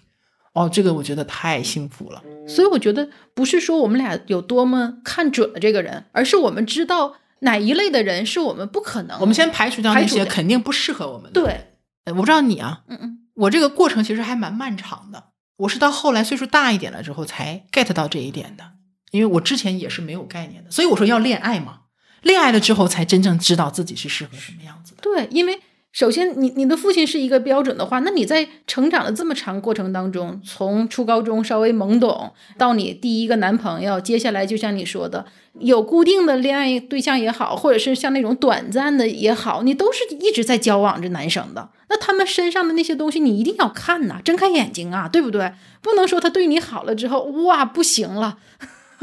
[0.53, 2.21] 哦，这个我觉得太幸福了。
[2.47, 9.17] 所以我觉得不是说我们俩有多么看准了这个人，而是我们知道哪一类的人是我们不可能。
[9.21, 11.41] 我们先排除掉那些肯定不适合我们的。
[11.41, 11.67] 对，
[12.05, 15.25] 呃，我不知道你啊，嗯嗯，我这个过程其实还蛮漫长的。
[15.57, 18.63] 我是到后来岁数大一点了之后才 get 到这一点的，
[19.11, 20.71] 因为我之前也是没有概念的。
[20.71, 21.79] 所以我说要恋爱嘛，
[22.23, 25.01] 恋爱了之后才真正知道自己是适合什么样子的。
[25.01, 25.59] 对，因为
[25.91, 35.25] 首先你你的父亲是一个标准的话，那你在成长的这么长过程当中，从初高中稍微懵懂到你第一个男朋友，接下来就像你说的，
[35.59, 41.69] 有固定的恋爱对象也好，或者是像那种短暂的也好，你都是一直在交往着男生的。
[41.89, 45.53] 那他们身上的那些东西，你一定要看呐，睁开眼睛啊，对不对？
[45.81, 48.37] 不能说他对你好了之后，哇，不行了，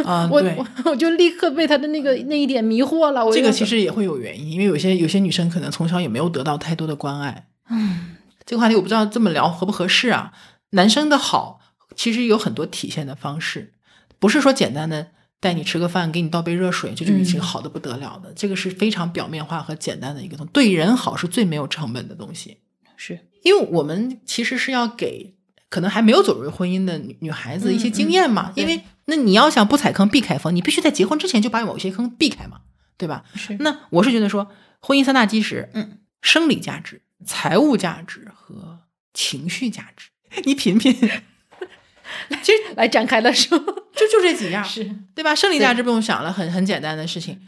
[0.04, 3.24] 啊、 我，我我就立刻被他的那个那一点迷惑了。
[3.24, 7.46] 我这个其实也会有原因，因为有些有些女生可能从小也没有得到太多的关爱。
[7.70, 10.32] 嗯，这个话题我不知道这么聊合不合适啊。
[10.70, 11.60] 男生的好
[11.94, 13.72] 其实有很多体现的方式，
[14.18, 15.08] 不是说简单的
[15.40, 18.32] 带你吃个饭，给你倒杯热水，这就已经嗯好的不得了的。
[18.34, 20.52] 这个是非常表面化和简单的一个东西。
[20.52, 22.58] 对人好是最没有成本的东西，
[22.96, 25.35] 是因为我们其实是要给
[25.76, 28.48] 可能还没有走入婚姻的女女孩子一些经验嘛。
[28.48, 32.62] 嗯嗯因为那你要想不踩坑避开坑，你必须在结婚之前就把某些坑避开嘛，
[32.96, 33.24] 对吧？
[33.34, 34.50] 是，那我是觉得说，
[34.80, 38.78] 婚姻三大基石，嗯，生理价值、财务价值和
[39.12, 40.08] 情绪价值，
[40.46, 40.94] 你品品，
[42.42, 44.90] 其实 来展开了说，就就这几样，是。
[45.14, 45.34] 对吧？
[45.34, 47.38] 生理价值不用想了，很很简单的事情，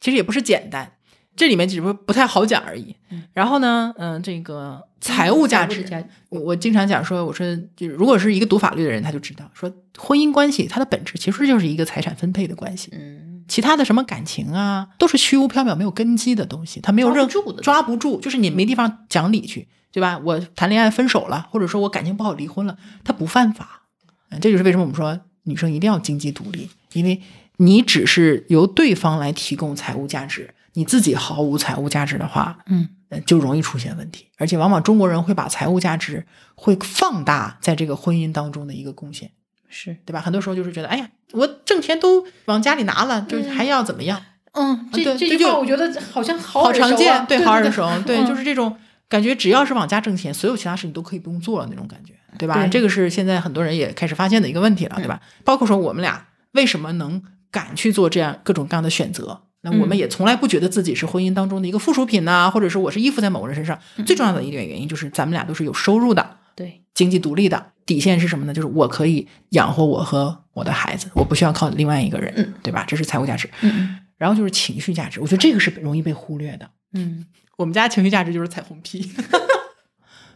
[0.00, 0.94] 其实也不是简单，
[1.40, 2.94] 这里面只不过不太好讲而已。
[3.32, 12.90] 然后呢，嗯、这个财务价值，价值我我经常讲说，我说就是如果是一个读法律的人，他就知道说，婚姻关系它的本质其实就是一个财产分配的关系。
[12.92, 20.20] 嗯，其他的什么感情啊，都是虚无缥缈、没有根基的东西，它没有任抓不住的抓不住，就是你没地方讲理去，对吧？
[20.22, 23.84] 我谈恋爱分手了，或者说我感情不好离婚了，它不犯法。
[24.28, 27.22] 嗯，这就是为什么我们说女生一定要经济独立，因为
[27.56, 34.26] 你只是由对方来提供财务价值，你自己毫无财务价值的话，嗯，呃就容易出现问题。
[34.38, 39.30] 而且往往中国人会把财务价值会放大在这个婚姻当中的一个贡献。
[39.68, 40.20] 是，对吧？
[40.20, 44.20] 很多时候就是觉得，哎呀，我挣钱都往家里拿了，就是还要怎么样？
[44.52, 48.76] 嗯，这对这句话我觉得好像好好常见，对，好耳熟，对，嗯就是这种
[49.08, 52.54] 感觉，只要是往家挣钱，所有其他事情都可以不用做了那种感觉，对吧？
[52.54, 55.20] 对这个是现在很多人也开始发现的一个问题了，对吧？
[55.44, 57.22] 包括说我们俩为什么能
[57.52, 59.42] 敢去做这样各种各样的选择？
[59.62, 63.78] 那我们嗯也从来不觉得自己是婚姻当中的一个附属品呐、或者是我是依附在某个人身上。
[64.06, 68.54] 最重要的一点原因就是咱们俩都是有收入的，对，经济独立的底线是什么呢？
[68.54, 72.84] 就是我可以养活我和我的孩子，我不需要靠另外一个人，嗯对吧？
[72.88, 73.48] 这是财务价值。
[73.62, 76.68] 嗯然后就是情绪价值，我觉得这个是容易被忽略的。
[76.92, 77.24] 嗯
[77.56, 79.10] 我们家情绪价值就是彩虹屁。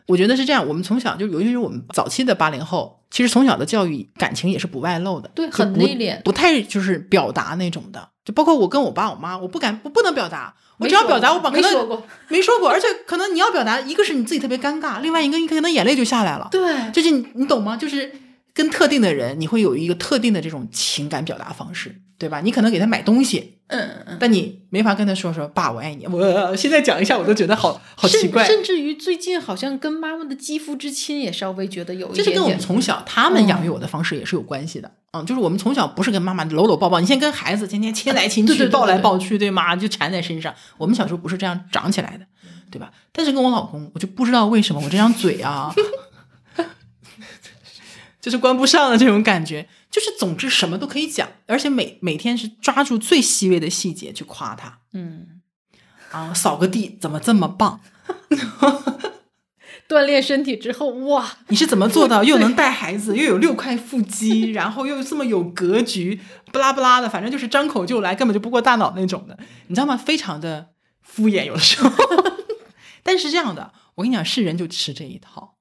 [0.06, 8.08] 我觉得是这样，我们从小就，尤其是我们早期的八零后，其实从小的教育感情也是不外露的，对很内敛不太就是表达那种的。
[8.24, 16.48] 就包括我跟我爸我妈，我不敢，我不能表达，我只要表达，我把可能没说过，没说过，而且可能你要表达，一个是你自己特别尴尬，另外一个你可能眼泪就下来了。
[16.50, 17.76] 对，就是你你懂吗？
[17.76, 18.10] 就是
[18.54, 21.94] 跟特定的人，你会有一个特定的这种情感表达方式，
[22.24, 22.40] 对吧？
[22.40, 24.16] 你可能给他买东西，嗯嗯。
[24.18, 26.06] 但你没法跟他说说“爸，我爱你”。
[26.08, 28.42] 我现在讲一下，我都觉得好好奇怪。
[28.44, 32.24] 甚，甚至于最近好像跟妈妈的肌肤之亲也稍微觉得有一点点。
[32.24, 34.90] 这是跟我们从小他们养育我的方式也是有关系的。
[35.12, 39.76] 嗯，就是我们从小不是跟妈妈搂搂抱抱，你现在跟孩子天天亲来亲 去、对对对对抱来抱去，对吗？
[39.76, 40.54] 就缠在身上。
[40.78, 42.24] 我们小时候不是这样长起来的，
[42.70, 42.90] 对吧？
[43.12, 45.70] 但是跟我老公，我就不知道为什么我这张嘴啊，
[48.24, 49.68] 就是关不上的这种感觉。
[49.90, 55.42] 就是总之什么都可以讲，而且每每天是抓住最细微的细节去夸他嗯，
[56.10, 57.80] 啊，扫个地怎么这么棒？
[59.86, 66.18] 锻炼身体之后，哇，你是怎么做到 又能带孩子，又有六块腹肌，然后又这么有格局，
[66.50, 69.96] 不拉不拉的，反正就是张口就来，根本就不过大脑那种的，你知道吗？
[69.96, 70.68] 非常的
[71.02, 71.90] 敷衍，有的时候。
[73.04, 75.53] 但是这样的，我跟你讲，是人就吃这一套，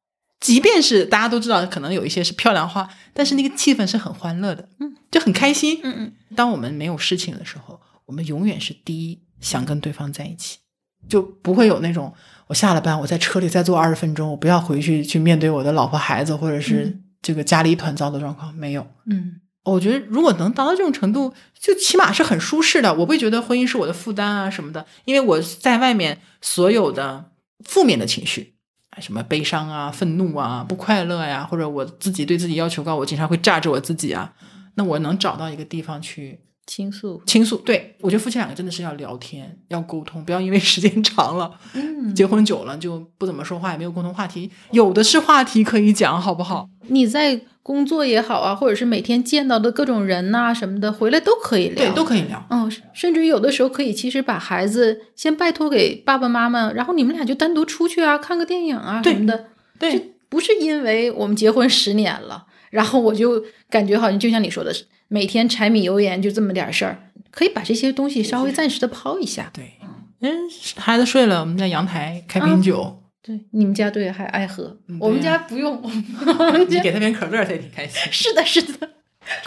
[0.44, 5.80] 即便是大家都知道，可能有一些是漂亮话，但是那个气氛是很欢乐的，嗯，就很开心。
[5.84, 10.58] 嗯嗯，当我们没有事情的时候，我们永远是第一想跟对方在一起，
[11.08, 12.14] 就不会有那种
[12.48, 18.86] 我下了班我在车里再坐二十分钟，我不要回去去面对我的老婆孩子，或者是嗯这个家里一团糟的状况，没有。
[19.06, 22.94] 嗯我觉得如果能达到这种程度，就起码是很舒适的。
[22.94, 27.32] 我不会觉得婚姻是我的负担啊什么的，因为我在外面所有的
[27.64, 28.53] 负面的情绪，啊，
[29.00, 34.34] 什么悲伤啊、愤怒啊、不快乐呀、或者我自己对自己要求高，我经常会炸着我自己啊。
[34.76, 37.58] 那我能找到一个地方去倾诉，倾诉。
[37.58, 46.70] 对我觉得夫妻两个真的是要聊天，要沟通，不要因为时间长了，嗯结婚久了就不怎么说话，也没有共同话题，有的是话题可以讲，好不好？
[46.88, 52.46] 你在工作也好啊，或者是每天见到的各种人呐、什么的，回来都可以聊，对，都可以聊。
[52.50, 59.46] 嗯，甚至有的时候可以，其实把孩子先拜托给爸爸妈妈，然后你们俩就单独出去啊，看个电影啊什么的。
[59.80, 64.74] 对这不是因为我们结婚十年了，然后我就感觉好像就像你说的，
[65.08, 69.50] 每天柴米油盐就这么点事儿，可以把这些东西稍微暂时的抛一下。
[69.54, 69.74] 对，
[70.22, 70.32] 嗯，
[70.78, 78.02] 孩子睡了，我们在阳台开瓶酒，对，你们家对还爱喝，嗯我们家不用，我们 你家给他瓶可乐，他也挺开心。
[78.12, 78.90] 是的，是的，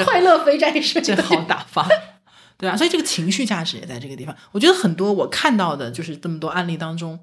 [0.04, 1.88] 快乐肥宅水，真好打发。
[2.58, 4.34] 对啊，所以这个情绪价值也在这个地方。
[4.52, 7.20] 我觉得很多我看到的，就是这么多案例当中，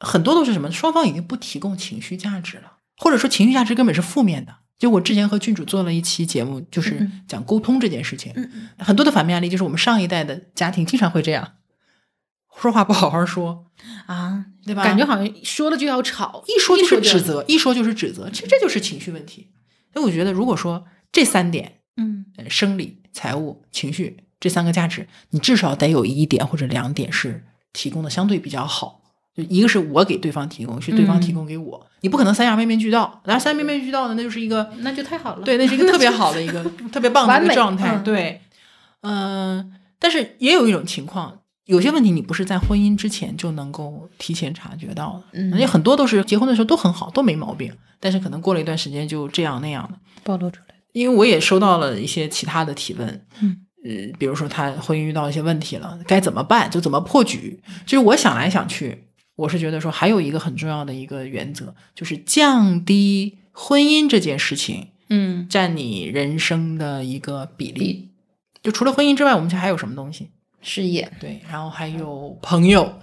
[0.00, 0.70] 很多都是什么？
[0.72, 4.56] 双方已经不提供情绪价值了，或者说情绪价值根本是负面的。
[4.84, 8.34] 就我之前和郡主做了一期节目，就是嗯讲沟通这件事情。
[8.76, 11.54] 很多的反面案例就是我们上一代的家庭经常会这样，
[12.60, 13.64] 说话不好好说，
[14.04, 14.84] 啊，对吧？
[14.84, 19.48] 感觉好像说了就要吵，一说就是指，责，一说就是指责，其实这就是情绪问题。
[19.94, 29.00] 所以我觉得，如果说这三点嗯呃生理、财务、情绪这三个价值，你至少得有一点或者两点是提供的相对比较好。
[29.36, 33.20] 就一个是我给对方提供，是对方提供给我，你不可能三样面面俱到。
[33.24, 36.62] 然后三样面面俱到的，那就是一个那就太好了，对，那是一个特别好的一个
[36.92, 37.96] 特别棒的一个状态。
[37.96, 38.40] 嗯对，
[39.02, 49.98] 嗯、但是也有一种情况，有些问题你不是在婚姻之前就能够提前察觉到的，嗯而且很多都是结婚的时候都很好，都没毛病，但是可能过了一段时间就这样那样的。
[50.22, 56.70] 暴露出来，因为我也收到了一些其他的提问，嗯，呃，比如说他婚姻遇到一些问题了，该怎么办？
[56.70, 57.60] 就怎么破局？
[57.84, 59.04] 就是我想来想去，
[59.36, 67.82] 我是觉得说还有一个很重要的一个原则，就是降低婚姻这件事情嗯，占你人生的一个比例。
[67.82, 68.10] 比
[68.62, 70.30] 就除了婚姻之外，我们家还有什么东西？
[70.62, 73.00] 事业，对，然后还有朋友，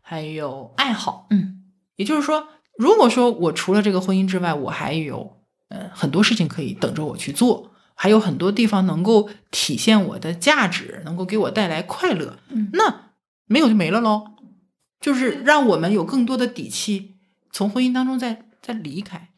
[0.00, 1.26] 还有爱好。
[1.30, 1.62] 嗯
[1.96, 5.36] 也就是说，如果说我除了这个婚姻之外，我还有
[5.68, 13.12] 呃很多事情可以等着我去做，还有很多地方能够体现我的价值，能够给我带来快乐，嗯那
[13.46, 14.35] 没有就没了喽。
[15.00, 17.14] 就是让我们有更多的底气，
[17.52, 19.28] 从婚姻当中再再离开，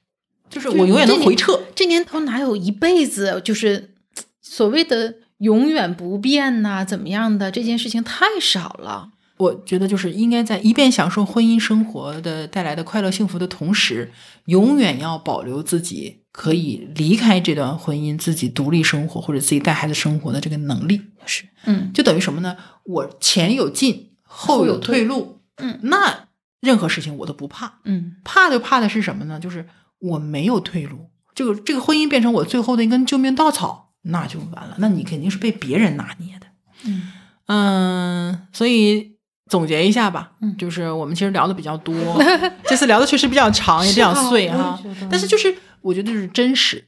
[0.48, 1.60] 就是我永远能回撤。
[1.74, 3.94] 这年头哪有一辈子就是
[4.40, 9.10] 所谓的永远不变呐、怎么样的这件事情太少了。
[9.36, 14.10] 我觉得就是应该在一边享受婚姻生活的带来的快乐幸福的同时，
[14.46, 21.02] 永远要保留自己可以离开这段婚姻、自己独立生活或者自己带孩子生活的这个能力。
[21.24, 22.56] 是，嗯就等于什么呢？
[22.84, 25.37] 我前有进，后有退路。
[25.58, 26.28] 嗯，那
[26.60, 29.38] 任何事情我都不怕，嗯怕就怕的是什么呢？
[29.38, 29.66] 就是
[30.00, 34.76] 我没有退路，这个这个婚姻变成我最后的一根救命稻草，那就完了。
[34.78, 36.46] 那你肯定是被别人拿捏的。
[36.84, 37.12] 嗯
[37.46, 39.16] 嗯，所以
[39.48, 41.94] 总结一下吧，嗯就是我们其实聊的比较多，
[42.66, 44.78] 这次聊的确实比较长，也比较碎哈。
[45.10, 46.84] 但是就是我觉得是真实，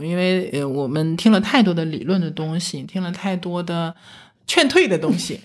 [0.00, 3.94] 因为呃我们听了太多的理论的东西，听了太多的
[4.46, 5.40] 劝退的东西，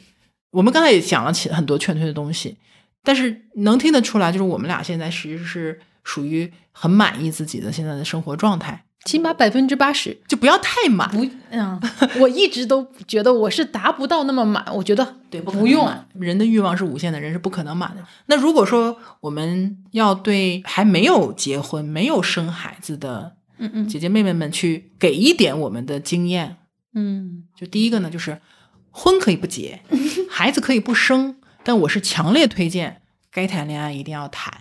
[0.51, 2.57] 我们刚才也讲了起很多劝退的东西，
[3.03, 10.17] 但是能听得出来，就是我们俩现在其实是属于很满意自己的现在的生活状态，起码百分之八十。
[10.27, 11.09] 就不要太满。
[11.09, 11.79] 不，嗯，
[12.19, 18.05] 我一直都觉得我是达不到那么满，我觉得对，不用满人的欲望是无限的，人是不可能满的。
[18.27, 23.87] 那如果说我们要对还没有结婚、没有生孩子的嗯嗯。
[23.87, 26.57] 姐姐妹妹们去给一点我们的经验，
[26.93, 27.43] 嗯。
[27.55, 28.39] 就第一个呢，就是
[28.91, 29.81] 婚可以不结，
[30.29, 33.01] 孩子可以不生，但我是强烈推荐
[33.31, 34.53] 该谈恋爱一定要谈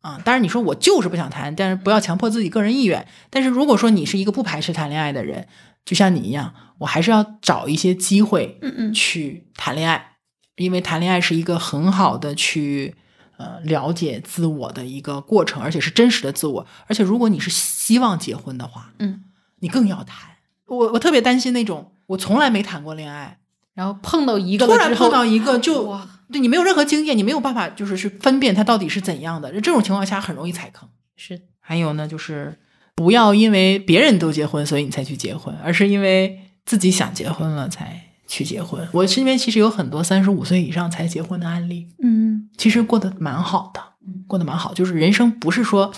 [0.00, 0.20] 啊。
[0.24, 3.06] 当然你说我就是不想谈，但是不要强迫自己个人意愿。
[3.28, 5.48] 但是如果说你是一个不排斥谈恋爱的人，
[5.84, 10.16] 就像你一样，我还是要找一些机会，嗯嗯去谈恋爱，
[10.56, 12.94] 因为谈恋爱是一个很好的去
[13.36, 16.66] 呃了解自我的一个过程，而且是真实的自我。
[16.86, 19.24] 而且如果你是希望结婚的话，嗯，
[19.58, 20.30] 你更要谈。
[20.66, 23.38] 我我特别担心那种我从来没谈过恋爱，
[23.74, 29.52] 然后碰到一个突然碰到一个就哇，对你没有任何经验，你没有办法就是去分辨它到底是怎样的。
[29.52, 30.88] 这种情况下很容易踩坑。
[31.16, 32.58] 是还有呢，就是
[32.94, 38.86] 不要因为别人都结婚，所以你才去结婚，而是因为自己想结婚了才去结婚。
[38.92, 43.80] 我身边其实有很多三十五岁以上才结婚的案例，嗯其实过得蛮好的，
[44.26, 44.74] 过得蛮好。
[44.74, 45.92] 就是人生不是说，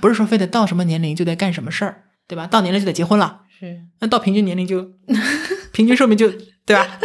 [0.00, 2.46] 不是说非得到什么年龄就得干什么事儿，对吧？
[2.46, 4.92] 到年龄就得结婚了，是那到平均年龄就
[5.74, 6.30] 平均寿命就
[6.64, 6.98] 对吧？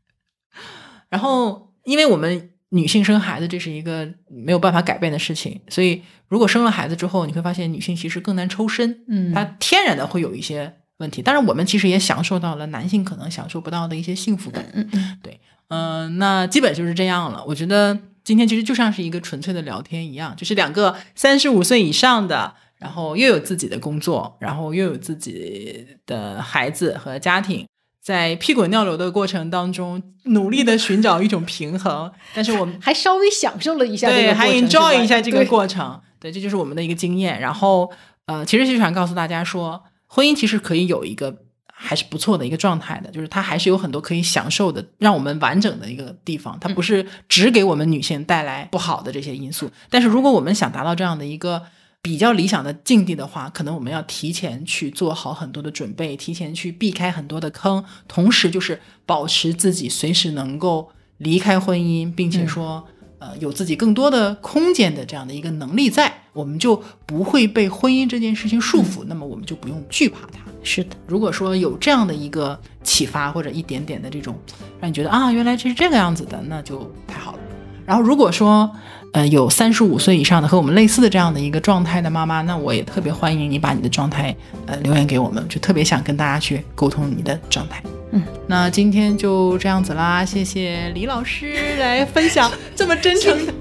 [1.10, 11.20] 然后，因为我们女性生孩子这是一个没有办法改变的事情，所以如果生了孩子之后，你会发现女性其实更难抽身，嗯她天然的会有一些问题。
[11.20, 14.64] 当然，我们其实也享受到了男性可能享受不到的一些幸福感。
[14.72, 17.44] 嗯嗯，对，嗯、那基本就是这样了。
[17.46, 27.64] 我觉得今天其实就像是一个纯粹的聊天一样，就是两个三十五岁以上的，然后又有自己的工作，然后又有自己的孩子和家庭。
[28.06, 36.00] 在屁滚尿流的过程当中，努力的寻找一种平衡， 但是我们还稍微享受了一下这对，还 enjoy 一下这个过程。
[36.20, 37.40] 对，这就是我们的一个经验。
[37.40, 37.90] 然后，
[38.26, 46.56] 呃，其实就想告诉大家说，婚姻其实可以有一个还是不错的一个状态的，就是它还是有很多可以享受的，让我们完整的一个地方。
[46.60, 49.68] 它不是只给我们女性带来不好的这些因素。
[49.90, 51.60] 但是如果我们想达到这样的一个
[52.06, 60.88] 比较理想的境地的话，可能我们要提前去做好很多的准备，提前去避开很多的坑，同时就是保持自己随时能够
[61.18, 62.86] 离开婚姻，并且说。
[63.18, 70.40] 呃，有自己更多的空间的这样的一个能力在，我们就不会被婚姻这件事情束缚，那么我们就不用惧怕它。
[70.62, 74.38] 是的，如果说有这样的一个启发或者一点点的这种，
[74.78, 77.38] 让你觉得啊，原来这是这个样子的，那就太好了。
[77.86, 78.70] 然后如果说
[79.16, 84.36] 呃有三十五岁以上的和我们类似的这样的一个状态的妈妈，那我也特别欢迎你把你的状态
[84.66, 87.82] 呃留言给我们，就特别想跟大家去沟通你的状态。
[88.10, 93.52] 嗯，那今天就这样子啦，谢谢李老师来分享这么真诚的、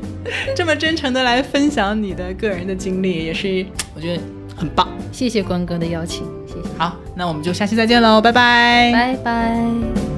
[0.54, 3.66] 这么真诚的来分享你的个人的经历，也是
[3.96, 4.22] 我觉得
[4.58, 4.90] 很棒。
[5.14, 8.92] 谢谢关哥的邀请，谢谢，好，那我们就下期再见喽，拜拜。
[8.92, 10.15] 拜拜。